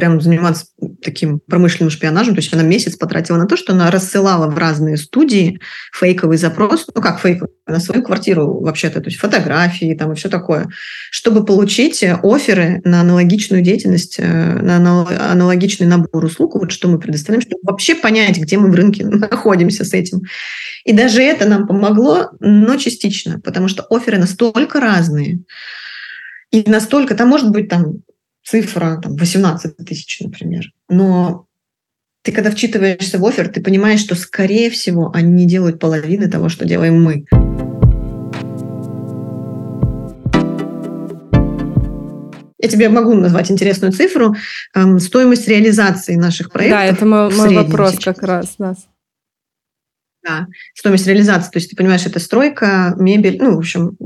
прям 0.00 0.18
заниматься 0.18 0.64
таким 1.02 1.40
промышленным 1.40 1.90
шпионажем. 1.90 2.34
То 2.34 2.40
есть 2.40 2.54
она 2.54 2.62
месяц 2.62 2.96
потратила 2.96 3.36
на 3.36 3.46
то, 3.46 3.58
что 3.58 3.74
она 3.74 3.90
рассылала 3.90 4.50
в 4.50 4.56
разные 4.56 4.96
студии 4.96 5.60
фейковый 5.92 6.38
запрос, 6.38 6.86
ну 6.94 7.02
как 7.02 7.20
фейковый, 7.20 7.50
на 7.66 7.80
свою 7.80 8.02
квартиру 8.02 8.60
вообще-то, 8.60 9.02
то 9.02 9.10
есть 9.10 9.20
фотографии 9.20 9.94
там 9.94 10.12
и 10.12 10.14
все 10.14 10.30
такое, 10.30 10.68
чтобы 11.10 11.44
получить 11.44 12.02
оферы 12.02 12.80
на 12.84 13.02
аналогичную 13.02 13.62
деятельность, 13.62 14.16
э, 14.18 14.24
на 14.24 14.76
аналогичный 15.32 15.86
набор 15.86 16.24
услуг, 16.24 16.54
вот 16.54 16.72
что 16.72 16.88
мы 16.88 16.98
предоставляем, 16.98 17.42
чтобы 17.42 17.60
вообще 17.62 17.94
понять, 17.94 18.38
где 18.38 18.56
мы 18.56 18.70
в 18.70 18.74
рынке 18.74 19.04
находимся 19.06 19.84
с 19.84 19.92
этим. 19.92 20.22
И 20.84 20.94
даже 20.94 21.20
это 21.22 21.46
нам 21.46 21.66
помогло, 21.66 22.30
но 22.40 22.76
частично, 22.76 23.38
потому 23.38 23.68
что 23.68 23.84
оферы 23.90 24.16
настолько 24.16 24.80
разные, 24.80 25.40
и 26.50 26.68
настолько, 26.68 27.14
там 27.14 27.28
может 27.28 27.50
быть 27.50 27.68
там 27.68 27.98
цифра 28.44 29.00
там, 29.02 29.16
18 29.16 29.76
тысяч, 29.76 30.20
например. 30.20 30.64
Но 30.88 31.46
ты, 32.22 32.32
когда 32.32 32.50
вчитываешься 32.50 33.18
в 33.18 33.24
офер, 33.24 33.48
ты 33.48 33.62
понимаешь, 33.62 34.00
что, 34.00 34.14
скорее 34.14 34.70
всего, 34.70 35.10
они 35.14 35.32
не 35.32 35.46
делают 35.46 35.78
половины 35.78 36.30
того, 36.30 36.48
что 36.48 36.66
делаем 36.66 37.02
мы. 37.02 37.24
Я 42.62 42.68
тебе 42.68 42.90
могу 42.90 43.14
назвать 43.14 43.50
интересную 43.50 43.92
цифру. 43.92 44.36
Эм, 44.74 44.98
стоимость 44.98 45.48
реализации 45.48 46.16
наших 46.16 46.50
проектов. 46.50 46.78
Да, 46.78 46.84
это 46.84 47.06
мой, 47.06 47.34
мой 47.34 47.54
вопрос 47.54 47.92
сейчас. 47.92 48.02
как 48.02 48.22
раз. 48.22 48.58
Нас. 48.58 48.86
Да, 50.22 50.46
стоимость 50.74 51.06
реализации. 51.06 51.50
То 51.50 51.58
есть 51.58 51.70
ты 51.70 51.76
понимаешь, 51.76 52.04
это 52.04 52.18
стройка, 52.18 52.94
мебель, 52.98 53.38
ну, 53.40 53.54
в 53.54 53.58
общем, 53.58 53.96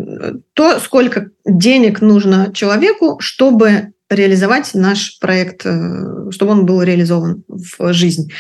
то, 0.53 0.79
сколько 0.79 1.31
денег 1.45 2.01
нужно 2.01 2.53
человеку, 2.55 3.19
чтобы 3.19 3.94
реализовать 4.11 4.75
наш 4.75 5.19
проект, 5.19 5.65
э, 5.65 6.31
чтобы 6.31 6.53
он 6.53 6.67
был 6.67 6.83
реализован 6.83 7.45
в 7.49 7.93
жизнь. 7.93 8.31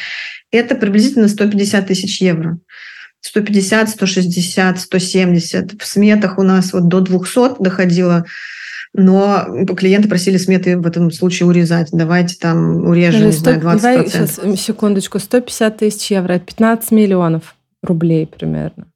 Это 0.50 0.74
приблизительно 0.74 1.28
150 1.28 1.86
тысяч 1.86 2.20
евро. 2.20 2.58
150, 3.20 3.88
160, 3.88 4.80
170. 4.80 5.82
В 5.82 5.86
сметах 5.86 6.38
у 6.38 6.42
нас 6.42 6.72
вот 6.72 6.88
до 6.88 7.00
200 7.00 7.62
доходило, 7.62 8.26
но 8.92 9.66
клиенты 9.76 10.08
просили 10.08 10.36
сметы 10.36 10.78
в 10.78 10.86
этом 10.86 11.10
случае 11.10 11.48
урезать. 11.48 11.88
Давайте 11.90 12.36
там 12.38 12.86
урежем, 12.86 13.32
100, 13.32 13.54
не 13.54 13.60
знаю, 13.60 13.76
20%. 13.76 13.80
Давай 13.80 14.08
сейчас, 14.08 14.60
секундочку. 14.60 15.18
150 15.18 15.76
тысяч 15.78 16.10
евро– 16.10 16.32
это 16.34 16.44
15 16.44 16.90
миллионов 16.90 17.56
рублей 17.82 18.26
примерно. 18.26 18.86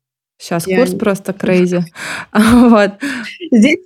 Сейчас 0.41 0.69
я 0.69 0.79
курс 0.79 0.93
просто 0.95 1.33
крейзи. 1.33 1.85
вот. 2.33 2.93
Здесь 3.51 3.79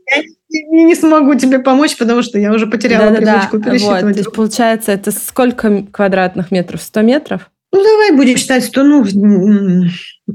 я 0.52 0.84
не 0.84 0.94
смогу 0.94 1.34
тебе 1.34 1.58
помочь, 1.58 1.96
потому 1.96 2.22
что 2.22 2.38
я 2.38 2.52
уже 2.52 2.66
потеряла 2.66 3.10
да, 3.10 3.16
привычку 3.16 3.58
да, 3.58 3.70
пересчитывать. 3.70 4.02
Вот. 4.02 4.12
То 4.12 4.18
есть, 4.18 4.32
получается, 4.32 4.92
это 4.92 5.10
сколько 5.10 5.86
квадратных 5.90 6.50
метров? 6.50 6.82
100 6.82 7.02
метров? 7.02 7.50
Ну, 7.72 7.82
давай 7.82 8.12
будем 8.12 8.36
считать, 8.36 8.64
что, 8.64 8.82
ну, 8.84 9.04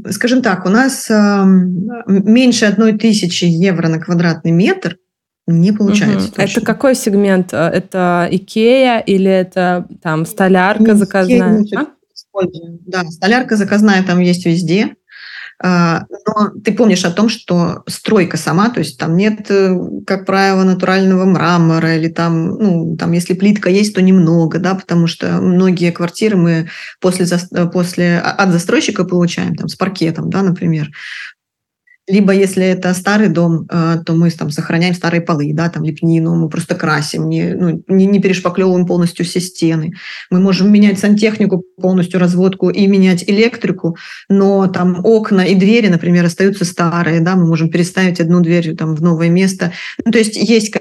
скажем 0.09 0.41
так, 0.41 0.65
у 0.65 0.69
нас 0.69 1.09
э, 1.09 1.43
меньше 2.07 2.65
одной 2.65 2.97
тысячи 2.97 3.45
евро 3.45 3.87
на 3.87 3.99
квадратный 3.99 4.51
метр 4.51 4.97
не 5.45 5.71
получается. 5.71 6.29
Угу. 6.29 6.41
Это 6.41 6.61
какой 6.61 6.95
сегмент? 6.95 7.53
Это 7.53 8.27
Икея 8.29 8.99
или 8.99 9.29
это 9.29 9.87
там 10.01 10.25
столярка 10.25 10.91
не, 10.91 10.93
заказная? 10.93 11.59
Не, 11.59 11.75
а? 11.77 11.87
Да, 12.85 13.05
столярка 13.05 13.55
заказная 13.55 14.03
там 14.03 14.19
есть 14.19 14.45
везде. 14.45 14.95
А, 15.59 16.03
но 16.09 16.51
ты 16.63 16.71
помнишь 16.71 17.03
о 17.03 17.11
том, 17.11 17.29
что 17.29 17.83
стройка 17.87 18.37
сама, 18.37 18.69
то 18.69 18.79
есть 18.79 18.99
там 18.99 19.17
нет, 19.17 19.49
э, 19.49 19.75
как 20.05 20.27
правило, 20.27 20.63
натурального 20.63 21.25
мрамора 21.25 21.95
или 21.95 22.09
там, 22.09 22.49
ну, 22.49 22.95
там, 22.95 23.11
если 23.11 23.33
плитка 23.33 23.69
есть, 23.69 23.95
то 23.95 24.01
немного, 24.01 24.59
да, 24.59 24.75
потому 24.75 25.07
что 25.07 25.41
многие 25.41 25.91
квартиры 25.91 26.37
мы 26.37 26.69
после, 27.01 27.25
после 27.73 28.19
а, 28.19 28.31
от 28.33 28.51
застройщика 28.51 29.03
получаем, 29.03 29.55
там, 29.55 29.67
с 29.67 29.75
паркетом, 29.75 30.29
да, 30.29 30.43
например. 30.43 30.91
Либо 32.07 32.33
если 32.33 32.65
это 32.65 32.93
старый 32.93 33.27
дом, 33.27 33.67
э, 33.69 33.97
то 34.05 34.13
мы 34.13 34.29
там 34.31 34.49
сохраняем 34.49 34.93
старые 34.93 35.21
полы, 35.21 35.51
да, 35.53 35.69
там 35.69 35.83
лепнину, 35.83 36.35
мы 36.35 36.49
просто 36.49 36.75
красим, 36.75 37.27
не, 37.27 37.53
ну, 37.53 37.83
не, 37.87 38.05
не 38.05 38.19
перешпаклевываем 38.19 38.85
полностью 38.85 39.25
все 39.25 39.41
стены. 39.41 39.93
Мы 40.29 40.39
можем 40.39 40.71
менять 40.71 40.99
сантехнику 40.99 41.63
полностью, 41.81 42.19
разводку 42.19 42.69
и 42.69 42.87
менять 42.87 43.23
электрику, 43.27 43.97
но 44.29 44.67
там 44.67 45.01
окна 45.03 45.41
и 45.41 45.55
двери, 45.55 45.87
например, 45.87 46.25
остаются 46.25 46.65
старые, 46.65 47.19
да, 47.19 47.35
мы 47.35 47.45
можем 47.45 47.69
переставить 47.69 48.21
одну 48.21 48.41
дверь 48.41 48.75
там 48.75 48.95
в 48.95 49.01
новое 49.01 49.29
место. 49.29 49.73
Ну, 50.05 50.11
то 50.11 50.17
есть 50.17 50.35
есть 50.35 50.71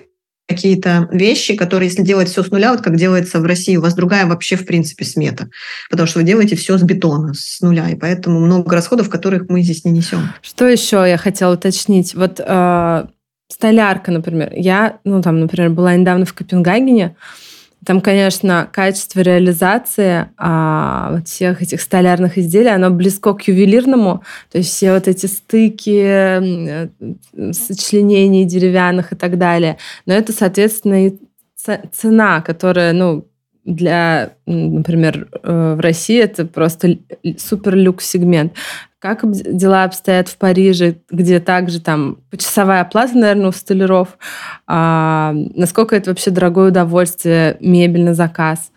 какие-то 0.46 1.08
вещи, 1.10 1.56
которые, 1.56 1.88
если 1.88 2.02
делать 2.02 2.28
все 2.28 2.42
с 2.42 2.50
нуля, 2.50 2.72
вот 2.72 2.80
как 2.80 2.96
делается 2.96 3.40
в 3.40 3.44
России, 3.44 3.76
у 3.76 3.82
вас 3.82 3.94
другая 3.94 4.26
вообще, 4.26 4.56
в 4.56 4.64
принципе, 4.64 5.04
смета, 5.04 5.48
потому 5.90 6.06
что 6.06 6.20
вы 6.20 6.24
делаете 6.24 6.56
все 6.56 6.78
с 6.78 6.82
бетона, 6.82 7.34
с 7.34 7.60
нуля, 7.60 7.90
и 7.90 7.96
поэтому 7.96 8.40
много 8.40 8.74
расходов, 8.74 9.10
которых 9.10 9.48
мы 9.48 9.62
здесь 9.62 9.84
не 9.84 9.90
несем. 9.90 10.30
Что 10.42 10.66
еще 10.66 11.04
я 11.06 11.16
хотела 11.16 11.54
уточнить? 11.54 12.14
Вот 12.14 12.40
э, 12.40 13.06
столярка, 13.48 14.12
например. 14.12 14.52
Я, 14.54 14.98
ну, 15.04 15.20
там, 15.22 15.40
например, 15.40 15.70
была 15.70 15.94
недавно 15.96 16.24
в 16.24 16.34
Копенгагене, 16.34 17.16
там, 17.86 18.00
конечно, 18.00 18.68
качество 18.72 19.20
реализации 19.20 20.28
а, 20.36 21.12
вот 21.12 21.28
всех 21.28 21.62
этих 21.62 21.80
столярных 21.80 22.36
изделий, 22.36 22.70
оно 22.70 22.90
близко 22.90 23.32
к 23.32 23.46
ювелирному. 23.46 24.24
То 24.50 24.58
есть 24.58 24.70
все 24.70 24.92
вот 24.92 25.06
эти 25.06 25.26
стыки, 25.26 26.02
э, 26.04 26.88
сочленений 27.52 28.44
деревянных 28.44 29.12
и 29.12 29.16
так 29.16 29.38
далее. 29.38 29.78
Но 30.04 30.14
это, 30.14 30.32
соответственно, 30.32 31.06
и 31.06 31.18
цена, 31.92 32.40
которая, 32.40 32.92
ну, 32.92 33.28
для, 33.66 34.36
например, 34.46 35.28
э, 35.42 35.74
в 35.76 35.80
России 35.80 36.20
это 36.20 36.46
просто 36.46 36.98
супер 37.36 37.74
люкс 37.74 38.06
сегмент. 38.06 38.52
Как 39.00 39.28
дела 39.30 39.84
обстоят 39.84 40.28
в 40.28 40.36
Париже, 40.38 40.96
где 41.10 41.40
также 41.40 41.80
там 41.80 42.18
почасовая 42.30 42.80
оплата, 42.80 43.18
наверное, 43.18 43.48
у 43.48 43.52
столяров? 43.52 44.18
А, 44.66 45.32
насколько 45.54 45.96
это 45.96 46.10
вообще 46.10 46.30
дорогое 46.30 46.70
удовольствие, 46.70 47.56
мебель 47.60 48.04
на 48.04 48.14
заказ? 48.14 48.70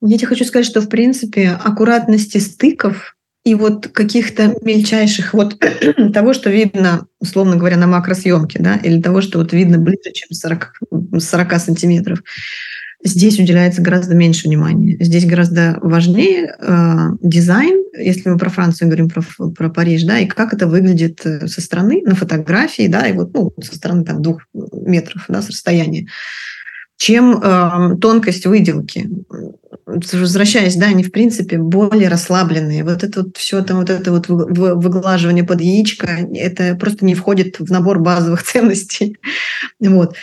Я 0.00 0.16
тебе 0.16 0.28
хочу 0.28 0.44
сказать, 0.44 0.66
что, 0.66 0.80
в 0.80 0.88
принципе, 0.88 1.50
аккуратности 1.50 2.38
стыков 2.38 3.16
и 3.44 3.54
вот 3.54 3.88
каких-то 3.88 4.54
мельчайших, 4.62 5.34
вот 5.34 5.62
того, 6.14 6.32
что 6.32 6.50
видно, 6.50 7.06
условно 7.20 7.56
говоря, 7.56 7.76
на 7.76 7.86
макросъемке, 7.86 8.60
да, 8.60 8.76
или 8.76 9.00
того, 9.00 9.20
что 9.20 9.38
вот 9.38 9.52
видно 9.52 9.78
ближе, 9.78 10.12
чем 10.12 10.32
40, 10.32 10.80
40 11.18 11.60
сантиметров, 11.60 12.22
Здесь 13.06 13.38
уделяется 13.38 13.82
гораздо 13.82 14.16
меньше 14.16 14.48
внимания. 14.48 14.96
Здесь 14.98 15.24
гораздо 15.26 15.78
важнее 15.80 16.56
э, 16.58 16.96
дизайн, 17.22 17.84
если 17.96 18.28
мы 18.28 18.36
про 18.36 18.50
Францию 18.50 18.88
говорим, 18.88 19.08
про, 19.08 19.22
про 19.54 19.70
Париж, 19.70 20.02
да, 20.02 20.18
и 20.18 20.26
как 20.26 20.52
это 20.52 20.66
выглядит 20.66 21.24
э, 21.24 21.46
со 21.46 21.60
стороны, 21.60 22.02
на 22.04 22.16
фотографии, 22.16 22.88
да, 22.88 23.06
и 23.06 23.12
вот 23.12 23.32
ну, 23.32 23.54
со 23.62 23.76
стороны 23.76 24.04
там 24.04 24.22
двух 24.22 24.42
метров, 24.52 25.24
да, 25.28 25.40
с 25.40 25.48
расстояния. 25.48 26.08
чем 26.96 27.40
э, 27.40 27.96
тонкость 28.00 28.44
выделки. 28.44 29.08
Возвращаясь, 29.86 30.74
да, 30.74 30.86
они 30.86 31.04
в 31.04 31.12
принципе 31.12 31.58
более 31.58 32.08
расслабленные. 32.08 32.82
Вот 32.82 33.04
это 33.04 33.22
вот 33.22 33.36
все 33.36 33.62
там, 33.62 33.78
вот 33.78 33.90
это 33.90 34.10
вот 34.10 34.26
выглаживание 34.26 35.44
под 35.44 35.60
яичко, 35.60 36.08
это 36.34 36.74
просто 36.74 37.04
не 37.04 37.14
входит 37.14 37.60
в 37.60 37.70
набор 37.70 38.00
базовых 38.00 38.42
ценностей. 38.52 39.16
Вот. 39.78 40.16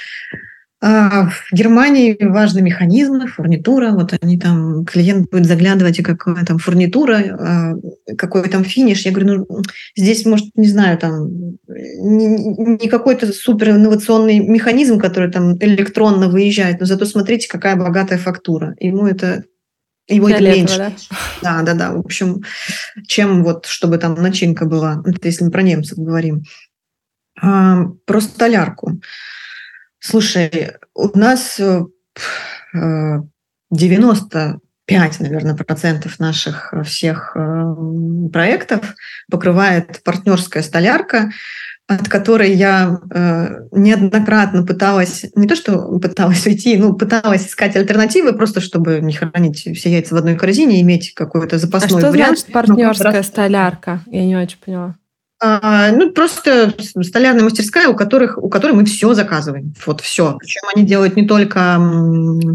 А 0.86 1.29
в 1.29 1.53
Германии 1.53 2.17
важны 2.19 2.61
механизмы, 2.61 3.27
фурнитура. 3.27 3.91
Вот 3.91 4.13
они 4.21 4.38
там, 4.38 4.84
клиент 4.84 5.29
будет 5.31 5.45
заглядывать, 5.45 5.97
и 5.97 6.03
какая 6.03 6.43
там 6.43 6.57
фурнитура, 6.57 7.15
а, 7.39 7.73
какой 8.17 8.49
там 8.49 8.65
финиш. 8.65 9.05
Я 9.05 9.11
говорю, 9.11 9.45
ну, 9.47 9.61
здесь, 9.95 10.25
может, 10.25 10.47
не 10.55 10.67
знаю, 10.67 10.97
там 10.97 11.29
не 11.69 12.89
какой-то 12.89 13.31
супер 13.31 13.69
инновационный 13.69 14.39
механизм, 14.39 14.99
который 14.99 15.31
там 15.31 15.55
электронно 15.55 16.27
выезжает, 16.27 16.81
но 16.81 16.86
зато 16.86 17.05
смотрите, 17.05 17.47
какая 17.47 17.77
богатая 17.77 18.17
фактура. 18.17 18.75
Ему 18.81 19.07
это 19.07 19.45
его 20.09 20.27
это 20.27 20.43
меньше. 20.43 20.77
да? 20.77 20.91
да, 21.41 21.61
да, 21.61 21.73
да. 21.75 21.91
В 21.93 21.99
общем, 21.99 22.43
чем 23.07 23.45
вот, 23.45 23.67
чтобы 23.67 23.99
там 23.99 24.15
начинка 24.15 24.65
была, 24.65 25.01
это 25.05 25.29
если 25.29 25.45
мы 25.45 25.51
про 25.51 25.61
немцев 25.61 25.97
говорим. 25.97 26.43
А, 27.41 27.86
про 28.05 28.19
столярку. 28.19 28.99
Слушай, 30.05 30.73
у 30.93 31.17
нас 31.17 31.61
95, 32.73 34.59
э, 34.89 35.23
наверное, 35.23 35.55
процентов 35.55 36.19
наших 36.19 36.73
всех 36.83 37.31
э, 37.37 37.75
проектов 38.31 38.95
покрывает 39.31 40.03
партнерская 40.03 40.61
столярка, 40.61 41.31
от 41.87 42.09
которой 42.09 42.53
я 42.53 42.99
э, 43.11 43.67
неоднократно 43.71 44.65
пыталась, 44.65 45.25
не 45.35 45.47
то 45.47 45.55
что 45.55 45.97
пыталась 45.99 46.45
уйти, 46.45 46.75
ну, 46.75 46.95
пыталась 46.95 47.47
искать 47.47 47.77
альтернативы, 47.77 48.33
просто 48.33 48.59
чтобы 48.59 48.99
не 48.99 49.13
хранить 49.13 49.59
все 49.59 49.89
яйца 49.89 50.15
в 50.15 50.17
одной 50.17 50.35
корзине, 50.35 50.81
иметь 50.81 51.13
какой-то 51.13 51.57
запасной 51.57 51.99
а 51.99 52.01
что 52.01 52.11
вариант. 52.11 52.39
значит 52.39 52.53
партнерская 52.53 53.13
ну, 53.13 53.23
столярка? 53.23 54.01
Я 54.07 54.25
не 54.25 54.35
очень 54.35 54.57
поняла. 54.59 54.97
А, 55.45 55.91
ну, 55.91 56.09
просто 56.11 56.73
столярная 57.01 57.43
мастерская, 57.43 57.89
у, 57.89 57.95
которых, 57.95 58.37
у 58.37 58.47
которой 58.47 58.71
мы 58.71 58.85
все 58.85 59.13
заказываем. 59.13 59.73
Вот 59.85 59.99
все. 59.99 60.37
Причем 60.39 60.61
они 60.73 60.85
делают 60.85 61.17
не 61.17 61.27
только 61.27 61.81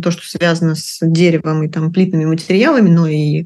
то, 0.02 0.10
что 0.10 0.26
связано 0.26 0.74
с 0.74 0.98
деревом 1.02 1.64
и 1.64 1.68
там 1.68 1.92
плитными 1.92 2.24
материалами, 2.24 2.88
но 2.88 3.06
и 3.06 3.44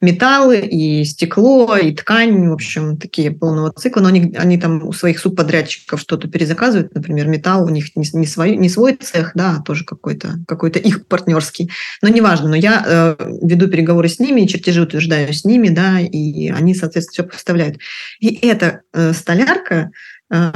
металлы, 0.00 0.58
и 0.58 1.04
стекло, 1.04 1.76
и 1.76 1.94
ткань. 1.94 2.48
В 2.48 2.52
общем, 2.52 2.96
такие 2.96 3.30
полного 3.30 3.70
цикла. 3.70 4.00
Но 4.00 4.08
они, 4.08 4.34
они 4.36 4.58
там 4.58 4.84
у 4.84 4.92
своих 4.92 5.20
субподрядчиков 5.20 6.00
что-то 6.00 6.26
перезаказывают. 6.26 6.92
Например, 6.92 7.28
металл 7.28 7.66
у 7.66 7.68
них 7.68 7.94
не, 7.94 8.04
не, 8.12 8.26
свой, 8.26 8.56
не 8.56 8.68
свой 8.68 8.96
цех, 8.96 9.32
да, 9.36 9.58
а 9.58 9.62
тоже 9.62 9.84
какой-то 9.84 10.40
какой 10.48 10.70
их 10.70 11.06
партнерский. 11.06 11.70
Но 12.02 12.08
неважно. 12.08 12.48
Но 12.48 12.56
я 12.56 12.82
э, 12.84 13.38
веду 13.40 13.68
переговоры 13.68 14.08
с 14.08 14.18
ними, 14.18 14.46
чертежи 14.46 14.82
утверждаю 14.82 15.32
с 15.32 15.44
ними, 15.44 15.68
да, 15.68 16.00
и 16.00 16.48
они, 16.48 16.74
соответственно, 16.74 17.12
все 17.12 17.36
поставляют. 17.36 17.78
И 18.18 18.34
это 18.48 18.79
Э, 18.92 19.12
столярка 19.12 19.90
э, 20.32 20.52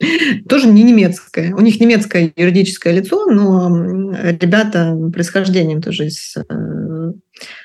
тоже 0.48 0.68
не 0.68 0.82
немецкая. 0.82 1.54
У 1.54 1.60
них 1.60 1.80
немецкое 1.80 2.32
юридическое 2.36 2.92
лицо, 2.94 3.26
но 3.26 4.12
ребята 4.40 4.96
происхождением 5.12 5.82
тоже 5.82 6.06
из 6.06 6.36
э, 6.36 7.12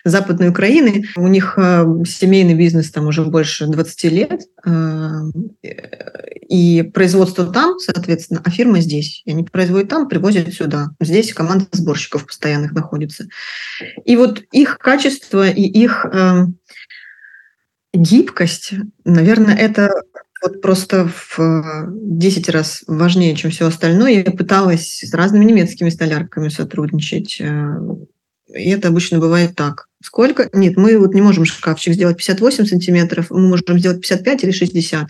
Западной 0.04 0.50
Украины. 0.50 1.06
У 1.16 1.28
них 1.28 1.58
семейный 1.58 2.56
бизнес 2.56 2.92
там 2.92 3.08
уже 3.08 3.24
больше 3.24 3.68
20 3.68 4.04
лет. 4.06 4.42
И 6.50 6.82
производство 6.94 7.46
там, 7.46 7.78
соответственно, 7.78 8.42
а 8.44 8.50
фирма 8.50 8.80
здесь. 8.80 9.22
Они 9.28 9.44
производят 9.44 9.90
там, 9.90 10.08
привозят 10.08 10.52
сюда. 10.54 10.88
Здесь 11.00 11.34
команда 11.34 11.68
сборщиков 11.74 12.26
постоянных 12.26 12.72
находится. 12.72 13.28
И 14.06 14.16
вот 14.16 14.42
их 14.52 14.80
качество 14.80 15.48
и 15.48 15.62
их 15.62 16.06
Гибкость, 17.98 18.74
наверное, 19.06 19.56
это 19.56 19.92
вот 20.44 20.62
просто 20.62 21.10
в 21.10 21.88
10 21.90 22.50
раз 22.50 22.84
важнее, 22.86 23.36
чем 23.36 23.50
все 23.50 23.66
остальное. 23.66 24.24
Я 24.24 24.32
пыталась 24.32 25.00
с 25.04 25.14
разными 25.14 25.46
немецкими 25.46 25.90
столярками 25.90 26.50
сотрудничать. 26.50 27.42
Э, 27.42 27.80
и 28.54 28.70
это 28.70 28.90
обычно 28.90 29.18
бывает 29.18 29.56
так. 29.56 29.88
Сколько? 30.04 30.48
Нет, 30.54 30.78
мы 30.78 30.98
вот 31.00 31.16
не 31.16 31.22
можем 31.22 31.46
шкафчик 31.46 31.96
сделать 31.96 32.18
58 32.18 32.66
сантиметров, 32.66 33.28
мы 33.32 33.48
можем 33.48 33.80
сделать 33.80 34.02
55 34.02 34.44
или 34.44 34.52
60. 34.52 35.10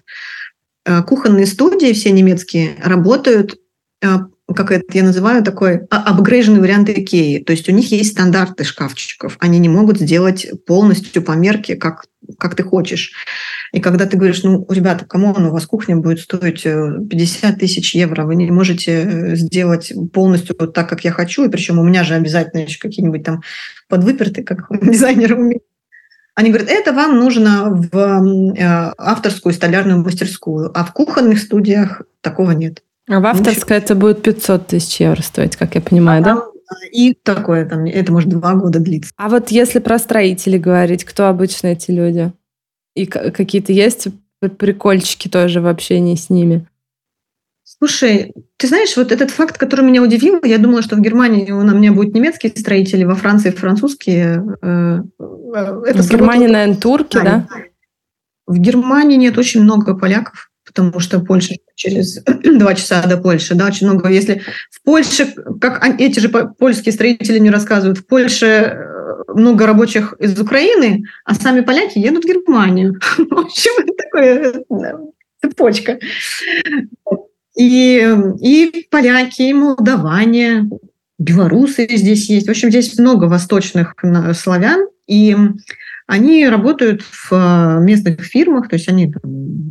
Э, 0.86 1.04
кухонные 1.04 1.46
студии 1.46 1.92
все 1.92 2.12
немецкие 2.12 2.78
работают 2.82 3.60
э, 4.02 4.08
как 4.56 4.72
это 4.72 4.86
я 4.98 5.04
называю, 5.04 5.44
такой 5.44 5.86
апгрейженный 5.90 6.62
вариант 6.62 6.90
Икеи. 6.90 7.40
То 7.40 7.52
есть 7.52 7.68
у 7.68 7.74
них 7.74 7.92
есть 7.92 8.14
стандарты 8.14 8.64
шкафчиков. 8.64 9.38
Они 9.40 9.60
не 9.60 9.68
могут 9.68 10.00
сделать 10.00 10.48
полностью 10.66 11.22
по 11.22 11.34
мерке, 11.34 11.76
как, 11.76 12.06
как 12.40 12.56
ты 12.56 12.64
хочешь. 12.64 13.12
И 13.74 13.82
когда 13.82 14.06
ты 14.06 14.16
говоришь, 14.16 14.44
ну, 14.44 14.66
ребята, 14.70 15.06
кому 15.06 15.32
у 15.32 15.52
вас 15.52 15.66
кухня 15.66 15.98
будет 15.98 16.22
стоить 16.22 16.64
50 16.64 17.56
э, 17.56 17.60
тысяч 17.60 17.94
евро, 17.94 18.24
вы 18.24 18.36
не 18.36 18.50
можете 18.50 18.92
э, 18.92 19.36
сделать 19.36 19.92
полностью 20.14 20.56
вот 20.58 20.74
так, 20.74 20.88
как 20.88 21.04
я 21.04 21.12
хочу, 21.12 21.44
и 21.44 21.50
причем 21.50 21.78
у 21.80 21.84
меня 21.84 22.06
же 22.06 22.14
обязательно 22.14 22.62
еще 22.62 22.80
какие-нибудь 22.80 23.24
там 23.24 23.42
подвыперты, 23.90 24.44
как 24.44 24.68
дизайнеры 24.82 25.36
умеют. 25.36 25.64
Они 26.36 26.52
говорят, 26.52 26.70
это 26.70 26.94
вам 26.94 27.18
нужно 27.18 27.72
в 27.72 27.98
э, 27.98 28.94
авторскую 28.98 29.54
столярную 29.54 30.00
мастерскую, 30.00 30.72
а 30.74 30.86
в 30.86 30.94
кухонных 30.94 31.40
студиях 31.40 32.04
такого 32.22 32.52
нет. 32.52 32.84
А 33.10 33.20
в 33.20 33.26
авторской 33.26 33.78
это 33.78 33.96
будет 33.96 34.22
500 34.22 34.68
тысяч 34.68 35.00
евро 35.00 35.22
стоить, 35.22 35.56
как 35.56 35.76
я 35.76 35.82
понимаю, 35.82 36.22
а 36.22 36.26
да? 36.26 36.44
И 36.92 37.14
такое 37.14 37.66
там, 37.66 37.86
это 37.86 38.12
может 38.12 38.30
два 38.30 38.54
года 38.56 38.80
длиться. 38.80 39.12
А 39.16 39.30
вот 39.30 39.50
если 39.50 39.80
про 39.80 39.98
строителей 39.98 40.60
говорить, 40.60 41.06
кто 41.06 41.28
обычно 41.28 41.68
эти 41.68 41.92
люди? 41.92 42.34
И 42.96 43.06
какие-то 43.06 43.72
есть 43.72 44.08
прикольчики 44.58 45.30
тоже 45.30 45.62
в 45.62 45.68
общении 45.68 46.16
с 46.16 46.30
ними? 46.30 46.68
Слушай, 47.64 48.34
ты 48.58 48.68
знаешь, 48.68 48.98
вот 48.98 49.12
этот 49.12 49.30
факт, 49.30 49.58
который 49.58 49.86
меня 49.86 50.02
удивил, 50.02 50.40
я 50.44 50.58
думала, 50.58 50.82
что 50.82 50.96
в 50.96 51.02
Германии 51.02 51.52
у 51.52 51.62
меня 51.62 51.92
будут 51.94 52.14
немецкие 52.14 52.52
строители, 52.56 53.04
во 53.04 53.16
Франции 53.16 53.52
французские. 53.52 54.44
Э, 54.62 55.02
э, 55.20 55.84
это 55.88 56.02
в 56.02 56.10
Германии, 56.10 56.48
наверное, 56.48 56.78
турки, 56.78 57.18
да? 57.18 57.48
В 58.48 58.58
Германии 58.58 59.18
нет 59.18 59.38
очень 59.38 59.62
много 59.62 59.96
поляков 59.96 60.47
потому 60.68 61.00
что 61.00 61.20
Польша 61.20 61.56
через 61.76 62.22
два 62.44 62.76
часа 62.76 63.06
до 63.08 63.18
Польши, 63.18 63.56
да, 63.56 63.68
очень 63.68 63.88
много. 63.88 64.10
Если 64.10 64.44
в 64.70 64.84
Польше, 64.84 65.34
как 65.60 66.00
эти 66.00 66.20
же 66.20 66.30
польские 66.30 66.94
строители 66.94 67.40
не 67.40 67.50
рассказывают, 67.50 67.98
в 67.98 68.06
Польше 68.06 68.46
э, 68.46 69.24
много 69.34 69.66
рабочих 69.66 70.14
из 70.20 70.40
Украины, 70.40 71.06
а 71.26 71.34
сами 71.34 71.62
поляки 71.62 71.98
едут 71.98 72.26
в 72.26 72.28
Германию. 72.28 73.00
В 73.18 73.40
общем, 73.40 73.72
это 73.80 73.94
такая 73.98 74.54
цепочка. 75.42 76.00
И, 77.58 78.16
и 78.42 78.88
поляки, 78.92 79.42
и 79.44 79.54
молдаване, 79.54 80.70
белорусы 81.18 81.88
здесь 81.90 82.30
есть. 82.30 82.48
В 82.48 82.52
общем, 82.52 82.70
здесь 82.70 83.00
много 83.00 83.26
восточных 83.26 83.96
славян, 84.36 84.88
и 85.08 85.36
они 86.08 86.48
работают 86.48 87.02
в 87.02 87.32
э, 87.34 87.84
местных 87.84 88.22
фирмах, 88.22 88.70
то 88.70 88.76
есть 88.76 88.88
они, 88.88 89.14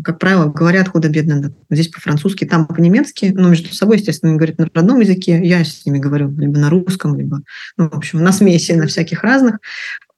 как 0.05 0.19
правило, 0.19 0.47
говорят 0.47 0.89
худо-бедно. 0.89 1.55
Здесь 1.71 1.89
по-французски, 1.89 2.45
там 2.45 2.67
по-немецки, 2.67 3.33
но 3.35 3.49
между 3.49 3.75
собой, 3.75 3.97
естественно, 3.97 4.31
они 4.31 4.39
говорят 4.39 4.59
на 4.59 4.69
родном 4.73 5.01
языке. 5.01 5.41
Я 5.43 5.65
с 5.65 5.87
ними 5.87 5.99
говорю 5.99 6.31
либо 6.37 6.59
на 6.59 6.69
русском, 6.69 7.19
либо, 7.19 7.41
ну, 7.79 7.89
в 7.89 7.95
общем, 7.95 8.23
на 8.23 8.33
смеси, 8.33 8.73
на 8.73 8.87
всяких 8.87 9.23
разных. 9.23 9.59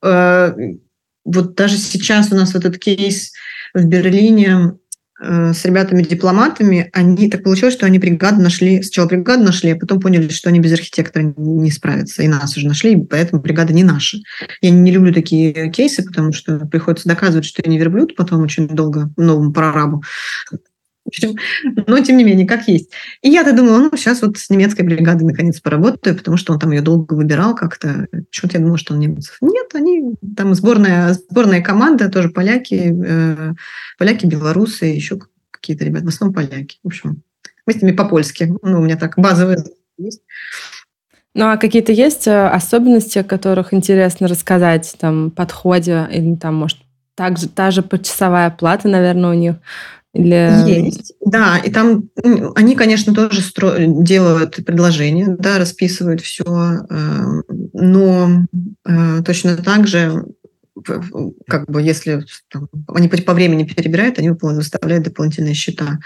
Э, 0.03 0.55
вот 1.25 1.55
даже 1.55 1.77
сейчас 1.77 2.33
у 2.33 2.35
нас 2.35 2.53
вот 2.53 2.65
этот 2.65 2.81
кейс 2.81 3.33
в 3.73 3.85
Берлине 3.85 4.73
с 5.21 5.65
ребятами-дипломатами, 5.65 6.91
они 6.93 7.29
так 7.29 7.43
получилось, 7.43 7.75
что 7.75 7.87
они 7.87 7.99
бригаду 7.99 8.41
нашли, 8.41 8.83
сначала 8.83 9.09
бригаду 9.09 9.43
нашли, 9.43 9.71
а 9.71 9.77
потом 9.77 10.01
поняли, 10.01 10.29
что 10.29 10.49
они 10.49 10.61
без 10.61 10.73
архитектора 10.73 11.35
не 11.37 11.71
справятся, 11.71 12.23
и 12.23 12.29
нас 12.29 12.57
уже 12.57 12.69
нашли, 12.69 12.97
поэтому 12.97 13.43
бригада 13.43 13.73
не 13.73 13.85
наша. 13.85 14.19
Я 14.61 14.71
не 14.71 14.91
люблю 14.93 15.13
такие 15.13 15.71
кейсы, 15.71 16.05
потому 16.05 16.33
что 16.33 16.59
приходится 16.67 17.09
доказывать, 17.09 17.47
что 17.47 17.63
я 17.65 17.71
не 17.71 17.79
верблюд 17.79 18.15
потом 18.17 18.43
очень 18.43 18.69
долго 18.69 19.11
новому 19.17 19.53
прорабу. 19.53 20.03
Но, 21.87 22.01
тем 22.01 22.17
не 22.17 22.25
менее, 22.25 22.47
как 22.47 22.69
есть. 22.69 22.91
И 23.23 23.31
я-то 23.31 23.53
думала, 23.53 23.79
ну, 23.79 23.91
сейчас 23.97 24.23
вот 24.23 24.39
с 24.39 24.51
немецкой 24.51 24.83
бригадой 24.83 25.27
наконец 25.27 25.61
поработаю, 25.61 26.17
потому 26.17 26.37
что 26.37 26.53
он 26.53 26.59
там 26.59 26.73
ее 26.73 26.83
долго 26.83 27.15
выбирал 27.15 27.55
как-то. 27.55 28.09
Почему-то 28.11 28.57
я 28.57 28.61
думала, 28.61 28.79
что 28.79 28.95
он 28.95 29.01
немцев. 29.01 29.37
Нет, 29.41 29.67
они 29.75 30.15
там 30.37 30.55
сборная, 30.55 31.15
сборная 31.15 31.63
команда, 31.63 32.11
тоже 32.11 32.31
поляки, 32.31 32.95
э, 33.05 33.53
поляки, 33.99 34.27
белорусы, 34.27 34.87
еще 34.87 35.19
какие-то 35.51 35.85
ребята, 35.85 36.07
в 36.07 36.09
основном 36.09 36.35
поляки. 36.35 36.79
В 36.83 36.89
общем, 36.89 37.23
мы 37.67 37.73
с 37.73 37.83
ними 37.83 37.95
по-польски. 37.95 38.55
Ну, 38.63 38.81
у 38.81 38.83
меня 38.83 38.97
так 38.97 39.15
базовые 39.17 39.65
есть. 39.99 40.23
Ну, 41.35 41.51
а 41.51 41.57
какие-то 41.57 41.93
есть 41.93 42.27
э, 42.27 42.49
особенности, 42.49 43.19
о 43.19 43.25
которых 43.25 43.73
интересно 43.73 44.27
рассказать, 44.27 44.97
там, 44.99 45.31
подходе, 45.31 46.09
или 46.11 46.35
там, 46.35 46.57
может, 46.57 46.79
также 47.15 47.49
та 47.49 47.71
же 47.71 47.83
почасовая 47.83 48.51
плата, 48.51 48.89
наверное, 48.89 49.31
у 49.31 49.35
них, 49.35 49.57
Или... 50.19 50.85
Есть, 50.87 51.15
да, 51.25 51.59
и 51.59 51.71
там 51.71 52.11
они, 52.57 52.75
конечно, 52.75 53.15
тоже 53.15 53.41
стро... 53.41 53.75
делают 53.79 54.57
предложения, 54.67 55.29
да, 55.39 55.59
расписывают 55.59 56.21
все, 56.21 56.45
эм, 56.45 57.45
но 57.73 58.47
э, 58.85 59.23
точно 59.25 59.57
так 59.57 59.87
же 59.87 60.25
как 61.49 61.69
бы 61.69 61.83
если 61.83 62.25
там, 62.51 62.69
они 62.89 63.09
по 63.09 63.35
времени 63.35 63.65
перебирают, 63.65 64.19
они 64.19 64.31
выставляют 64.31 65.05
дополнительные 65.05 65.55
счета. 65.55 65.99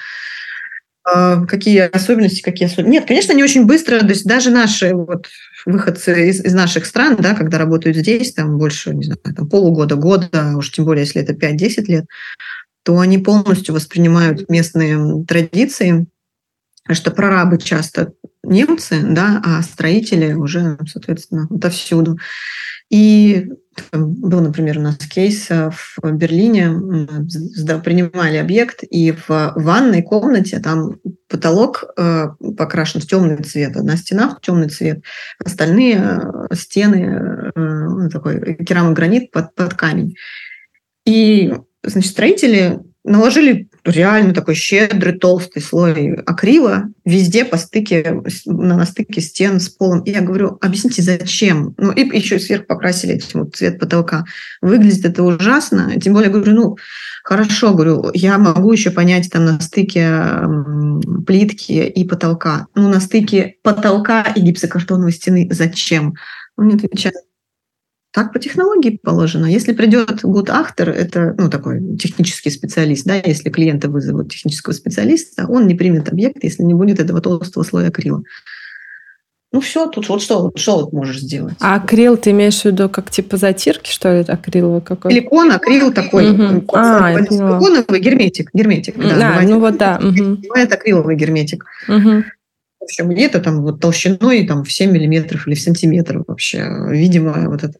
А, 1.04 1.44
какие 1.46 1.80
особенности, 1.80 2.42
какие 2.42 2.68
особенности? 2.68 2.92
Нет, 2.92 3.06
конечно, 3.06 3.32
не 3.32 3.42
очень 3.42 3.66
быстро. 3.66 3.98
То 4.00 4.06
есть 4.06 4.24
даже 4.24 4.50
наши 4.50 4.94
вот 4.94 5.28
выходцы 5.66 6.28
из, 6.28 6.44
из 6.44 6.54
наших 6.54 6.86
стран, 6.86 7.16
да, 7.18 7.34
когда 7.34 7.58
работают 7.58 7.96
здесь, 7.96 8.32
там 8.32 8.56
больше, 8.56 8.94
не 8.94 9.04
знаю, 9.04 9.18
там 9.36 9.48
полугода, 9.48 9.96
года, 9.96 10.54
уж 10.56 10.70
тем 10.70 10.84
более, 10.84 11.04
если 11.04 11.20
это 11.20 11.34
5-10 11.34 11.84
лет, 11.86 12.04
то 12.84 12.98
они 12.98 13.18
полностью 13.18 13.74
воспринимают 13.74 14.48
местные 14.48 15.24
традиции, 15.24 16.06
что 16.90 17.10
прорабы 17.10 17.58
часто 17.58 18.12
немцы, 18.42 19.00
да, 19.02 19.40
а 19.44 19.62
строители 19.62 20.32
уже, 20.32 20.78
соответственно, 20.86 21.46
отовсюду. 21.50 22.18
И 22.90 23.48
был, 23.90 24.40
например, 24.40 24.78
у 24.78 24.82
нас 24.82 24.98
кейс 24.98 25.50
э, 25.50 25.70
в 25.70 26.12
Берлине, 26.12 26.68
принимали 27.82 28.36
объект, 28.36 28.80
и 28.82 29.12
в 29.12 29.52
ванной 29.56 30.02
комнате 30.02 30.58
там 30.58 31.00
потолок 31.28 31.84
э, 31.96 32.26
покрашен 32.56 33.00
в 33.00 33.06
темный 33.06 33.42
цвет, 33.42 33.76
одна 33.76 33.96
стена 33.96 34.36
в 34.36 34.40
темный 34.42 34.68
цвет, 34.68 35.02
остальные 35.42 35.96
э, 36.50 36.54
стены 36.54 37.52
такой 38.10 38.56
керамогранит 38.56 39.30
под, 39.30 39.54
под 39.54 39.72
камень. 39.72 40.14
И, 41.06 41.54
значит, 41.82 42.12
строители 42.12 42.80
наложили 43.04 43.68
реально 43.84 44.32
такой 44.32 44.54
щедрый, 44.54 45.18
толстый 45.18 45.60
слой 45.60 46.14
акрила 46.24 46.84
везде 47.04 47.44
по 47.44 47.56
стыке, 47.56 48.22
на, 48.46 48.76
на 48.76 48.86
стыке 48.86 49.20
стен 49.20 49.58
с 49.58 49.68
полом. 49.68 50.02
И 50.02 50.12
я 50.12 50.20
говорю, 50.20 50.58
объясните, 50.60 51.02
зачем? 51.02 51.74
Ну, 51.78 51.90
и 51.90 52.02
еще 52.16 52.38
сверху 52.38 52.66
покрасили 52.66 53.14
этим 53.14 53.40
вот 53.40 53.56
цвет 53.56 53.80
потолка. 53.80 54.24
Выглядит 54.60 55.04
это 55.04 55.24
ужасно. 55.24 56.00
Тем 56.00 56.14
более, 56.14 56.30
говорю, 56.30 56.54
ну, 56.54 56.76
хорошо, 57.24 57.74
говорю, 57.74 58.10
я 58.14 58.38
могу 58.38 58.72
еще 58.72 58.92
понять 58.92 59.30
там 59.30 59.46
на 59.46 59.60
стыке 59.60 60.14
плитки 61.26 61.72
и 61.72 62.04
потолка. 62.04 62.68
Ну, 62.76 62.88
на 62.88 63.00
стыке 63.00 63.56
потолка 63.62 64.22
и 64.22 64.40
гипсокартоновой 64.40 65.12
стены 65.12 65.48
зачем? 65.50 66.14
Он 66.56 66.66
мне 66.66 66.76
отвечает, 66.76 67.14
так 68.12 68.32
по 68.32 68.38
технологии 68.38 69.00
положено. 69.02 69.46
Если 69.46 69.72
придет 69.72 70.22
гуд-ахтер, 70.22 70.90
это 70.90 71.34
ну, 71.38 71.48
такой 71.48 71.96
технический 71.96 72.50
специалист, 72.50 73.06
да, 73.06 73.16
если 73.16 73.48
клиента 73.48 73.88
вызовут 73.88 74.30
технического 74.30 74.74
специалиста, 74.74 75.46
он 75.48 75.66
не 75.66 75.74
примет 75.74 76.10
объект, 76.10 76.44
если 76.44 76.62
не 76.62 76.74
будет 76.74 77.00
этого 77.00 77.20
толстого 77.22 77.64
слоя 77.64 77.88
акрила. 77.88 78.22
Ну 79.50 79.60
все, 79.60 79.86
тут 79.86 80.08
вот 80.08 80.22
что, 80.22 80.50
что 80.56 80.80
вот 80.80 80.92
можешь 80.92 81.20
сделать. 81.20 81.54
А 81.60 81.76
акрил 81.76 82.16
ты 82.16 82.30
имеешь 82.30 82.62
в 82.62 82.64
виду 82.66 82.88
как 82.88 83.10
типа 83.10 83.36
затирки, 83.36 83.90
что 83.90 84.14
ли, 84.14 84.24
акриловый 84.26 84.80
какой? 84.80 85.12
Силикон, 85.12 85.50
акрил 85.50 85.92
такой. 85.92 86.30
Угу. 86.30 86.64
А, 86.72 87.12
силиконовый 87.22 88.00
герметик, 88.00 88.50
герметик, 88.54 88.96
да. 88.96 89.04
А, 89.04 89.14
бывает, 89.14 89.50
ну 89.50 89.60
вот 89.60 89.76
да. 89.76 90.00
Угу. 90.02 90.36
Бывает 90.48 90.72
акриловый 90.72 91.16
герметик. 91.16 91.66
Угу. 91.86 92.24
В 92.80 92.84
общем, 92.84 93.10
где-то 93.10 93.40
там 93.40 93.62
вот 93.62 93.80
толщиной 93.80 94.46
там, 94.46 94.64
в 94.64 94.72
7 94.72 94.90
миллиметров 94.90 95.46
или 95.46 95.54
в 95.54 95.60
сантиметр 95.60 96.24
вообще. 96.26 96.66
Видимо, 96.88 97.48
вот 97.48 97.62
это 97.62 97.74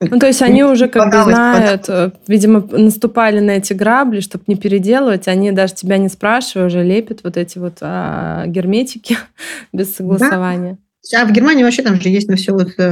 ну, 0.00 0.18
то 0.18 0.26
есть 0.26 0.42
они 0.42 0.62
уже 0.62 0.88
как 0.88 1.10
бы 1.10 1.22
знают, 1.22 1.88
э, 1.88 2.10
видимо, 2.28 2.60
наступали 2.70 3.40
на 3.40 3.52
эти 3.52 3.72
грабли, 3.72 4.20
чтобы 4.20 4.44
не 4.46 4.56
переделывать. 4.56 5.26
Они 5.26 5.52
даже 5.52 5.74
тебя 5.74 5.96
не 5.96 6.08
спрашивая 6.08 6.66
уже 6.66 6.82
лепят 6.82 7.20
вот 7.24 7.38
эти 7.38 7.56
вот 7.58 7.78
а, 7.80 8.46
герметики 8.46 9.16
без 9.72 9.96
согласования. 9.96 10.72
Да. 10.72 10.85
А 11.14 11.24
в 11.24 11.32
Германии 11.32 11.62
вообще 11.62 11.82
там 11.82 12.00
же 12.00 12.08
есть 12.08 12.28
на 12.28 12.36
все 12.36 12.52
вот 12.52 12.72
э, 12.78 12.82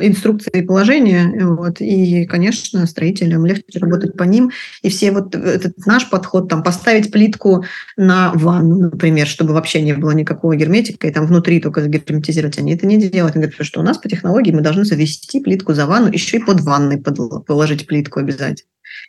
инструкции 0.00 0.50
и 0.52 0.62
положения, 0.62 1.32
вот, 1.46 1.80
и, 1.80 2.24
конечно, 2.26 2.86
строителям 2.86 3.44
легче 3.46 3.78
работать 3.78 4.16
по 4.16 4.22
ним. 4.22 4.50
И 4.82 4.88
все 4.88 5.10
вот 5.10 5.34
этот 5.34 5.84
наш 5.86 6.08
подход, 6.08 6.48
там, 6.48 6.62
поставить 6.62 7.10
плитку 7.10 7.64
на 7.96 8.32
ванну, 8.34 8.90
например, 8.90 9.26
чтобы 9.26 9.54
вообще 9.54 9.82
не 9.82 9.94
было 9.94 10.12
никакого 10.12 10.54
герметика, 10.54 11.08
и 11.08 11.12
там 11.12 11.26
внутри 11.26 11.60
только 11.60 11.82
загерметизировать, 11.82 12.58
они 12.58 12.74
это 12.74 12.86
не 12.86 12.98
делают. 12.98 13.36
Они 13.36 13.44
говорят, 13.44 13.66
что 13.66 13.80
у 13.80 13.84
нас 13.84 13.98
по 13.98 14.08
технологии 14.08 14.52
мы 14.52 14.60
должны 14.60 14.84
завести 14.84 15.40
плитку 15.40 15.74
за 15.74 15.86
ванну, 15.86 16.10
еще 16.12 16.36
и 16.36 16.44
под 16.44 16.60
ванной 16.60 16.98
положить 16.98 17.86
плитку 17.86 18.20
обязательно. 18.20 18.68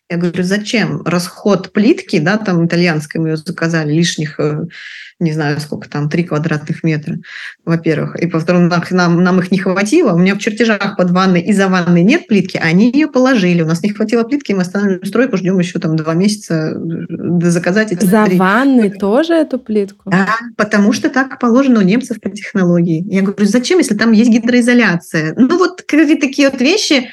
Я 0.10 0.18
говорю, 0.18 0.43
зачем? 0.43 1.04
Расход 1.06 1.72
плитки, 1.72 2.20
да, 2.20 2.38
там 2.38 2.66
итальянской 2.66 3.22
мы 3.22 3.30
ее 3.30 3.38
заказали, 3.38 3.93
лишних, 3.93 4.39
э, 4.41 4.66
не 5.20 5.32
знаю, 5.32 5.62
сколько 5.62 5.89
там, 5.89 6.10
3 6.10 6.24
квадратных 6.26 6.84
метра, 6.84 7.20
во-первых. 7.64 8.22
И, 8.22 8.28
во-вторых, 8.28 8.91
нам, 8.91 9.24
нам 9.24 9.39
их 9.39 9.52
не 9.52 9.60
хватило. 9.60 10.14
У 10.14 10.18
меня 10.18 10.36
в 10.36 10.39
чертежах 10.39 10.97
под 10.97 11.12
ванной 11.12 11.39
и 11.39 11.54
за 11.54 11.70
ванной 11.70 12.04
нет 12.04 12.28
плитки, 12.28 12.58
а 12.58 12.66
они 12.66 12.91
ее 12.91 13.08
положили. 13.08 13.62
У 13.62 13.68
нас 13.68 13.84
не 13.84 13.91
хватило 13.91 14.24
плитки, 14.24 14.52
мы 14.52 14.64
останавливаем 14.64 15.06
стройку, 15.06 15.38
ждем 15.38 15.58
еще 15.60 15.80
там 15.80 15.95
два 15.95 16.14
месяца 16.14 16.74
э, 16.76 17.49
заказать 17.49 17.93
эти 17.93 18.04
За 18.04 18.26
3. 18.26 18.38
ванной 18.38 18.89
тоже 18.89 19.34
эту 19.36 19.60
плитку? 19.60 20.10
Да, 20.10 20.28
потому 20.58 20.91
что 20.91 21.10
так 21.10 21.39
положено 21.39 21.80
у 21.80 21.84
немцев 21.84 22.20
по 22.20 22.30
технологии. 22.30 23.02
Я 23.10 23.22
говорю, 23.22 23.45
зачем, 23.45 23.78
если 23.78 23.95
там 23.95 24.12
есть 24.12 24.30
гидроизоляция? 24.30 25.36
Ну 25.38 25.58
вот 25.58 25.84
какие-то 25.84 26.28
такие 26.28 26.49
вот 26.49 26.60
вещи, 26.60 27.10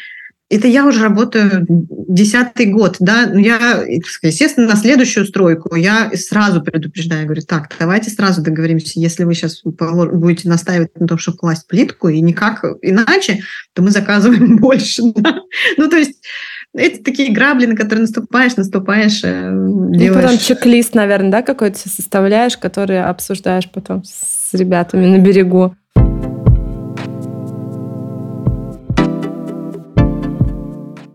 это 0.51 0.67
я 0.67 0.87
уже 0.87 1.03
работаю 1.03 1.67
десятый 1.69 2.67
год, 2.67 2.97
да, 3.01 3.27
ну, 3.31 3.39
я, 3.39 3.85
естественно, 3.87 4.67
на 4.67 4.77
следующую 4.77 5.27
стройку 5.27 5.75
я 5.77 6.11
сразу 6.15 6.63
предупреждаю, 6.63 7.27
говорю, 7.27 7.43
так, 7.43 7.75
давайте 7.79 8.11
сразу 8.11 8.43
договоримся, 8.43 8.99
если 8.99 9.25
вы 9.25 9.35
сейчас 9.35 9.61
будете 9.63 10.49
настаивать 10.49 10.99
на 10.99 11.07
том, 11.07 11.19
чтобы 11.19 11.39
класть 11.39 11.67
плитку, 11.67 12.09
и 12.09 12.21
никак 12.23 12.65
иначе, 12.81 13.43
то 13.75 13.83
мы 13.83 13.91
заказываем 13.91 14.57
больше, 14.61 15.03
да? 15.15 15.41
ну, 15.77 15.89
то 15.89 15.97
есть 15.97 16.23
это 16.75 17.03
такие 17.03 17.33
грабли, 17.33 17.67
на 17.67 17.77
которые 17.77 18.03
наступаешь, 18.03 18.57
наступаешь, 18.57 19.21
э, 19.25 19.51
делаешь. 19.91 20.03
И 20.03 20.23
потом 20.23 20.39
чек-лист, 20.39 20.95
наверное, 20.95 21.31
да, 21.31 21.43
какой-то 21.43 21.79
составляешь, 21.79 22.57
который 22.57 23.03
обсуждаешь 23.03 23.69
потом 23.71 24.03
с 24.05 24.55
ребятами 24.55 25.07
на 25.07 25.19
берегу. 25.19 25.75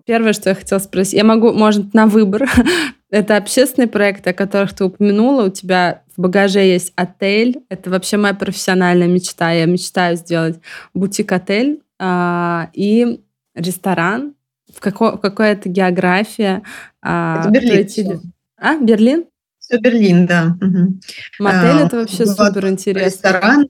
Первое, 0.05 0.33
что 0.33 0.49
я 0.49 0.55
хотела 0.55 0.79
спросить, 0.79 1.13
я 1.13 1.23
могу, 1.23 1.53
может, 1.53 1.93
на 1.93 2.07
выбор. 2.07 2.49
Это 3.09 3.37
общественные 3.37 3.87
проекты, 3.87 4.31
о 4.31 4.33
которых 4.33 4.73
ты 4.73 4.83
упомянула. 4.83 5.45
У 5.45 5.49
тебя 5.49 6.01
в 6.15 6.21
багаже 6.21 6.59
есть 6.59 6.91
отель. 6.95 7.63
Это 7.69 7.89
вообще 7.89 8.17
моя 8.17 8.33
профессиональная 8.33 9.07
мечта. 9.07 9.51
Я 9.51 9.65
мечтаю 9.65 10.17
сделать 10.17 10.59
бутик-отель 10.93 11.81
а, 11.99 12.69
и 12.73 13.21
ресторан. 13.55 14.33
В, 14.73 14.79
како, 14.79 15.13
в 15.13 15.19
какой-то 15.19 15.69
география. 15.69 16.63
А, 17.01 17.41
это 17.41 17.49
Берлин. 17.49 17.87
Все. 17.87 18.19
А, 18.57 18.77
Берлин? 18.77 19.25
Все 19.59 19.77
Берлин, 19.77 20.25
да. 20.25 20.57
Угу. 20.59 20.99
Мотель 21.39 21.81
а, 21.81 21.85
это 21.85 21.97
вообще 21.97 22.25
супер 22.25 22.67
интересно. 22.67 23.05
Ресторан, 23.05 23.69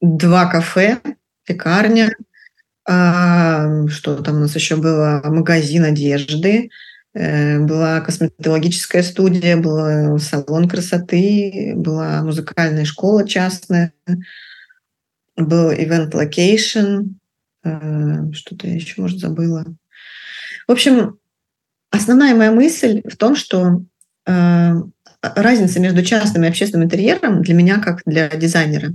два 0.00 0.46
кафе, 0.46 1.00
пекарня, 1.44 2.10
что 2.86 4.22
там 4.22 4.36
у 4.36 4.40
нас 4.40 4.54
еще 4.54 4.76
было? 4.76 5.22
Магазин 5.24 5.84
одежды, 5.84 6.70
э, 7.14 7.58
была 7.60 8.00
косметологическая 8.00 9.02
студия, 9.02 9.56
был 9.56 10.18
салон 10.18 10.68
красоты, 10.68 11.72
была 11.76 12.22
музыкальная 12.22 12.84
школа 12.84 13.26
частная, 13.26 13.92
был 15.36 15.72
event 15.72 16.12
location, 16.12 17.14
э, 17.64 18.32
что-то 18.32 18.66
я 18.66 18.74
еще, 18.74 19.00
может, 19.00 19.18
забыла. 19.18 19.64
В 20.68 20.72
общем, 20.72 21.18
основная 21.90 22.34
моя 22.34 22.52
мысль 22.52 23.02
в 23.04 23.16
том, 23.16 23.34
что 23.34 23.82
э, 24.26 24.74
разница 25.22 25.80
между 25.80 26.02
частным 26.04 26.44
и 26.44 26.48
общественным 26.48 26.86
интерьером 26.86 27.42
для 27.42 27.54
меня, 27.54 27.78
как 27.78 28.02
для 28.04 28.28
дизайнера, 28.28 28.94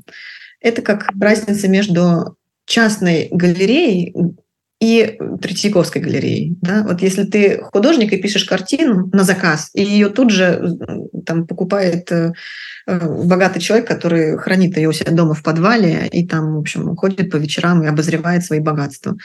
это 0.61 0.81
как 0.81 1.09
разница 1.19 1.67
между 1.67 2.37
частной 2.69 3.29
галереей 3.31 4.15
и 4.79 5.17
Третьяковской 5.41 6.01
галереей. 6.01 6.55
Да? 6.61 6.83
Вот 6.83 7.01
если 7.01 7.23
ты 7.23 7.61
художник 7.61 8.13
и 8.13 8.17
пишешь 8.17 8.45
картину 8.45 9.09
на 9.11 9.23
заказ, 9.23 9.71
и 9.73 9.83
ее 9.83 10.09
тут 10.09 10.29
же 10.29 10.77
там 11.25 11.47
покупает 11.47 12.09
э, 12.11 12.31
богатый 12.85 13.59
человек, 13.59 13.87
который 13.87 14.37
хранит 14.37 14.77
ее 14.77 14.87
у 14.87 14.93
себя 14.93 15.11
дома 15.11 15.33
в 15.33 15.43
подвале 15.43 16.07
и 16.07 16.25
там, 16.25 16.55
в 16.55 16.59
общем, 16.59 16.95
ходит 16.95 17.29
по 17.29 17.35
вечерам 17.37 17.83
и 17.83 17.87
обозревает 17.87 18.45
свои 18.45 18.59
богатства. 18.59 19.17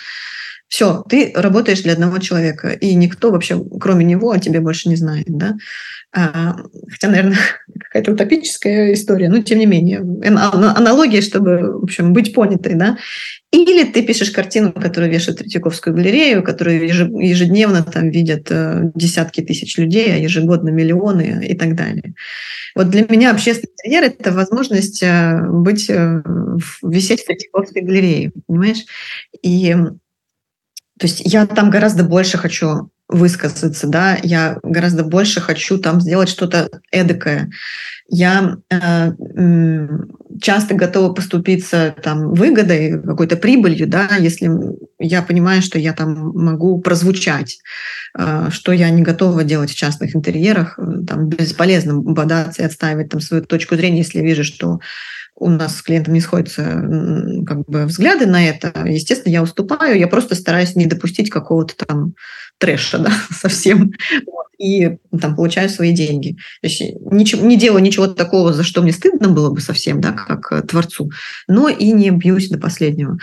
Все, 0.74 1.04
ты 1.08 1.30
работаешь 1.36 1.82
для 1.82 1.92
одного 1.92 2.18
человека, 2.18 2.70
и 2.70 2.96
никто 2.96 3.30
вообще, 3.30 3.64
кроме 3.80 4.04
него, 4.04 4.32
о 4.32 4.40
тебе 4.40 4.58
больше 4.58 4.88
не 4.88 4.96
знает, 4.96 5.26
да. 5.28 5.54
А, 6.12 6.56
хотя, 6.90 7.06
наверное, 7.06 7.38
какая-то 7.78 8.10
утопическая 8.10 8.92
история, 8.92 9.28
но 9.28 9.40
тем 9.40 9.60
не 9.60 9.66
менее. 9.66 10.00
Аналогия, 10.24 11.20
чтобы, 11.20 11.78
в 11.78 11.84
общем, 11.84 12.12
быть 12.12 12.34
понятой, 12.34 12.74
да. 12.74 12.98
Или 13.52 13.84
ты 13.84 14.02
пишешь 14.02 14.32
картину, 14.32 14.72
которую 14.72 15.12
вешают 15.12 15.38
Третьяковскую 15.38 15.94
галерею, 15.94 16.42
которую 16.42 16.84
ежедневно 16.84 17.84
там 17.84 18.10
видят 18.10 18.48
э, 18.50 18.90
десятки 18.96 19.42
тысяч 19.42 19.78
людей, 19.78 20.12
а 20.12 20.16
ежегодно 20.16 20.70
миллионы 20.70 21.46
и 21.46 21.56
так 21.56 21.76
далее. 21.76 22.14
Вот 22.74 22.90
для 22.90 23.06
меня 23.08 23.30
общественный 23.30 23.70
интерьер– 23.78 24.02
это 24.18 24.32
возможность 24.32 25.04
э, 25.04 25.38
быть, 25.48 25.88
э, 25.88 26.20
висеть 26.82 27.22
в 27.22 27.26
Третьяковской 27.26 27.82
галерее, 27.82 28.32
понимаешь? 28.48 28.84
И 29.40 29.76
то 30.98 31.06
есть 31.06 31.22
я 31.24 31.46
там 31.46 31.70
гораздо 31.70 32.04
больше 32.04 32.38
хочу 32.38 32.90
высказаться, 33.08 33.86
да, 33.86 34.18
я 34.22 34.58
гораздо 34.62 35.04
больше 35.04 35.40
хочу 35.40 35.78
там 35.78 36.00
сделать 36.00 36.28
что-то 36.28 36.68
эдакое. 36.90 37.50
Я 38.08 38.56
э, 38.70 39.88
часто 40.40 40.74
готова 40.74 41.12
поступиться 41.12 41.94
там 42.02 42.32
выгодой, 42.32 43.02
какой-то 43.02 43.36
прибылью, 43.36 43.86
да, 43.86 44.08
если 44.18 44.50
я 44.98 45.22
понимаю, 45.22 45.60
что 45.60 45.78
я 45.78 45.92
там 45.92 46.32
могу 46.34 46.80
прозвучать, 46.80 47.58
э, 48.18 48.48
что 48.50 48.72
я 48.72 48.88
не 48.88 49.02
готова 49.02 49.44
делать 49.44 49.70
в 49.70 49.76
частных 49.76 50.16
интерьерах, 50.16 50.78
там 51.06 51.28
бесполезно 51.28 51.98
бодаться 51.98 52.62
и 52.62 52.66
отстаивать 52.66 53.10
там 53.10 53.20
свою 53.20 53.44
точку 53.44 53.76
зрения, 53.76 53.98
если 53.98 54.20
вижу, 54.20 54.44
что 54.44 54.80
у 55.36 55.50
нас 55.50 55.76
с 55.76 55.82
клиентом 55.82 56.14
не 56.14 56.20
сходятся 56.20 56.62
как 57.46 57.64
бы 57.66 57.86
взгляды 57.86 58.26
на 58.26 58.46
это, 58.46 58.72
естественно, 58.86 59.32
я 59.32 59.42
уступаю, 59.42 59.98
я 59.98 60.06
просто 60.06 60.34
стараюсь 60.34 60.76
не 60.76 60.86
допустить 60.86 61.30
какого-то 61.30 61.74
там 61.86 62.14
трэша, 62.58 62.98
да, 62.98 63.12
совсем, 63.30 63.92
и 64.58 64.96
там 65.20 65.34
получаю 65.34 65.68
свои 65.68 65.92
деньги. 65.92 66.36
То 66.62 66.68
есть 66.68 66.80
ничего, 67.10 67.44
не 67.44 67.56
делаю 67.56 67.82
ничего 67.82 68.06
такого, 68.06 68.52
за 68.52 68.62
что 68.62 68.82
мне 68.82 68.92
стыдно 68.92 69.28
было 69.28 69.50
бы 69.50 69.60
совсем, 69.60 70.00
да, 70.00 70.12
как 70.12 70.52
э, 70.52 70.62
творцу, 70.62 71.10
но 71.48 71.68
и 71.68 71.90
не 71.92 72.10
бьюсь 72.10 72.48
до 72.48 72.58
последнего. 72.58 73.18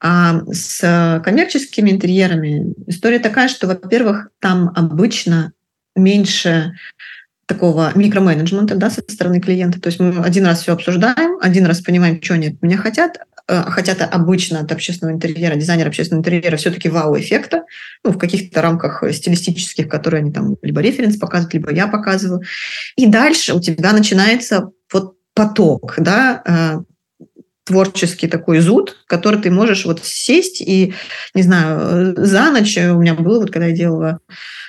А 0.00 0.42
с 0.52 1.22
коммерческими 1.24 1.90
интерьерами 1.90 2.74
история 2.86 3.18
такая, 3.18 3.48
что, 3.48 3.66
во-первых, 3.66 4.28
там 4.40 4.70
обычно 4.74 5.52
меньше 5.94 6.74
такого 7.46 7.92
микроменеджмента 7.94 8.74
да, 8.74 8.90
со 8.90 9.00
стороны 9.00 9.40
клиента. 9.40 9.80
То 9.80 9.88
есть 9.88 10.00
мы 10.00 10.22
один 10.22 10.46
раз 10.46 10.62
все 10.62 10.72
обсуждаем, 10.72 11.38
один 11.40 11.66
раз 11.66 11.80
понимаем, 11.80 12.20
что 12.20 12.34
они 12.34 12.48
от 12.48 12.60
меня 12.60 12.76
хотят, 12.76 13.18
э, 13.48 13.62
хотят 13.62 14.02
обычно 14.02 14.60
от 14.60 14.72
общественного 14.72 15.14
интерьера, 15.14 15.54
дизайнера 15.54 15.88
общественного 15.88 16.22
интерьера 16.22 16.56
все-таки 16.56 16.88
вау-эффекта, 16.88 17.64
ну, 18.04 18.10
в 18.10 18.18
каких-то 18.18 18.62
рамках 18.62 19.04
стилистических, 19.12 19.88
которые 19.88 20.20
они 20.20 20.32
там 20.32 20.56
либо 20.62 20.80
референс 20.80 21.16
показывают, 21.16 21.54
либо 21.54 21.72
я 21.72 21.86
показываю. 21.86 22.42
И 22.96 23.06
дальше 23.06 23.54
у 23.54 23.60
тебя 23.60 23.92
начинается 23.92 24.70
вот 24.92 25.14
поток, 25.32 25.94
да, 25.98 26.42
э, 26.44 26.80
творческий 27.64 28.28
такой 28.28 28.60
зуд, 28.60 28.96
который 29.06 29.40
ты 29.40 29.50
можешь 29.50 29.84
вот 29.84 30.04
сесть 30.04 30.60
и, 30.60 30.94
не 31.34 31.42
знаю, 31.42 32.14
за 32.16 32.50
ночь 32.50 32.78
у 32.78 33.00
меня 33.00 33.14
было, 33.14 33.40
вот 33.40 33.50
когда 33.50 33.66
я 33.66 33.76
делала 33.76 34.20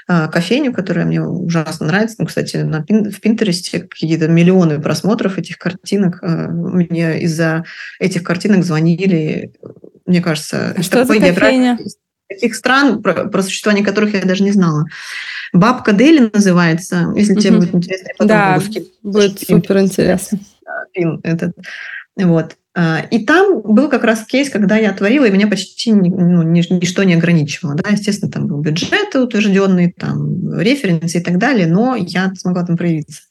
кофейню, 0.08 0.74
которая 0.74 1.05
мне 1.05 1.22
ужасно 1.22 1.88
нравится. 1.88 2.16
Ну, 2.20 2.26
кстати, 2.26 2.58
на, 2.58 2.82
в 2.82 3.20
Пинтересте 3.20 3.80
какие-то 3.80 4.28
миллионы 4.28 4.80
просмотров 4.80 5.38
этих 5.38 5.58
картинок. 5.58 6.20
А, 6.22 6.47
мне 6.47 7.22
из-за 7.22 7.66
этих 7.99 8.24
картинок 8.24 8.64
звонили, 8.64 9.53
мне 10.05 10.22
кажется, 10.22 10.74
а 10.78 10.82
что 10.82 11.03
за 11.03 11.20
кофейня? 11.20 11.78
таких 12.30 12.55
стран, 12.55 13.01
про, 13.01 13.26
про 13.26 13.41
существование 13.41 13.86
которых 13.86 14.14
я 14.14 14.22
даже 14.22 14.43
не 14.43 14.51
знала. 14.51 14.86
Бабка 15.53 15.93
Дели 15.93 16.30
называется, 16.34 17.14
если 17.16 17.34
угу. 17.34 17.41
тебе 17.41 17.58
будет 17.58 17.76
интересно. 17.76 18.10
потом 18.18 18.28
да, 18.28 18.62
будет 19.01 19.39
супер 19.39 19.80
интересно. 19.80 20.39
Пин 20.93 21.20
этот. 21.24 21.53
Вот. 22.18 22.55
А, 22.80 22.99
и 23.09 23.26
там 23.26 23.61
был 23.61 23.89
как 23.89 24.03
раз 24.03 24.24
кейс, 24.24 24.49
когда 24.49 24.78
я 24.78 24.93
творила, 24.93 25.26
и 25.26 25.32
меня 25.32 25.47
почти 25.47 25.93
ну, 25.93 26.43
ничто 26.43 27.03
не 27.03 27.15
ограничивало. 27.15 27.74
Да? 27.76 27.89
Естественно, 27.89 28.32
там 28.32 28.45
был 28.45 28.59
бюджет 28.61 29.15
утвержденный, 29.15 29.91
там 29.91 30.59
референсы 30.59 31.18
и 31.18 31.24
так 31.24 31.39
далее, 31.39 31.65
но 31.65 31.95
я 31.95 32.32
смогла 32.36 32.63
там 32.63 32.78
проявиться. 32.78 33.22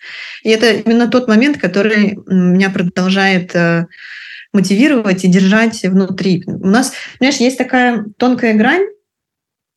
И 0.42 0.50
это 0.50 0.72
именно 0.72 1.06
тот 1.06 1.28
момент, 1.28 1.58
который 1.58 2.18
меня 2.26 2.70
продолжает 2.70 3.54
э, 3.54 3.86
мотивировать 4.52 5.24
и 5.24 5.28
держать 5.28 5.80
внутри. 5.84 6.42
У 6.46 6.66
нас, 6.66 6.92
знаешь, 7.18 7.36
есть 7.36 7.58
такая 7.58 8.04
тонкая 8.16 8.54
грань, 8.54 8.86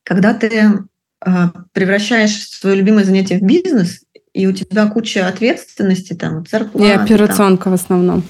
когда 0.03 0.33
ты 0.33 0.79
а, 1.21 1.51
превращаешь 1.73 2.49
свое 2.49 2.75
любимое 2.75 3.03
занятие 3.03 3.37
в 3.37 3.43
бизнес, 3.43 4.01
и 4.33 4.47
у 4.47 4.51
тебя 4.51 4.87
куча 4.87 5.27
ответственности, 5.27 6.13
там, 6.13 6.43
зарплаты. 6.49 6.87
И 6.87 6.91
операционка 6.91 7.65
там, 7.65 7.73
в 7.73 7.75
основном 7.75 8.23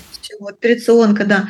операционка, 0.47 1.25
да, 1.25 1.49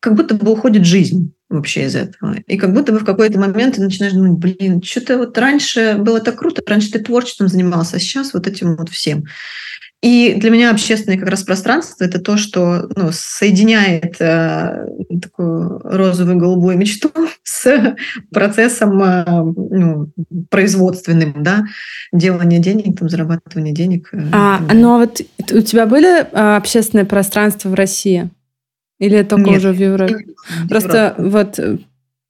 как 0.00 0.14
будто 0.14 0.34
бы 0.34 0.52
уходит 0.52 0.84
жизнь 0.84 1.34
вообще 1.48 1.86
из 1.86 1.96
этого. 1.96 2.36
И 2.46 2.56
как 2.56 2.72
будто 2.72 2.92
бы 2.92 2.98
в 2.98 3.04
какой-то 3.04 3.38
момент 3.38 3.76
ты 3.76 3.82
начинаешь 3.82 4.12
думать, 4.12 4.38
блин, 4.38 4.82
что-то 4.82 5.18
вот 5.18 5.36
раньше 5.38 5.96
было 5.98 6.20
так 6.20 6.38
круто, 6.38 6.62
раньше 6.66 6.92
ты 6.92 6.98
творчеством 6.98 7.48
занимался, 7.48 7.96
а 7.96 7.98
сейчас 7.98 8.34
вот 8.34 8.46
этим 8.46 8.76
вот 8.76 8.90
всем. 8.90 9.24
И 10.00 10.34
для 10.34 10.50
меня 10.50 10.70
общественное 10.70 11.18
как 11.18 11.28
раз 11.28 11.42
пространство– 11.42 12.04
это 12.04 12.20
то, 12.20 12.36
что 12.36 12.88
ну, 12.94 13.10
соединяет 13.10 14.20
э, 14.20 14.86
такую 15.20 15.80
розовую 15.82 16.38
голубую 16.38 16.78
мечту 16.78 17.10
с 17.42 17.96
процессом 18.32 19.02
э, 19.02 19.24
ну, 19.26 20.12
производственным, 20.50 21.42
да, 21.42 21.64
делания 22.12 22.60
денег, 22.60 22.96
там, 22.96 23.08
зарабатывания 23.08 23.72
денег. 23.72 24.10
Э, 24.12 24.28
а, 24.32 24.60
но 24.72 24.98
вот 24.98 25.20
у 25.50 25.60
тебя 25.62 25.86
были 25.86 26.20
э, 26.20 26.56
общественные 26.56 27.04
пространства 27.04 27.68
в 27.68 27.74
России? 27.74 28.30
Или 29.00 29.22
только 29.22 29.50
Нет, 29.50 29.58
уже 29.58 29.72
в 29.72 29.80
Европе? 29.80 30.26
Просто 30.68 31.14
вот 31.18 31.58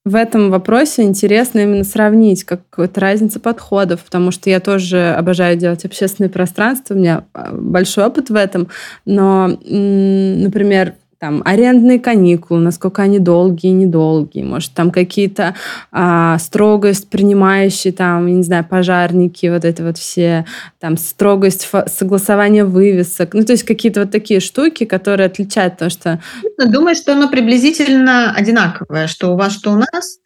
в 0.04 0.14
этом 0.14 0.50
вопросе 0.50 1.02
интересно 1.02 1.60
именно 1.60 1.84
сравнить 1.84 2.44
какую-то 2.44 3.00
разницу 3.00 3.40
подходов, 3.40 4.04
потому 4.04 4.30
что 4.30 4.48
я 4.48 4.60
тоже 4.60 5.10
обожаю 5.10 5.56
делать 5.56 5.84
общественные 5.84 6.30
пространства, 6.30 6.94
у 6.94 6.98
меня 6.98 7.24
а, 7.34 7.50
большой 7.52 8.06
опыт 8.06 8.30
в 8.30 8.34
этом, 8.34 8.68
но, 9.04 9.48
например, 9.48 10.94
там 11.18 11.42
арендные 11.44 11.98
каникулы, 11.98 12.60
насколько 12.60 13.02
они 13.02 13.18
долгие, 13.18 13.70
недолгие, 13.70 14.44
может, 14.44 14.72
там 14.72 14.90
какие-то 14.90 15.56
а, 15.90 16.38
строгость 16.38 17.10
принимающие, 17.10 17.92
там, 17.92 18.26
не 18.26 18.42
знаю, 18.42 18.64
пожарники, 18.64 19.46
вот 19.46 19.64
это 19.64 19.84
вот 19.84 19.98
все, 19.98 20.46
там, 20.78 20.96
строгость 20.96 21.68
согласования 21.86 22.64
вывесок, 22.64 23.34
ну, 23.34 23.44
то 23.44 23.52
есть 23.52 23.64
какие-то 23.64 24.00
вот 24.00 24.12
такие 24.12 24.38
штуки, 24.38 24.84
которые 24.84 25.26
отличают, 25.26 25.76
то, 25.76 25.90
что... 25.90 26.20
Думаю, 26.56 26.94
что 26.94 27.12
оно 27.12 27.28
приблизительно 27.28 28.32
одинаковое, 28.32 29.08
что 29.08 29.32
у 29.32 29.36
вас, 29.36 29.52
что 29.52 29.72
у 29.72 29.76
нас, 29.76 30.18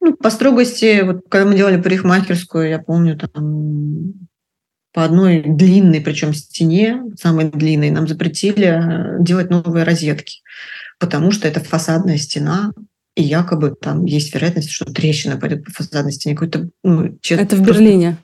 ну, 0.00 0.14
по 0.14 0.30
строгости, 0.30 1.02
вот 1.04 1.22
когда 1.28 1.48
мы 1.48 1.56
делали 1.56 1.80
парикмахерскую, 1.80 2.68
я 2.68 2.78
помню, 2.78 3.18
там 3.18 4.27
по 4.98 5.04
одной 5.04 5.44
длинной, 5.46 6.00
причем 6.00 6.34
стене, 6.34 7.04
самой 7.16 7.48
длинной, 7.52 7.90
нам 7.90 8.08
запретили 8.08 8.66
э, 8.66 9.22
делать 9.22 9.48
новые 9.48 9.84
розетки, 9.84 10.40
потому 10.98 11.30
что 11.30 11.46
это 11.46 11.60
фасадная 11.60 12.16
стена, 12.16 12.72
и 13.14 13.22
якобы 13.22 13.76
там 13.80 14.06
есть 14.06 14.34
вероятность, 14.34 14.72
что 14.72 14.92
трещина 14.92 15.36
пойдет 15.36 15.64
по 15.64 15.70
фасадной 15.70 16.10
стене. 16.10 16.34
Какой-то, 16.34 16.70
ну, 16.82 17.16
это 17.30 17.54
в 17.54 17.64
Берлине? 17.64 18.16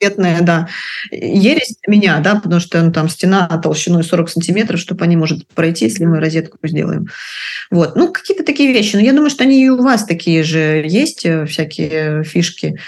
Цветная, 0.00 0.42
да. 0.42 0.68
Ересь 1.10 1.76
меня, 1.86 2.20
да, 2.20 2.36
потому 2.36 2.60
что 2.60 2.82
ну, 2.82 2.92
там 2.92 3.08
стена 3.08 3.48
толщиной 3.62 4.04
40 4.04 4.28
сантиметров, 4.30 4.78
чтобы 4.78 5.04
они 5.04 5.16
может 5.16 5.46
пройти, 5.48 5.86
если 5.86 6.04
мы 6.04 6.20
розетку 6.20 6.58
сделаем. 6.62 7.06
Вот. 7.70 7.96
Ну, 7.96 8.12
какие-то 8.12 8.44
такие 8.44 8.72
вещи. 8.72 8.96
Но 8.96 9.02
я 9.02 9.12
думаю, 9.12 9.30
что 9.30 9.44
они 9.44 9.64
и 9.64 9.68
у 9.68 9.82
вас 9.82 10.04
такие 10.04 10.42
же 10.42 10.84
есть, 10.86 11.24
э, 11.24 11.46
всякие 11.46 12.24
фишки. 12.24 12.78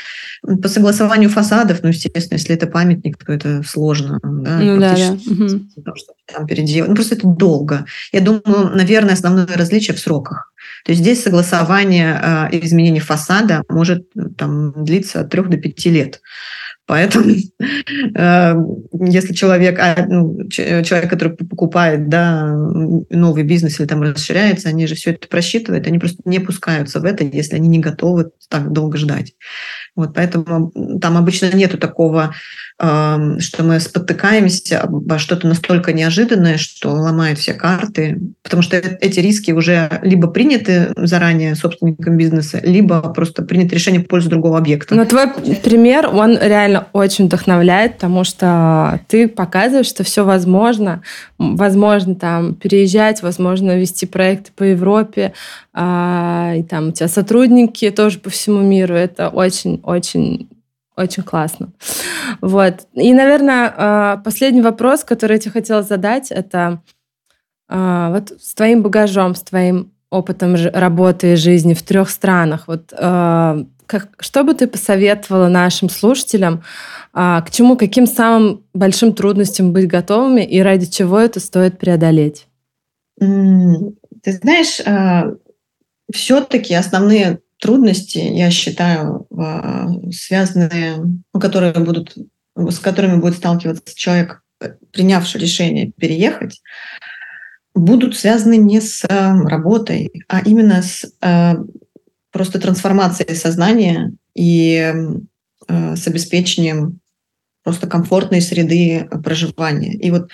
По 0.43 0.69
согласованию 0.69 1.31
фасадов, 1.31 1.83
ну, 1.83 1.89
естественно, 1.89 2.37
если 2.37 2.55
это 2.55 2.67
памятник, 2.67 3.17
то 3.17 3.33
это 3.33 3.63
сложно. 3.63 4.19
Да, 4.23 4.59
ну, 4.59 4.79
да, 4.79 4.95
да. 4.95 5.13
Угу. 5.13 5.95
Там 6.27 6.47
переделать. 6.47 6.91
Ну, 6.91 6.95
просто 6.95 7.15
это 7.15 7.27
долго. 7.27 7.87
Я 8.13 8.21
думаю, 8.21 8.77
наверное, 8.77 9.15
основное 9.15 9.47
различие 9.47 9.97
в 9.97 10.01
сроках. 10.01 10.53
То 10.85 10.93
есть 10.93 11.03
здесь 11.03 11.23
согласование 11.23 12.21
э, 12.53 12.59
изменения 12.59 13.01
фасада 13.01 13.63
может 13.69 14.07
там, 14.37 14.85
длиться 14.85 15.21
от 15.21 15.31
трех 15.31 15.49
до 15.49 15.57
пяти 15.57 15.91
лет. 15.91 16.21
Поэтому, 16.89 17.27
э, 18.15 18.55
если 18.99 19.35
человек, 19.35 19.79
а, 19.79 20.07
ну, 20.09 20.49
человек, 20.49 21.11
который 21.11 21.35
покупает 21.35 22.09
да, 22.09 22.47
новый 23.11 23.43
бизнес 23.43 23.79
или 23.79 23.87
там 23.87 24.01
расширяется, 24.01 24.71
они 24.71 24.87
же 24.87 24.95
все 24.95 25.11
это 25.11 25.29
просчитывают, 25.29 25.87
они 25.87 25.99
просто 25.99 26.23
не 26.25 26.39
пускаются 26.41 27.01
в 27.01 27.05
это, 27.05 27.25
если 27.25 27.57
они 27.57 27.69
не 27.69 27.79
готовы 27.79 28.31
так 28.49 28.73
долго 28.73 28.97
ждать. 28.97 29.35
Вот 29.99 30.15
поэтому 30.15 30.71
там 31.01 31.17
обычно 31.17 31.53
нету 31.53 31.77
такого, 31.77 32.33
что 32.79 33.65
мы 33.65 33.81
спотыкаемся 33.81 34.83
обо 34.83 35.19
что-то 35.19 35.49
настолько 35.49 35.93
неожиданное, 35.93 36.59
что 36.59 36.91
ломает 36.93 37.39
все 37.39 37.53
карты, 37.53 38.21
потому 38.45 38.63
что 38.63 38.77
э, 38.77 38.97
эти 39.01 39.19
риски 39.19 39.51
уже 39.51 39.99
либо 40.05 40.29
приняты 40.29 40.93
заранее 40.97 41.57
собственником 41.57 42.17
бизнеса, 42.17 42.61
либо 42.63 43.01
просто 43.13 43.43
принято 43.43 43.75
решение 43.75 44.01
в 44.01 44.07
пользу 44.07 44.31
другого 44.31 44.59
объекта. 44.59 44.95
Но 44.95 45.05
твой 45.07 45.27
пример, 45.65 46.07
он 46.07 46.39
реально 46.39 46.87
очень 46.93 47.27
вдохновляет, 47.27 47.95
потому 47.95 48.23
что 48.23 49.01
ты 49.09 49.27
показываешь, 49.27 49.87
что 49.87 50.05
все 50.05 50.25
возможно. 50.25 51.03
Возможно 51.37 52.15
там 52.15 52.55
переезжать, 52.55 53.23
возможно 53.23 53.77
вести 53.77 54.07
проекты 54.07 54.53
по 54.55 54.63
Европе, 54.63 55.33
а, 55.81 56.55
и 56.57 56.65
там 56.65 56.89
у 56.89 56.91
тебя 56.91 57.07
сотрудники 57.07 57.89
тоже 57.93 58.19
по 58.19 58.31
всему 58.31 58.63
миру. 58.63 58.95
Это 58.95 59.29
очень-очень 59.29 60.49
очень 60.97 61.23
классно. 61.23 61.69
Вот. 62.41 62.89
И, 62.95 63.15
наверное, 63.15 63.73
а, 63.77 64.17
последний 64.17 64.61
вопрос, 64.61 65.05
который 65.05 65.35
я 65.35 65.39
тебе 65.39 65.53
хотела 65.53 65.85
задать, 65.85 66.33
это 66.33 66.83
а, 67.69 68.11
вот 68.11 68.33
с 68.43 68.55
твоим 68.55 68.83
багажом, 68.83 69.37
с 69.37 69.43
твоим 69.43 69.93
опытом 70.11 70.57
работы 70.57 71.35
и 71.35 71.37
жизни 71.37 71.75
в 71.75 71.83
трех 71.85 72.11
странах, 72.11 72.65
вот 72.67 72.93
а, 72.99 73.65
как, 73.87 74.09
что 74.19 74.43
бы 74.43 74.55
ты 74.55 74.67
посоветовала 74.67 75.47
нашим 75.47 75.89
слушателям, 75.89 76.65
к 77.13 77.47
чему, 77.53 77.77
каким 77.77 78.07
самым 78.07 78.65
большим 78.75 79.13
трудностям 79.15 79.73
быть 79.73 79.87
готовыми 79.87 80.43
и 80.43 80.61
ради 80.61 80.87
чего 80.87 81.19
это 81.19 81.41
стоит 81.41 81.79
преодолеть? 81.79 82.47
Ты 83.19 84.33
знаешь, 84.43 84.81
все-таки 86.13 86.75
основные 86.75 87.41
трудности, 87.59 88.19
я 88.19 88.51
считаю, 88.51 89.27
связанные, 90.13 90.97
ну, 90.97 91.41
которые 91.41 91.73
будут, 91.73 92.17
с 92.57 92.79
которыми 92.79 93.21
будет 93.21 93.37
сталкиваться 93.37 93.97
человек, 93.97 94.43
принявший 94.93 95.41
решение 95.41 95.93
переехать, 95.93 96.61
будут 97.75 98.17
связаны 98.17 98.57
не 98.57 98.81
с 98.81 99.05
работой, 99.09 100.11
а 100.29 100.41
именно 100.41 100.83
с 100.83 101.05
э, 101.21 101.55
просто 102.33 102.61
трансформацией 102.61 103.37
сознания 103.37 104.13
и 104.35 104.93
э, 105.69 105.97
с 105.97 106.07
обеспечением 106.07 107.01
просто 107.63 107.87
комфортной 107.87 108.41
среды 108.41 109.09
проживания. 109.23 109.95
И 109.95 110.11
вот 110.11 110.31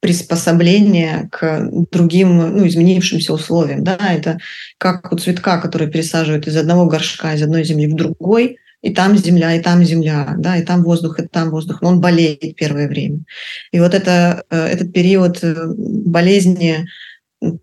приспособление 0.00 1.28
к 1.32 1.68
другим, 1.90 2.36
ну, 2.36 2.66
изменившимся 2.66 3.32
условиям. 3.32 3.82
Да? 3.82 3.98
Это 3.98 4.38
как 4.78 5.12
у 5.12 5.16
цветка, 5.16 5.58
который 5.60 5.88
пересаживают 5.88 6.46
из 6.46 6.56
одного 6.56 6.86
горшка, 6.86 7.34
из 7.34 7.42
одной 7.42 7.64
земли 7.64 7.86
в 7.86 7.94
другой, 7.94 8.58
и 8.82 8.92
там 8.92 9.16
земля, 9.16 9.54
и 9.54 9.60
там 9.60 9.82
земля, 9.82 10.34
да, 10.38 10.56
и 10.56 10.62
там 10.62 10.84
воздух, 10.84 11.18
и 11.18 11.26
там 11.26 11.50
воздух, 11.50 11.82
но 11.82 11.88
он 11.88 12.00
болеет 12.00 12.54
первое 12.56 12.86
время. 12.86 13.20
И 13.72 13.80
вот 13.80 13.94
это, 13.94 14.44
э, 14.50 14.66
этот 14.66 14.92
период 14.92 15.42
э, 15.42 15.56
болезни 15.66 16.86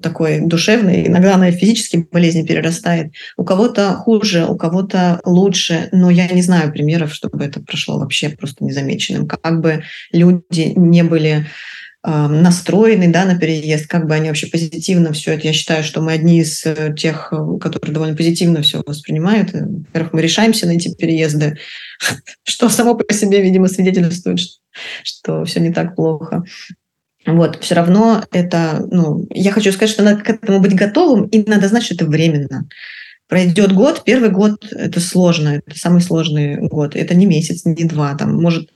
такой 0.02 0.42
душевный, 0.42 1.08
иногда 1.08 1.36
она 1.36 1.50
и 1.50 1.52
физически 1.52 2.06
болезни 2.12 2.46
перерастает. 2.46 3.14
У 3.38 3.44
кого-то 3.44 3.94
хуже, 3.94 4.46
у 4.46 4.56
кого-то 4.56 5.20
лучше, 5.26 5.90
но 5.92 6.10
я 6.10 6.28
не 6.28 6.42
знаю 6.42 6.72
примеров, 6.72 7.14
чтобы 7.14 7.44
это 7.44 7.60
прошло 7.62 7.98
вообще 7.98 8.30
просто 8.30 8.64
незамеченным. 8.64 9.28
Как 9.28 9.62
бы 9.62 9.84
люди 10.12 10.74
не 10.76 11.04
были 11.04 11.48
настроены 12.06 13.10
да, 13.12 13.24
на 13.24 13.40
переезд, 13.40 13.88
как 13.88 14.08
бы 14.08 14.14
они 14.14 14.28
вообще 14.28 14.48
позитивно 14.48 15.14
все 15.14 15.34
это. 15.34 15.48
Я 15.48 15.54
считаю, 15.54 15.84
что 15.84 16.02
мы 16.02 16.12
одни 16.12 16.40
из 16.40 16.66
э, 16.66 16.94
тех, 16.98 17.32
э, 17.32 17.58
которые 17.60 17.94
довольно 17.94 18.16
позитивно 18.16 18.62
все 18.62 18.84
воспринимают. 18.86 19.56
Э, 19.56 19.66
во-первых, 19.66 20.12
мы 20.12 20.22
решаемся 20.22 20.66
на 20.66 20.72
эти 20.72 20.94
переезды, 20.94 21.58
что 22.44 22.68
само 22.68 22.96
по 22.96 23.14
себе, 23.14 23.42
видимо, 23.42 23.70
свидетельствует, 23.70 24.40
что 25.04 25.46
все 25.46 25.62
не 25.62 25.72
так 25.72 25.96
плохо. 25.96 26.44
Вот, 27.26 27.64
все 27.64 27.76
равно 27.76 28.26
это, 28.34 28.86
ну, 28.92 29.26
я 29.30 29.54
хочу 29.54 29.72
сказать, 29.72 29.94
что 29.94 30.04
надо 30.04 30.22
к 30.22 30.30
этому 30.30 30.60
быть 30.60 30.76
готовым, 30.76 31.28
и 31.28 31.50
надо 31.50 31.70
знать, 31.70 31.84
что 31.84 31.96
это 31.96 32.06
временно. 32.06 32.68
Пройдет 33.30 33.72
год, 33.72 34.04
первый 34.04 34.30
год 34.30 34.68
это 34.72 35.00
сложно, 35.00 35.62
это 35.66 35.80
самый 35.80 36.02
сложный 36.02 36.58
год. 36.58 36.98
Это 36.98 37.16
не 37.16 37.26
месяц, 37.26 37.64
не 37.64 37.86
два, 37.86 38.14
там 38.16 38.36
может 38.42 38.70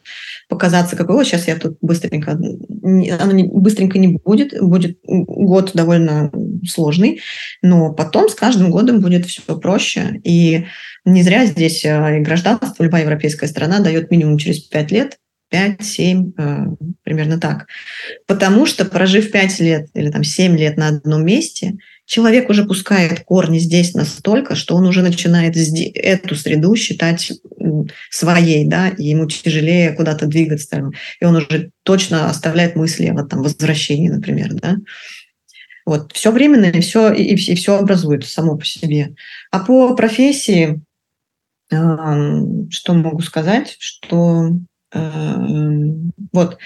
показаться, 0.47 0.95
какой, 0.95 1.15
вот 1.15 1.25
сейчас 1.25 1.47
я 1.47 1.55
тут 1.55 1.77
быстренько, 1.81 2.31
оно 2.31 3.31
не, 3.31 3.43
быстренько 3.43 3.99
не 3.99 4.07
будет, 4.07 4.59
будет 4.61 4.97
год 5.03 5.71
довольно 5.73 6.31
сложный, 6.67 7.21
но 7.61 7.93
потом 7.93 8.29
с 8.29 8.35
каждым 8.35 8.71
годом 8.71 9.01
будет 9.01 9.25
все 9.25 9.41
проще. 9.59 10.21
И 10.23 10.65
не 11.05 11.23
зря 11.23 11.45
здесь 11.45 11.83
э, 11.83 12.19
гражданство, 12.19 12.83
любая 12.83 13.03
европейская 13.03 13.47
страна 13.47 13.79
дает 13.79 14.09
минимум 14.09 14.37
через 14.37 14.59
пять 14.59 14.91
лет, 14.91 15.17
5-7, 15.53 16.33
э, 16.37 16.65
примерно 17.03 17.39
так. 17.39 17.67
Потому 18.25 18.65
что, 18.65 18.85
прожив 18.85 19.31
5 19.31 19.59
лет 19.59 19.87
или 19.93 20.09
там 20.11 20.23
7 20.23 20.57
лет 20.57 20.77
на 20.77 20.89
одном 20.89 21.25
месте, 21.25 21.77
человек 22.07 22.49
уже 22.49 22.65
пускает 22.65 23.19
корни 23.25 23.59
здесь 23.59 23.93
настолько, 23.93 24.55
что 24.55 24.75
он 24.75 24.87
уже 24.87 25.03
начинает 25.03 25.55
эту 25.57 26.35
среду 26.35 26.75
считать 26.75 27.33
своей, 28.09 28.65
да, 28.65 28.87
и 28.87 29.03
ему 29.03 29.27
тяжелее 29.27 29.91
куда-то 29.91 30.25
двигаться, 30.25 30.89
и 31.19 31.25
он 31.25 31.35
уже 31.35 31.71
точно 31.83 32.29
оставляет 32.29 32.75
мысли 32.77 33.07
о 33.07 33.23
там, 33.25 33.43
возвращении, 33.43 34.09
например, 34.09 34.53
да. 34.53 34.77
Вот, 35.85 36.13
все 36.13 36.31
временно, 36.31 36.65
и 36.65 36.81
все, 36.81 37.11
и, 37.11 37.35
и 37.35 37.55
все 37.55 37.77
образуется 37.77 38.31
само 38.31 38.57
по 38.57 38.65
себе. 38.65 39.13
А 39.51 39.59
по 39.59 39.93
профессии, 39.95 40.81
что 41.69 42.93
могу 42.93 43.21
сказать, 43.21 43.75
что 43.79 44.51
вот 44.93 46.57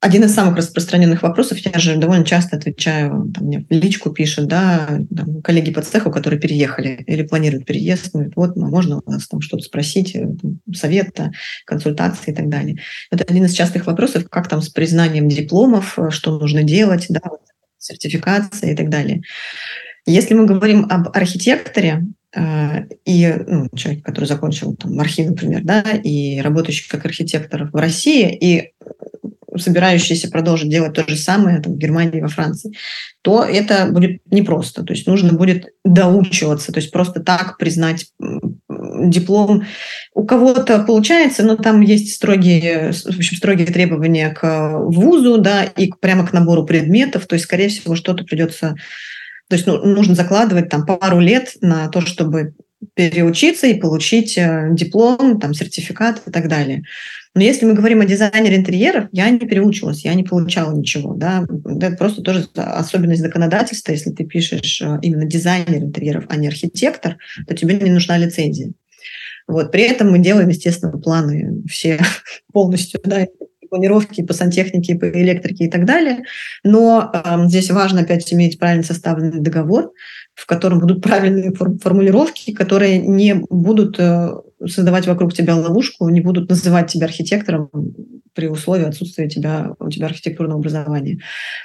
один 0.00 0.24
из 0.24 0.34
самых 0.34 0.56
распространенных 0.56 1.22
вопросов, 1.22 1.58
я 1.58 1.76
же 1.78 1.96
довольно 1.96 2.24
часто 2.24 2.56
отвечаю, 2.56 3.32
там, 3.34 3.46
мне 3.46 3.66
личку 3.68 4.10
пишут, 4.10 4.46
да, 4.46 5.00
там, 5.14 5.42
коллеги 5.42 5.72
по 5.72 5.82
цеху, 5.82 6.12
которые 6.12 6.38
переехали 6.38 7.02
или 7.06 7.24
планируют 7.24 7.66
переезд, 7.66 8.10
ну, 8.14 8.30
вот, 8.36 8.54
ну, 8.54 8.68
можно 8.68 8.98
у 8.98 9.10
вас 9.10 9.26
там 9.26 9.40
что-то 9.40 9.64
спросить, 9.64 10.14
э, 10.14 10.28
совета, 10.72 11.32
консультации 11.66 12.30
и 12.30 12.34
так 12.34 12.48
далее. 12.48 12.78
Это 13.10 13.24
один 13.24 13.44
из 13.44 13.52
частых 13.54 13.86
вопросов, 13.86 14.28
как 14.30 14.48
там 14.48 14.62
с 14.62 14.68
признанием 14.68 15.28
дипломов, 15.28 15.98
э, 15.98 16.10
что 16.10 16.38
нужно 16.38 16.62
делать, 16.62 17.06
да, 17.08 17.22
сертификация 17.78 18.72
и 18.72 18.76
так 18.76 18.90
далее. 18.90 19.22
Если 20.06 20.34
мы 20.34 20.46
говорим 20.46 20.86
об 20.88 21.08
архитекторе, 21.08 22.04
э, 22.36 22.86
и 23.04 23.34
ну, 23.48 23.68
человек, 23.74 24.04
который 24.04 24.26
закончил 24.26 24.76
там, 24.76 24.98
архив, 25.00 25.30
например, 25.30 25.62
да, 25.64 25.82
и 25.82 26.40
работающий 26.40 26.88
как 26.88 27.04
архитектор 27.04 27.68
в 27.72 27.74
России, 27.74 28.32
и 28.40 28.72
собирающиеся 29.58 30.30
продолжить 30.30 30.70
делать 30.70 30.94
то 30.94 31.08
же 31.08 31.16
самое 31.16 31.60
там, 31.60 31.74
в 31.74 31.78
Германии, 31.78 32.20
во 32.20 32.28
Франции, 32.28 32.72
то 33.22 33.44
это 33.44 33.86
будет 33.86 34.20
непросто. 34.30 34.82
То 34.82 34.92
есть 34.92 35.06
нужно 35.06 35.32
будет 35.32 35.66
доучиваться, 35.84 36.72
то 36.72 36.80
есть 36.80 36.90
просто 36.90 37.20
так 37.20 37.58
признать 37.58 38.06
диплом. 38.68 39.64
У 40.14 40.24
кого-то 40.24 40.80
получается, 40.80 41.42
но 41.44 41.56
там 41.56 41.80
есть 41.80 42.14
строгие, 42.14 42.92
в 42.92 43.06
общем, 43.18 43.36
строгие 43.36 43.66
требования 43.66 44.30
к 44.30 44.78
вузу, 44.78 45.38
да, 45.38 45.64
и 45.64 45.90
прямо 46.00 46.26
к 46.26 46.32
набору 46.32 46.64
предметов. 46.64 47.26
То 47.26 47.34
есть, 47.34 47.44
скорее 47.44 47.68
всего, 47.68 47.94
что-то 47.96 48.24
придется 48.24 48.76
то 49.48 49.56
есть 49.56 49.66
ну, 49.66 49.78
нужно 49.78 50.14
закладывать 50.14 50.68
там 50.68 50.84
пару 50.84 51.20
лет 51.20 51.54
на 51.62 51.88
то, 51.88 52.02
чтобы 52.02 52.54
переучиться 52.94 53.66
и 53.66 53.80
получить 53.80 54.36
э, 54.36 54.68
диплом, 54.72 55.40
там, 55.40 55.54
сертификат 55.54 56.22
и 56.26 56.30
так 56.30 56.48
далее. 56.48 56.84
Но 57.34 57.42
если 57.42 57.66
мы 57.66 57.74
говорим 57.74 58.00
о 58.00 58.06
дизайнере 58.06 58.56
интерьеров, 58.56 59.08
я 59.12 59.30
не 59.30 59.38
переучилась, 59.38 60.04
я 60.04 60.14
не 60.14 60.24
получала 60.24 60.74
ничего. 60.74 61.14
Да? 61.14 61.46
Это 61.66 61.96
просто 61.96 62.22
тоже 62.22 62.46
особенность 62.54 63.20
законодательства. 63.20 63.92
Если 63.92 64.10
ты 64.10 64.24
пишешь 64.24 64.80
э, 64.82 64.98
именно 65.02 65.24
дизайнер 65.24 65.82
интерьеров, 65.82 66.24
а 66.28 66.36
не 66.36 66.48
архитектор, 66.48 67.18
то 67.46 67.54
тебе 67.54 67.74
не 67.74 67.90
нужна 67.90 68.18
лицензия. 68.18 68.72
Вот. 69.46 69.72
При 69.72 69.82
этом 69.82 70.10
мы 70.10 70.18
делаем, 70.18 70.48
естественно, 70.48 70.96
планы 70.98 71.62
все 71.68 71.98
полностью, 72.52 73.00
да, 73.04 73.26
планировки 73.68 74.22
по 74.22 74.32
сантехнике, 74.32 74.94
по 74.96 75.08
электрике 75.08 75.66
и 75.66 75.70
так 75.70 75.84
далее. 75.84 76.24
Но 76.64 77.10
э, 77.12 77.48
здесь 77.48 77.70
важно 77.70 78.02
опять 78.02 78.32
иметь 78.32 78.58
правильно 78.58 78.82
составленный 78.82 79.40
договор, 79.40 79.92
в 80.34 80.46
котором 80.46 80.80
будут 80.80 81.02
правильные 81.02 81.52
формулировки, 81.52 82.52
которые 82.52 82.98
не 82.98 83.34
будут 83.34 83.98
э, 83.98 84.30
создавать 84.66 85.06
вокруг 85.06 85.34
тебя 85.34 85.56
ловушку, 85.56 86.08
не 86.08 86.20
будут 86.20 86.48
называть 86.48 86.90
тебя 86.90 87.06
архитектором 87.06 87.70
при 88.34 88.46
условии 88.46 88.86
отсутствия 88.86 89.28
тебя, 89.28 89.72
у 89.78 89.90
тебя 89.90 90.06
архитектурного 90.06 90.60
образования. 90.60 91.20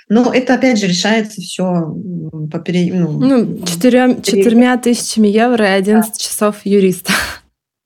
Но 0.09 0.33
это, 0.33 0.55
опять 0.55 0.79
же, 0.79 0.87
решается 0.87 1.41
все 1.41 1.95
по 2.51 2.59
пере... 2.59 2.93
ну, 2.93 3.11
ну, 3.11 3.65
четырем, 3.65 4.21
четырьмя 4.21 4.77
тысячами 4.77 5.27
евро 5.27 5.65
и 5.65 5.71
11 5.71 6.11
да. 6.11 6.17
часов 6.17 6.57
юриста. 6.63 7.13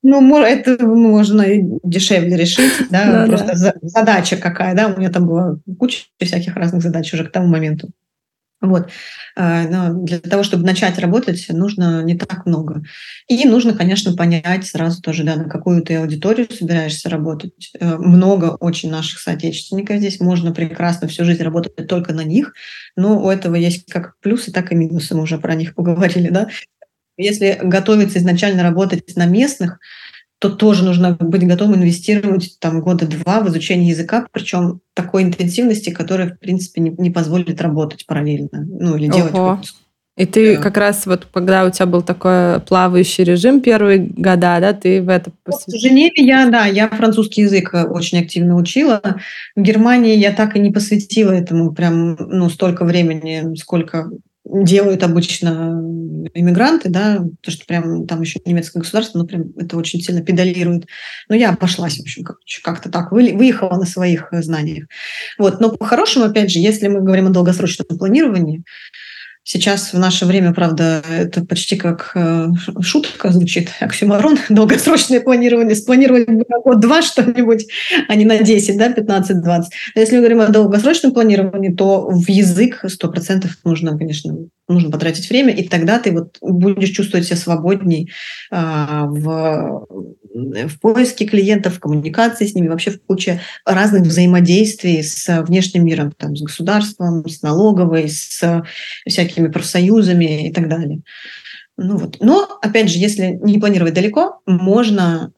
Ну, 0.04 0.38
это 0.38 0.86
можно 0.86 1.44
дешевле 1.84 2.38
решить, 2.38 2.72
да, 2.90 3.26
ну, 3.26 3.28
просто 3.28 3.60
да. 3.60 3.74
задача 3.82 4.38
какая, 4.38 4.74
да, 4.74 4.88
у 4.88 4.98
меня 4.98 5.10
там 5.10 5.28
была 5.28 5.58
куча 5.78 6.06
всяких 6.18 6.56
разных 6.56 6.82
задач 6.82 7.14
уже 7.14 7.26
к 7.26 7.32
тому 7.32 7.48
моменту. 7.48 7.90
Вот. 8.60 8.90
А, 9.36 9.68
но 9.68 9.94
для 9.94 10.20
того, 10.20 10.42
чтобы 10.42 10.66
начать 10.66 10.98
работать, 10.98 11.46
нужно 11.50 12.02
не 12.02 12.16
так 12.16 12.48
много. 12.48 12.82
И 13.28 13.46
нужно, 13.46 13.74
конечно, 13.76 14.16
понять 14.16 14.66
сразу 14.66 15.00
тоже, 15.00 15.24
да, 15.24 15.36
на 15.36 15.48
какую 15.48 15.84
ты 15.84 15.98
аудиторию 15.98 16.48
собираешься 16.52 17.08
работать. 17.10 17.72
Э, 17.80 17.98
много 17.98 18.58
очень 18.60 18.90
наших 18.90 19.20
соотечественников 19.20 19.98
здесь. 19.98 20.20
Можно 20.20 20.54
прекрасно 20.54 21.08
всю 21.08 21.24
жизнь 21.24 21.44
работать 21.44 21.88
только 21.88 22.14
на 22.14 22.24
них, 22.24 22.54
но 22.96 23.22
у 23.22 23.30
этого 23.30 23.54
есть 23.54 23.92
как 23.92 24.16
плюсы, 24.22 24.52
так 24.52 24.72
и 24.72 24.76
минусы. 24.76 25.14
Мы 25.14 25.22
уже 25.24 25.38
про 25.38 25.54
них 25.54 25.76
поговорили, 25.76 26.30
да. 26.30 26.50
Если 27.16 27.60
готовиться 27.62 28.18
изначально 28.18 28.64
работать 28.64 29.16
на 29.16 29.26
местных, 29.26 29.80
то 30.40 30.50
тоже 30.50 30.84
нужно 30.84 31.18
быть 31.20 31.48
готовым 31.48 31.78
инвестировать 31.78 32.58
там 32.60 32.82
года 32.82 33.08
два 33.08 33.42
в 33.42 33.50
изучение 33.50 33.90
языка, 33.90 34.28
причем 34.32 34.82
такой 34.94 35.24
интенсивности, 35.24 35.90
которая, 35.90 36.30
в 36.30 36.40
принципе, 36.40 36.82
не, 36.82 36.92
не 36.98 37.10
позволит 37.10 37.62
работать 37.62 38.06
параллельно, 38.06 38.66
ну 38.70 38.96
или 38.96 39.08
делать 39.08 39.34
Ого. 39.34 39.60
И 40.18 40.26
ты 40.26 40.56
да. 40.56 40.62
как 40.64 40.78
раз 40.78 41.06
вот, 41.06 41.28
когда 41.32 41.64
у 41.64 41.70
тебя 41.70 41.86
был 41.86 42.02
такой 42.02 42.60
плавающий 42.62 43.24
режим 43.24 43.62
первые 43.62 44.00
года, 44.00 44.58
да, 44.60 44.74
ты 44.74 45.00
в 45.02 45.10
это... 45.10 45.32
В 45.46 45.80
Женеве 45.80 46.26
я, 46.26 46.50
да, 46.50 46.66
я 46.66 46.90
французский 46.90 47.44
язык 47.44 47.72
очень 47.74 48.20
активно 48.20 48.56
учила. 48.56 49.00
В 49.56 49.62
Германии 49.62 50.18
я 50.18 50.32
так 50.32 50.56
и 50.56 50.60
не 50.60 50.72
посвятила 50.72 51.32
этому 51.32 51.72
прям, 51.72 52.16
ну, 52.16 52.50
столько 52.50 52.84
времени, 52.84 53.56
сколько 53.58 54.10
делают 54.50 55.04
обычно 55.04 55.82
иммигранты, 56.34 56.90
да, 56.90 57.24
то, 57.42 57.52
что 57.52 57.66
прям 57.66 58.06
там 58.08 58.22
еще 58.22 58.40
немецкое 58.46 58.82
государство, 58.82 59.20
ну, 59.20 59.26
прям 59.26 59.54
это 59.58 59.78
очень 59.78 60.02
сильно 60.02 60.22
педалирует. 60.22 60.88
Но 61.30 61.36
я 61.36 61.52
обошлась, 61.52 61.98
в 61.98 62.02
общем, 62.02 62.24
как-то 62.64 62.90
так, 62.90 63.12
выехала 63.12 63.78
на 63.78 63.86
своих 63.86 64.30
знаниях. 64.32 64.88
Вот, 65.38 65.60
но 65.60 65.72
по-хорошему, 65.72 66.26
опять 66.26 66.52
же, 66.52 66.60
если 66.60 66.88
мы 66.88 67.02
говорим 67.02 67.28
о 67.28 67.32
долгосрочном 67.32 67.98
планировании, 67.98 68.64
Сейчас 69.50 69.94
в 69.94 69.98
наше 69.98 70.26
время, 70.26 70.54
правда, 70.54 71.02
это 71.10 71.40
почти 71.40 71.78
как 71.78 72.12
э, 72.16 72.50
шутка 72.82 73.32
звучит, 73.32 73.70
оксюмарон, 73.80 74.38
долгосрочное 74.50 75.22
планирование. 75.22 75.74
Спланировали 75.74 76.26
на 76.26 76.60
год-два 76.60 77.02
что-нибудь, 77.02 77.66
а 78.10 78.16
не 78.16 78.26
на 78.26 78.40
10, 78.40 78.78
да, 78.78 78.92
15-20. 78.92 79.44
Но 79.96 80.02
если 80.02 80.16
мы 80.16 80.20
говорим 80.20 80.42
о 80.42 80.50
долгосрочном 80.50 81.14
планировании, 81.14 81.74
то 81.74 82.10
в 82.10 82.28
язык 82.30 82.84
100% 82.84 83.48
нужно, 83.64 83.98
конечно, 83.98 84.36
нужно 84.68 84.92
потратить 84.92 85.30
время, 85.30 85.54
и 85.54 85.68
тогда 85.68 86.00
ты 86.00 86.12
вот 86.12 86.38
будешь 86.42 86.90
чувствовать 86.90 87.26
себя 87.26 87.38
свободней 87.38 88.12
а, 88.52 89.06
в, 89.06 89.88
в 90.34 90.80
поиске 90.80 91.26
клиентов, 91.26 91.76
в 91.76 91.80
коммуникации 91.80 92.46
с 92.46 92.54
ними, 92.54 92.68
вообще 92.68 92.92
в 92.92 93.02
куче 93.02 93.42
разных 93.66 94.04
взаимодействий 94.04 95.04
с 95.04 95.44
внешним 95.44 95.86
миром, 95.86 96.12
там, 96.12 96.36
с 96.36 96.42
государством, 96.42 97.28
с 97.28 97.42
налоговой, 97.42 98.10
с 98.10 98.64
всякими 99.08 99.48
профсоюзами 99.48 100.50
и 100.50 100.54
так 100.54 100.68
далее. 100.68 101.02
Ну 101.78 101.98
вот. 101.98 102.18
Но, 102.20 102.58
опять 102.62 102.90
же, 102.90 102.98
если 102.98 103.40
не 103.42 103.60
планировать 103.60 103.94
далеко, 103.94 104.42
можно 104.48 105.32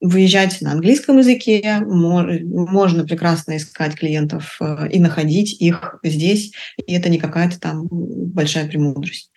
выезжать 0.00 0.60
на 0.60 0.72
английском 0.72 1.18
языке, 1.18 1.80
можно 1.80 3.04
прекрасно 3.04 3.56
искать 3.56 3.94
клиентов 3.94 4.58
э, 4.60 4.88
и 4.90 5.00
находить 5.00 5.60
их 5.60 5.98
здесь, 6.02 6.52
и 6.86 6.92
это 6.92 7.08
не 7.08 7.18
какая-то 7.18 7.58
там 7.58 7.88
большая 7.90 8.66
премудрость. 8.66 9.30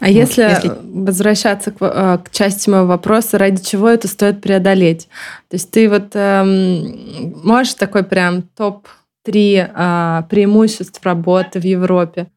А 0.00 0.06
вот, 0.06 0.14
если, 0.14 0.42
если 0.42 0.72
возвращаться 0.82 1.70
к, 1.70 1.76
э, 1.80 2.18
к 2.24 2.30
части 2.30 2.68
моего 2.68 2.86
вопроса, 2.86 3.38
ради 3.38 3.62
чего 3.62 3.88
это 3.88 4.08
стоит 4.08 4.40
преодолеть? 4.40 5.08
То 5.48 5.56
есть 5.56 5.70
ты 5.70 5.88
вот 5.88 6.10
эм, 6.14 7.34
можешь 7.42 7.74
такой 7.74 8.02
прям 8.02 8.42
топ-3 8.42 9.32
э, 9.32 10.22
преимуществ 10.28 11.04
работы 11.04 11.60
в 11.60 11.64
Европе? 11.64 12.28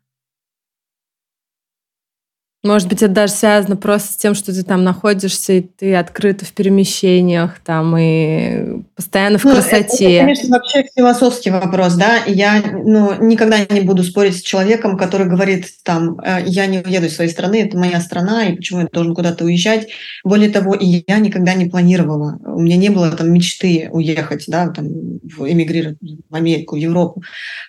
Может 2.64 2.88
быть, 2.88 3.02
это 3.02 3.12
даже 3.12 3.34
связано 3.34 3.76
просто 3.76 4.14
с 4.14 4.16
тем, 4.16 4.34
что 4.34 4.54
ты 4.54 4.64
там 4.64 4.86
находишься, 4.86 5.52
и 5.52 5.62
ты 5.62 5.96
открыта 5.96 6.46
в 6.46 6.54
перемещениях, 6.54 7.60
там, 7.60 7.94
и 7.98 8.82
постоянно 8.96 9.38
в 9.38 9.44
ну, 9.44 9.52
красоте. 9.52 10.14
Это, 10.14 10.24
конечно, 10.24 10.50
вообще 10.50 10.86
философский 10.96 11.50
вопрос, 11.50 11.96
да. 11.96 12.20
Я 12.26 12.64
ну, 12.86 13.22
никогда 13.22 13.58
не 13.70 13.82
буду 13.82 14.02
спорить 14.04 14.38
с 14.38 14.42
человеком, 14.42 14.98
который 14.98 15.28
говорит, 15.28 15.66
там, 15.84 16.18
«Э, 16.22 16.42
я 16.46 16.66
не 16.68 16.80
уеду 16.80 17.08
из 17.08 17.16
своей 17.18 17.30
страны, 17.30 17.64
это 17.64 17.78
моя 17.78 18.00
страна, 18.00 18.46
и 18.46 18.56
почему 18.56 18.80
я 18.80 18.88
должен 18.88 19.14
куда-то 19.14 19.44
уезжать. 19.44 19.90
Более 20.24 20.50
того, 20.50 20.74
и 20.74 21.04
я 21.06 21.18
никогда 21.20 21.56
не 21.56 21.66
планировала. 21.66 22.40
У 22.46 22.62
меня 22.62 22.78
не 22.78 22.88
было 22.88 23.12
там 23.12 23.30
мечты 23.34 23.90
уехать, 23.92 24.46
да, 24.48 24.70
там, 24.70 24.88
эмигрировать 24.88 25.98
в 26.30 26.34
Америку, 26.34 26.78
в 26.78 26.80
Европу. 26.80 27.24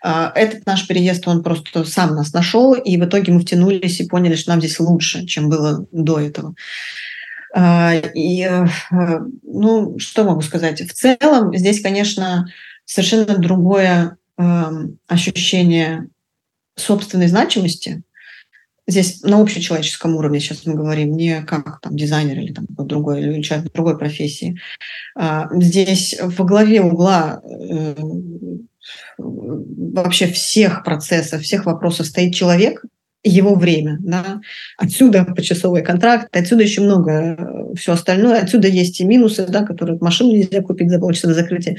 А, 0.05 0.31
этот 0.37 0.65
наш 0.67 0.87
переезд, 0.87 1.27
он 1.27 1.43
просто 1.43 1.85
сам 1.85 2.15
нас 2.15 2.33
нашел, 2.33 2.75
и 2.75 2.97
в 2.97 3.05
итоге 3.05 3.33
мы 3.33 3.41
втянулись 3.41 3.99
и 3.99 4.07
поняли, 4.07 4.37
что 4.37 4.51
нам 4.51 4.61
здесь 4.61 4.84
лучше, 4.85 5.27
чем 5.27 5.49
было 5.49 5.87
до 5.93 6.21
этого. 6.21 6.55
А, 7.57 7.95
и, 7.95 8.43
э, 8.43 8.67
ну, 9.43 9.99
что 9.99 10.25
могу 10.25 10.43
сказать? 10.43 10.81
В 10.81 10.93
целом 10.93 11.57
здесь, 11.57 11.81
конечно, 11.81 12.47
совершенно 12.85 13.39
другое 13.39 14.17
эм, 14.37 14.99
ощущение 15.07 16.09
собственной 16.77 17.29
значимости. 17.29 18.03
Здесь 18.87 19.23
на 19.23 19.41
общечеловеческом 19.41 20.17
уровне 20.17 20.41
сейчас 20.41 20.67
мы 20.67 20.75
говорим, 20.75 21.17
не 21.17 21.43
как 21.43 21.81
там 21.81 21.97
дизайнер 21.97 22.39
или 22.39 22.53
там 22.53 22.67
другой, 22.69 23.23
или 23.23 23.41
человек 23.41 23.73
другой 23.73 23.97
профессии. 23.97 24.61
А, 25.17 25.49
здесь 25.55 26.17
во 26.21 26.45
главе 26.45 26.83
угла 26.83 27.41
э, 27.45 27.95
вообще 29.17 30.27
всех 30.27 30.85
процессов, 30.85 31.43
всех 31.43 31.67
вопросов 31.67 32.07
стоит 32.07 32.35
человек, 32.35 32.85
его 33.25 33.55
время. 33.55 33.99
Да? 34.01 34.41
Отсюда 34.77 35.25
почасовой 35.25 35.83
контракт, 35.83 36.29
отсюда 36.37 36.63
еще 36.63 36.83
много 36.83 37.11
э, 37.13 37.75
все 37.77 37.93
остальное. 37.93 38.43
Отсюда 38.43 38.69
есть 38.69 39.01
и 39.01 39.05
минусы, 39.05 39.47
да, 39.47 39.65
которые 39.65 39.99
машину 40.01 40.33
нельзя 40.33 40.63
купить 40.63 40.91
за 40.91 40.99
полчаса 40.99 41.29
до 41.29 41.35
закрытия. 41.35 41.79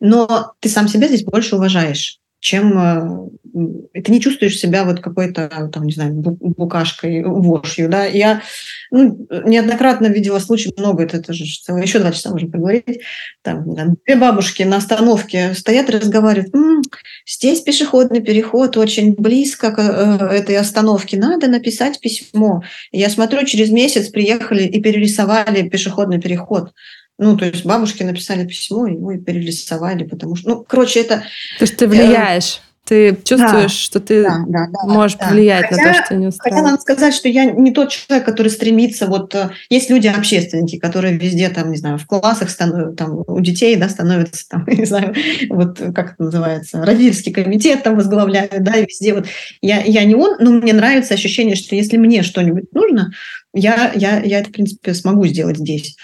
Но 0.00 0.52
ты 0.60 0.68
сам 0.68 0.88
себя 0.88 1.06
здесь 1.06 1.24
больше 1.24 1.56
уважаешь 1.56 2.20
чем 2.40 2.78
э, 2.78 3.28
ты 3.52 4.12
не 4.12 4.20
чувствуешь 4.20 4.58
себя 4.58 4.84
вот 4.84 5.00
какой-то, 5.00 5.70
там, 5.72 5.84
не 5.84 5.92
знаю, 5.92 6.14
букашкой, 6.14 7.22
вошью, 7.24 7.88
да. 7.88 8.04
Я 8.04 8.42
ну, 8.90 9.26
неоднократно 9.44 10.06
видела 10.06 10.38
случаи, 10.38 10.72
много, 10.76 11.04
это, 11.04 11.18
это 11.18 11.32
же 11.32 11.44
еще 11.44 11.98
два 11.98 12.12
часа 12.12 12.30
можно 12.30 12.50
поговорить. 12.50 13.00
Там, 13.42 13.74
две 14.04 14.16
бабушки 14.16 14.62
на 14.62 14.76
остановке 14.76 15.54
стоят 15.54 15.88
и 15.88 15.92
разговаривают. 15.92 16.54
М-м, 16.54 16.82
здесь 17.26 17.60
пешеходный 17.60 18.20
переход 18.20 18.76
очень 18.76 19.14
близко 19.14 19.70
к 19.72 19.78
э, 19.78 20.36
этой 20.36 20.56
остановке, 20.56 21.16
надо 21.16 21.48
написать 21.48 22.00
письмо. 22.00 22.62
Я 22.92 23.10
смотрю, 23.10 23.44
через 23.46 23.70
месяц 23.70 24.08
приехали 24.08 24.64
и 24.64 24.80
перерисовали 24.80 25.68
пешеходный 25.68 26.20
переход. 26.20 26.72
Ну, 27.18 27.36
то 27.36 27.44
есть 27.44 27.66
бабушки 27.66 28.02
написали 28.02 28.46
письмо, 28.46 28.86
его 28.86 29.12
и 29.12 29.18
перерисовали, 29.18 30.04
потому 30.04 30.36
что, 30.36 30.48
ну, 30.48 30.64
короче, 30.66 31.00
это... 31.00 31.16
То 31.58 31.64
есть 31.64 31.76
ты 31.76 31.86
влияешь? 31.86 32.60
Ты 32.86 33.16
чувствуешь, 33.24 33.62
да, 33.62 33.68
что 33.68 34.00
ты 34.00 34.24
да, 34.24 34.42
да, 34.48 34.66
да, 34.66 34.92
можешь 34.92 35.16
да. 35.16 35.28
повлиять 35.28 35.66
хотя, 35.68 35.82
на 35.82 35.92
то, 35.92 36.04
что 36.04 36.14
не 36.16 36.26
устраивает. 36.26 36.60
Хотя 36.60 36.70
надо 36.70 36.82
сказать, 36.82 37.14
что 37.14 37.28
я 37.28 37.44
не 37.44 37.72
тот 37.72 37.90
человек, 37.90 38.26
который 38.26 38.48
стремится, 38.48 39.06
вот 39.06 39.32
э, 39.34 39.50
есть 39.68 39.90
люди 39.90 40.08
общественники, 40.08 40.76
которые 40.76 41.16
везде 41.16 41.48
там, 41.50 41.70
не 41.70 41.76
знаю, 41.76 41.98
в 41.98 42.06
классах 42.06 42.50
становятся, 42.50 42.96
там 42.96 43.22
у 43.26 43.40
детей, 43.40 43.76
да, 43.76 43.88
становятся 43.88 44.48
там, 44.48 44.64
не 44.66 44.86
знаю, 44.86 45.14
вот 45.50 45.78
как 45.94 46.14
это 46.14 46.22
называется, 46.24 46.84
родительский 46.84 47.32
комитет 47.32 47.84
там 47.84 47.94
возглавляют, 47.94 48.60
да, 48.62 48.76
и 48.76 48.86
везде 48.86 49.14
вот. 49.14 49.26
Я, 49.60 49.82
я 49.82 50.04
не 50.04 50.16
он, 50.16 50.38
но 50.40 50.50
мне 50.50 50.72
нравится 50.72 51.14
ощущение, 51.14 51.54
что 51.54 51.76
если 51.76 51.96
мне 51.96 52.22
что-нибудь 52.22 52.72
нужно, 52.72 53.12
я, 53.54 53.92
я, 53.94 54.20
я 54.20 54.40
это, 54.40 54.48
в 54.48 54.52
принципе, 54.52 54.94
смогу 54.94 55.26
сделать 55.26 55.58
здесь. 55.58 55.96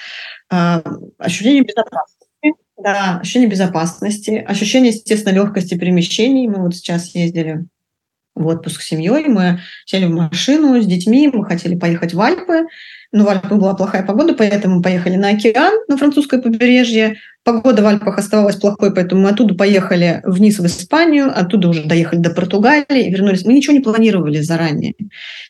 А, 0.50 0.82
ощущение 1.18 1.62
безопасности. 1.62 2.15
Да, 2.76 3.20
ощущение 3.20 3.48
безопасности, 3.48 4.44
ощущение, 4.46 4.92
естественно, 4.92 5.34
легкости 5.34 5.78
перемещений. 5.78 6.46
Мы 6.46 6.62
вот 6.62 6.76
сейчас 6.76 7.14
ездили 7.14 7.66
в 8.34 8.46
отпуск 8.46 8.82
с 8.82 8.86
семьей, 8.86 9.24
мы 9.28 9.60
сели 9.86 10.04
в 10.04 10.10
машину 10.10 10.80
с 10.80 10.86
детьми, 10.86 11.30
мы 11.32 11.44
хотели 11.46 11.74
поехать 11.74 12.12
в 12.12 12.20
Альпы, 12.20 12.66
но 13.12 13.24
в 13.24 13.28
Альпах 13.28 13.52
была 13.52 13.74
плохая 13.74 14.04
погода, 14.04 14.34
поэтому 14.34 14.76
мы 14.76 14.82
поехали 14.82 15.16
на 15.16 15.30
океан, 15.30 15.72
на 15.88 15.96
французское 15.96 16.40
побережье, 16.40 17.16
Погода 17.46 17.80
в 17.80 17.86
Альпах 17.86 18.18
оставалась 18.18 18.56
плохой, 18.56 18.92
поэтому 18.92 19.22
мы 19.22 19.28
оттуда 19.28 19.54
поехали 19.54 20.20
вниз 20.24 20.58
в 20.58 20.66
Испанию, 20.66 21.30
оттуда 21.32 21.68
уже 21.68 21.84
доехали 21.84 22.18
до 22.18 22.30
Португалии 22.30 23.06
и 23.06 23.08
вернулись. 23.08 23.44
Мы 23.44 23.52
ничего 23.52 23.72
не 23.72 23.78
планировали 23.78 24.40
заранее. 24.40 24.94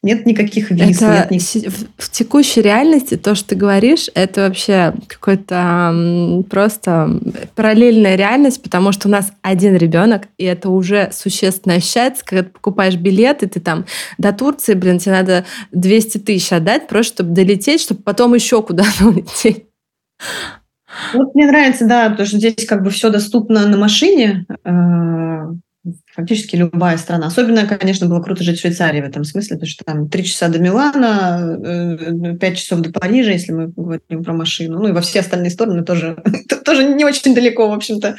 Нет 0.03 0.27
никаких 0.27 0.71
виз. 0.71 1.01
Это 1.01 1.31
нет 1.31 1.31
никаких... 1.31 1.73
В 1.97 2.11
текущей 2.11 2.61
реальности 2.61 3.17
то, 3.17 3.35
что 3.35 3.49
ты 3.49 3.55
говоришь, 3.55 4.11
это 4.13 4.43
вообще 4.43 4.93
какой-то 5.07 6.45
просто 6.51 7.19
параллельная 7.55 8.17
реальность, 8.17 8.63
потому 8.63 8.93
что 8.93 9.09
у 9.09 9.11
нас 9.11 9.33
один 9.41 9.75
ребенок, 9.75 10.25
и 10.37 10.45
это 10.45 10.69
уже 10.69 11.09
существенно 11.15 11.77
ощущается, 11.77 12.23
когда 12.27 12.43
ты 12.43 12.51
покупаешь 12.51 12.97
билет, 12.97 13.43
и 13.43 13.47
ты 13.47 13.59
там 13.59 13.87
до 14.19 14.35
Турции, 14.35 14.75
блин, 14.75 14.99
тебе 14.99 15.13
надо 15.13 15.47
200 15.73 16.19
тысяч 16.19 16.53
отдать, 16.53 16.89
просто 16.89 17.15
чтобы 17.15 17.31
долететь, 17.31 17.81
чтобы 17.81 18.03
потом 18.03 18.35
еще 18.35 18.63
куда-то 18.63 19.07
улететь. 19.09 19.65
Вот 21.15 21.35
мне 21.35 21.47
нравится, 21.47 21.87
да, 21.87 22.11
потому 22.11 22.27
что 22.27 22.39
здесь 22.39 22.67
как 22.67 22.83
бы 22.83 22.91
все 22.91 23.11
доступно 23.11 23.67
на 23.67 23.77
машине, 23.77 24.47
э, 24.65 25.37
фактически 26.13 26.57
любая 26.57 26.97
страна. 26.97 27.27
Особенно, 27.27 27.67
конечно, 27.67 28.09
было 28.09 28.21
круто 28.21 28.43
жить 28.43 28.59
в 28.59 28.61
Швейцарии 28.61 29.01
в 29.01 29.05
этом 29.05 29.25
смысле, 29.25 29.57
потому 29.57 29.69
что 29.69 29.85
там 29.85 30.09
три 30.09 30.25
часа 30.25 30.49
до 30.49 30.59
Милана, 30.59 31.59
э, 31.65 32.37
пять 32.37 32.59
часов 32.59 32.81
до 32.81 32.93
Парижа, 32.93 33.33
если 33.33 33.53
мы 33.53 33.69
говорим 33.69 34.25
про 34.25 34.33
машину. 34.33 34.81
Ну 34.81 34.89
и 34.89 34.93
во 34.93 35.01
все 35.01 35.21
остальные 35.21 35.51
стороны 35.51 35.85
тоже, 35.85 36.23
тоже 36.65 36.85
не 36.85 37.05
очень 37.05 37.35
далеко, 37.35 37.69
в 37.69 37.73
общем-то. 37.73 38.17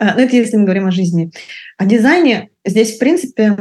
Э, 0.00 0.14
но 0.14 0.20
это 0.20 0.36
если 0.36 0.56
мы 0.56 0.64
говорим 0.64 0.86
о 0.86 0.92
жизни. 0.92 1.30
О 1.76 1.86
дизайне 1.86 2.50
здесь, 2.64 2.96
в 2.96 2.98
принципе, 2.98 3.56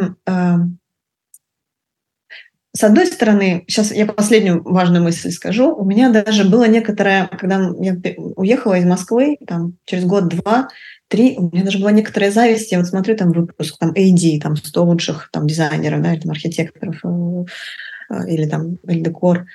с 2.77 2.83
одной 2.83 3.07
стороны, 3.07 3.63
сейчас 3.67 3.91
я 3.91 4.05
последнюю 4.05 4.61
важную 4.61 5.03
мысль 5.03 5.31
скажу. 5.31 5.73
У 5.73 5.83
меня 5.83 6.11
даже 6.11 6.45
было 6.45 6.67
некоторое, 6.67 7.25
когда 7.25 7.55
я 7.79 7.97
уехала 8.35 8.75
из 8.75 8.85
Москвы, 8.85 9.37
там, 9.47 9.77
через 9.85 10.05
год-два, 10.05 10.69
три, 11.07 11.37
у 11.37 11.49
меня 11.49 11.63
даже 11.63 11.79
была 11.79 11.91
некоторая 11.91 12.29
зависть. 12.29 12.71
Я 12.71 12.77
вот 12.77 12.87
смотрю 12.87 13.17
там 13.17 13.31
выпуск, 13.31 13.79
там, 13.79 13.93
AD, 13.93 14.39
там, 14.41 14.55
100 14.55 14.83
лучших 14.83 15.29
там, 15.31 15.47
дизайнеров, 15.47 16.03
да, 16.03 16.13
или 16.13 16.21
там, 16.21 16.31
архитекторов, 16.31 16.99
э, 17.03 17.45
э, 18.11 18.29
или 18.29 18.45
там, 18.45 18.75
или 18.87 18.99
декор. 18.99 19.47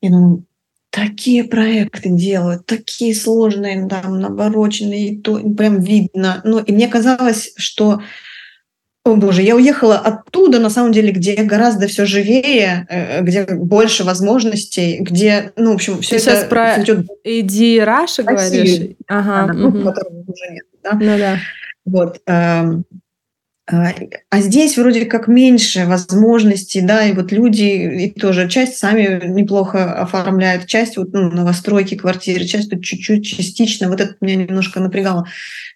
И 0.00 0.08
ну, 0.08 0.42
такие 0.88 1.44
проекты 1.44 2.08
делают, 2.08 2.64
такие 2.64 3.14
сложные, 3.14 3.86
там, 3.86 4.18
навороченные, 4.18 5.20
то 5.20 5.38
прям 5.40 5.78
видно. 5.80 6.40
Ну, 6.44 6.58
и 6.58 6.72
мне 6.72 6.88
казалось, 6.88 7.52
что 7.58 8.00
о 9.04 9.16
боже, 9.16 9.42
я 9.42 9.56
уехала 9.56 9.96
оттуда, 9.98 10.60
на 10.60 10.70
самом 10.70 10.92
деле, 10.92 11.10
где 11.10 11.34
гораздо 11.42 11.88
все 11.88 12.06
живее, 12.06 12.86
э, 12.88 13.20
где 13.22 13.44
больше 13.44 14.04
возможностей, 14.04 14.98
где, 15.00 15.52
ну, 15.56 15.72
в 15.72 15.74
общем, 15.74 16.00
все 16.00 16.10
Ты 16.10 16.16
это... 16.16 16.24
сейчас 16.24 16.44
про 16.44 16.80
идет... 16.80 17.06
Иди 17.24 17.80
Раша 17.80 18.22
говоришь? 18.22 18.94
Ага. 19.08 19.50
А, 19.50 19.52
ну, 19.52 19.68
угу. 19.68 19.82
которого 19.82 20.20
уже 20.20 20.52
нет. 20.52 20.64
Да? 20.84 20.92
Ну 20.92 21.18
да. 21.18 21.38
Вот. 21.84 22.20
А 24.30 24.40
здесь 24.40 24.76
вроде 24.76 25.06
как 25.06 25.28
меньше 25.28 25.86
возможностей, 25.86 26.82
да, 26.82 27.04
и 27.06 27.14
вот 27.14 27.32
люди 27.32 28.04
и 28.04 28.10
тоже 28.10 28.48
часть 28.48 28.76
сами 28.76 29.26
неплохо 29.26 29.94
оформляют, 29.94 30.66
часть 30.66 30.98
вот 30.98 31.12
ну, 31.12 31.30
новостройки 31.30 31.94
квартиры, 31.94 32.44
часть 32.44 32.70
тут 32.70 32.84
чуть-чуть 32.84 33.24
частично, 33.24 33.88
вот 33.88 34.00
это 34.00 34.14
меня 34.20 34.36
немножко 34.36 34.80
напрягало. 34.80 35.26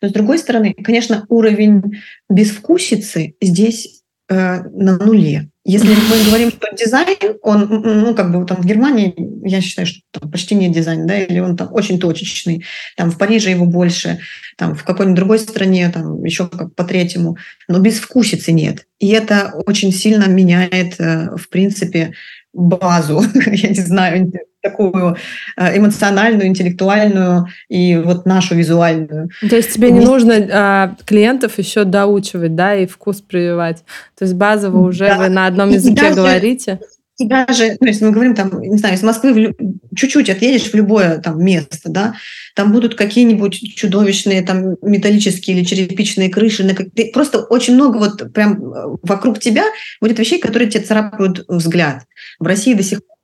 Но 0.02 0.08
с 0.08 0.12
другой 0.12 0.38
стороны, 0.38 0.74
конечно, 0.74 1.24
уровень 1.28 2.02
безвкусицы 2.28 3.34
здесь 3.40 4.02
э, 4.28 4.62
на 4.62 4.98
нуле. 4.98 5.48
Если 5.68 5.88
мы 5.88 6.24
говорим, 6.24 6.50
что 6.50 6.68
дизайн, 6.76 7.16
он, 7.42 7.66
ну, 7.68 8.14
как 8.14 8.30
бы 8.30 8.46
там 8.46 8.62
в 8.62 8.64
Германии, 8.64 9.12
я 9.44 9.60
считаю, 9.60 9.88
что 9.88 10.00
там 10.12 10.30
почти 10.30 10.54
нет 10.54 10.70
дизайна, 10.70 11.08
да, 11.08 11.18
или 11.18 11.40
он 11.40 11.56
там 11.56 11.74
очень 11.74 11.98
точечный, 11.98 12.64
там 12.96 13.10
в 13.10 13.18
Париже 13.18 13.50
его 13.50 13.66
больше, 13.66 14.20
там 14.56 14.76
в 14.76 14.84
какой-нибудь 14.84 15.16
другой 15.16 15.40
стране, 15.40 15.90
там 15.92 16.22
еще 16.22 16.46
как 16.46 16.72
по 16.76 16.84
третьему, 16.84 17.36
но 17.66 17.80
без 17.80 17.98
вкусицы 17.98 18.52
нет. 18.52 18.86
И 19.00 19.08
это 19.08 19.54
очень 19.66 19.92
сильно 19.92 20.26
меняет, 20.28 21.00
э, 21.00 21.30
в 21.36 21.48
принципе, 21.48 22.12
базу, 22.56 23.22
я 23.46 23.68
не 23.68 23.74
знаю, 23.74 24.32
такую 24.62 25.16
э, 25.56 25.78
эмоциональную, 25.78 26.48
интеллектуальную 26.48 27.46
и 27.68 27.96
вот 27.96 28.26
нашу 28.26 28.54
визуальную. 28.54 29.30
То 29.48 29.56
есть 29.56 29.74
тебе 29.74 29.90
не 29.90 30.00
нужно 30.00 30.48
а, 30.50 30.96
клиентов 31.04 31.58
еще 31.58 31.84
доучивать, 31.84 32.54
да, 32.56 32.74
и 32.74 32.86
вкус 32.86 33.20
прививать. 33.20 33.84
То 34.18 34.24
есть 34.24 34.34
базово 34.34 34.78
уже 34.78 35.06
да. 35.06 35.18
вы 35.18 35.28
на 35.28 35.46
одном 35.46 35.70
языке 35.70 36.02
даже, 36.02 36.16
говорите. 36.16 36.80
И 37.18 37.26
даже, 37.26 37.76
ну, 37.80 37.86
если 37.86 38.04
мы 38.04 38.10
говорим 38.10 38.34
там, 38.34 38.60
не 38.60 38.76
знаю, 38.76 38.94
из 38.94 39.02
Москвы 39.02 39.54
чуть-чуть 39.94 40.28
отъедешь 40.28 40.70
в 40.70 40.74
любое 40.74 41.18
там 41.18 41.42
место, 41.42 41.88
да, 41.90 42.14
там 42.54 42.72
будут 42.72 42.94
какие-нибудь 42.94 43.74
чудовищные 43.74 44.42
там 44.42 44.76
металлические 44.82 45.56
или 45.56 45.64
черепичные 45.64 46.28
крыши, 46.28 46.64
на 46.64 46.74
как... 46.74 46.88
просто 47.14 47.40
очень 47.40 47.74
много 47.74 47.96
вот 47.96 48.32
прям 48.34 48.62
э, 48.62 48.96
вокруг 49.02 49.38
тебя 49.38 49.64
будет 50.00 50.18
вещей, 50.18 50.38
которые 50.38 50.68
тебе 50.68 50.84
царапают 50.84 51.44
взгляд. 51.48 52.04
В 52.38 52.46
России 52.46 52.74
до 52.74 52.82
сих 52.82 52.98
пор 52.98 53.15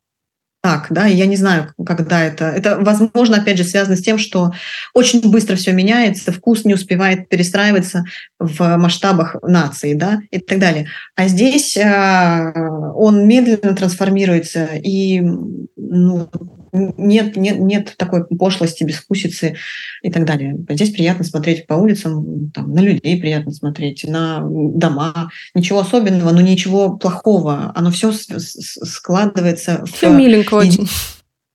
так, 0.63 0.87
да, 0.91 1.09
и 1.09 1.17
я 1.17 1.27
не 1.27 1.35
знаю, 1.35 1.75
когда 1.85 2.23
это. 2.23 2.45
Это, 2.45 2.79
возможно, 2.79 3.39
опять 3.39 3.59
же, 3.59 3.65
связано 3.65 3.97
с 3.97 4.01
тем, 4.01 4.17
что 4.17 4.53
очень 4.95 5.21
быстро 5.29 5.57
все 5.57 5.73
меняется, 5.73 6.31
вкус 6.31 6.65
не 6.65 6.75
успевает 6.75 7.29
перестраиваться 7.29 8.05
в 8.39 8.77
масштабах 8.77 9.35
нации, 9.43 9.95
да, 9.95 10.21
и 10.31 10.39
так 10.39 10.61
далее. 10.61 10.87
А 11.17 11.27
здесь 11.27 11.77
э, 11.77 12.53
он 12.95 13.27
медленно 13.27 13.75
трансформируется, 13.75 14.69
и 14.77 15.21
ну, 15.21 16.31
нет, 16.73 17.37
нет, 17.37 17.59
нет 17.59 17.95
такой 17.99 18.25
пошлости, 18.27 18.85
бескусицы 18.85 19.57
и 20.03 20.11
так 20.11 20.25
далее. 20.25 20.57
Здесь 20.70 20.91
приятно 20.91 21.25
смотреть 21.25 21.66
по 21.66 21.75
улицам, 21.75 22.51
там, 22.51 22.73
на 22.73 22.81
людей 22.81 23.20
приятно 23.20 23.53
смотреть, 23.53 24.05
на 24.05 24.41
дома. 24.43 25.31
Ничего 25.55 25.81
особенного, 25.81 26.31
но 26.31 26.41
ничего 26.41 26.97
плохого. 26.97 27.73
Оно 27.75 27.91
все 27.91 28.12
складывается. 28.12 29.85
Все 29.85 30.11
в... 30.11 30.16
миленько 30.16 30.55
очень. 30.55 30.89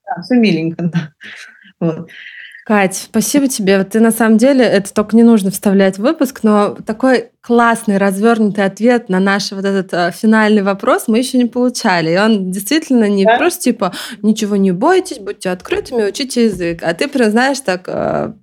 Да, 0.06 0.22
все 0.22 0.36
миленько, 0.36 0.84
да. 0.84 1.14
Вот. 1.80 2.10
Кать, 2.68 2.98
спасибо 2.98 3.48
тебе. 3.48 3.82
Ты 3.86 4.02
на 4.02 4.12
самом 4.12 4.38
деле, 4.38 4.66
это 4.66 4.94
только 4.94 5.16
не 5.16 5.24
нужно 5.24 5.52
вставлять 5.52 5.96
в 5.96 6.02
выпуск, 6.02 6.42
но 6.44 6.76
такой 6.86 7.30
классный, 7.40 7.98
развернутый 7.98 8.66
ответ 8.66 9.08
на 9.08 9.22
наш 9.22 9.54
вот 9.54 9.64
этот 9.64 9.94
э, 9.94 10.12
финальный 10.12 10.64
вопрос 10.64 11.06
мы 11.08 11.20
еще 11.20 11.38
не 11.38 11.46
получали. 11.46 12.12
И 12.12 12.18
он 12.18 12.52
действительно 12.52 13.08
не 13.08 13.24
да? 13.24 13.38
просто 13.38 13.62
типа 13.62 13.94
«ничего 14.22 14.58
не 14.58 14.74
бойтесь, 14.74 15.20
будьте 15.20 15.50
открытыми, 15.50 16.10
учите 16.10 16.44
язык», 16.44 16.84
а 16.84 16.94
ты 16.94 17.08
прям 17.08 17.32
знаешь 17.32 17.62
так 17.62 17.86
э, 17.88 18.34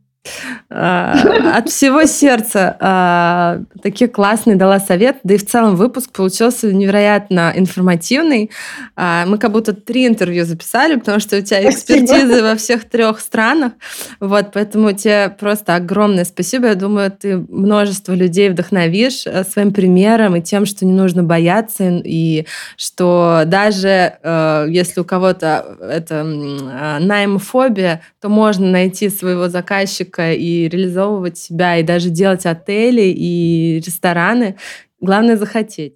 от 0.71 1.69
всего 1.69 2.07
сердца 2.07 2.77
а, 2.81 3.61
такие 3.83 4.09
классные 4.09 4.57
дала 4.57 4.81
совет, 4.81 5.19
да 5.23 5.35
и 5.35 5.37
в 5.37 5.47
целом 5.47 5.77
выпуск 5.77 6.11
получился 6.13 6.73
невероятно 6.73 7.53
информативный. 7.55 8.51
А, 8.97 9.27
мы 9.27 9.39
как 9.39 9.53
будто 9.53 9.75
три 9.75 10.07
интервью 10.07 10.45
записали, 10.47 10.97
потому 10.97 11.21
что 11.21 11.37
у 11.37 11.41
тебя 11.43 11.69
экспертизы 11.69 12.43
во 12.43 12.57
всех 12.57 12.89
трех 12.89 13.21
странах. 13.21 13.73
Вот, 14.19 14.53
поэтому 14.53 14.93
тебе 14.93 15.29
просто 15.39 15.75
огромное 15.75 16.25
спасибо. 16.25 16.69
Я 16.69 16.75
думаю, 16.75 17.11
ты 17.11 17.37
множество 17.37 18.15
людей 18.15 18.49
вдохновишь 18.49 19.27
э, 19.27 19.45
своим 19.45 19.73
примером 19.73 20.37
и 20.37 20.43
тем, 20.43 20.65
что 20.65 20.87
не 20.87 20.93
нужно 20.93 21.23
бояться, 21.23 22.01
и 22.03 22.47
что 22.77 23.43
даже 23.47 24.15
э, 24.23 24.67
если 24.71 25.01
у 25.01 25.05
кого-то 25.05 25.77
это 25.81 26.25
наймофобия, 26.25 28.01
то 28.21 28.29
можно 28.29 28.71
найти 28.71 29.11
своего 29.11 29.49
заказчика 29.49 30.14
гибко 30.15 30.33
и 30.33 30.69
реализовывать 30.69 31.39
себя, 31.39 31.79
и 31.79 31.83
даже 31.83 32.11
делать 32.11 32.47
отели 32.47 33.13
и 33.15 33.83
рестораны. 33.85 34.57
Главное 35.01 35.37
захотеть. 35.37 35.95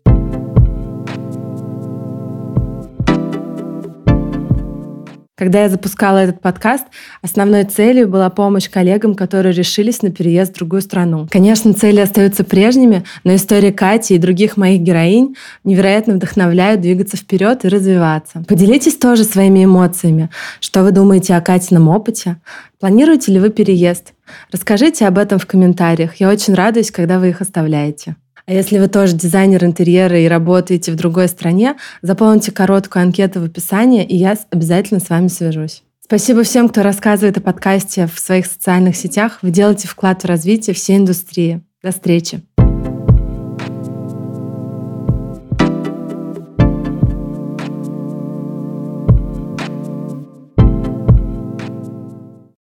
Когда 5.39 5.63
я 5.63 5.69
запускала 5.69 6.19
этот 6.19 6.41
подкаст, 6.41 6.85
основной 7.23 7.63
целью 7.63 8.09
была 8.09 8.29
помощь 8.29 8.69
коллегам, 8.69 9.15
которые 9.15 9.55
решились 9.55 10.03
на 10.03 10.11
переезд 10.11 10.53
в 10.53 10.57
другую 10.57 10.83
страну. 10.83 11.29
Конечно, 11.31 11.73
цели 11.75 12.01
остаются 12.01 12.43
прежними, 12.43 13.05
но 13.23 13.37
история 13.37 13.71
Кати 13.71 14.17
и 14.17 14.19
других 14.19 14.57
моих 14.57 14.81
героинь 14.81 15.37
невероятно 15.63 16.15
вдохновляют 16.15 16.81
двигаться 16.81 17.17
вперед 17.17 17.65
и 17.65 17.69
развиваться. 17.69 18.43
Поделитесь 18.49 18.97
тоже 18.97 19.23
своими 19.23 19.65
эмоциями. 19.65 20.29
Что 20.59 20.83
вы 20.83 20.91
думаете 20.91 21.37
о 21.37 21.41
Катином 21.41 21.87
опыте? 21.89 22.39
Планируете 22.81 23.31
ли 23.31 23.39
вы 23.39 23.51
переезд? 23.51 24.15
Расскажите 24.51 25.07
об 25.07 25.19
этом 25.19 25.39
в 25.39 25.47
комментариях. 25.47 26.17
Я 26.17 26.31
очень 26.31 26.55
радуюсь, 26.55 26.91
когда 26.91 27.21
вы 27.21 27.29
их 27.29 27.41
оставляете. 27.41 28.17
А 28.49 28.53
если 28.55 28.79
вы 28.79 28.89
тоже 28.89 29.15
дизайнер 29.15 29.63
интерьера 29.63 30.19
и 30.19 30.27
работаете 30.27 30.91
в 30.91 30.97
другой 30.97 31.29
стране, 31.29 31.77
заполните 32.01 32.51
короткую 32.51 33.03
анкету 33.03 33.41
в 33.41 33.45
описании, 33.45 34.03
и 34.03 34.17
я 34.17 34.39
обязательно 34.49 35.01
с 35.01 35.11
вами 35.11 35.29
свяжусь. 35.29 35.83
Спасибо 36.01 36.45
всем, 36.45 36.71
кто 36.71 36.83
рассказывает 36.83 37.37
о 37.37 37.43
подкасте 37.43 38.07
в 38.07 38.19
своих 38.19 38.47
социальных 38.47 38.97
сетях. 38.97 39.41
Вы 39.43 39.51
делаете 39.51 39.87
вклад 39.87 40.23
в 40.23 40.27
развитие 40.27 40.73
всей 40.73 40.97
индустрии. 40.97 41.61
До 41.83 41.93
встречи! 41.93 42.48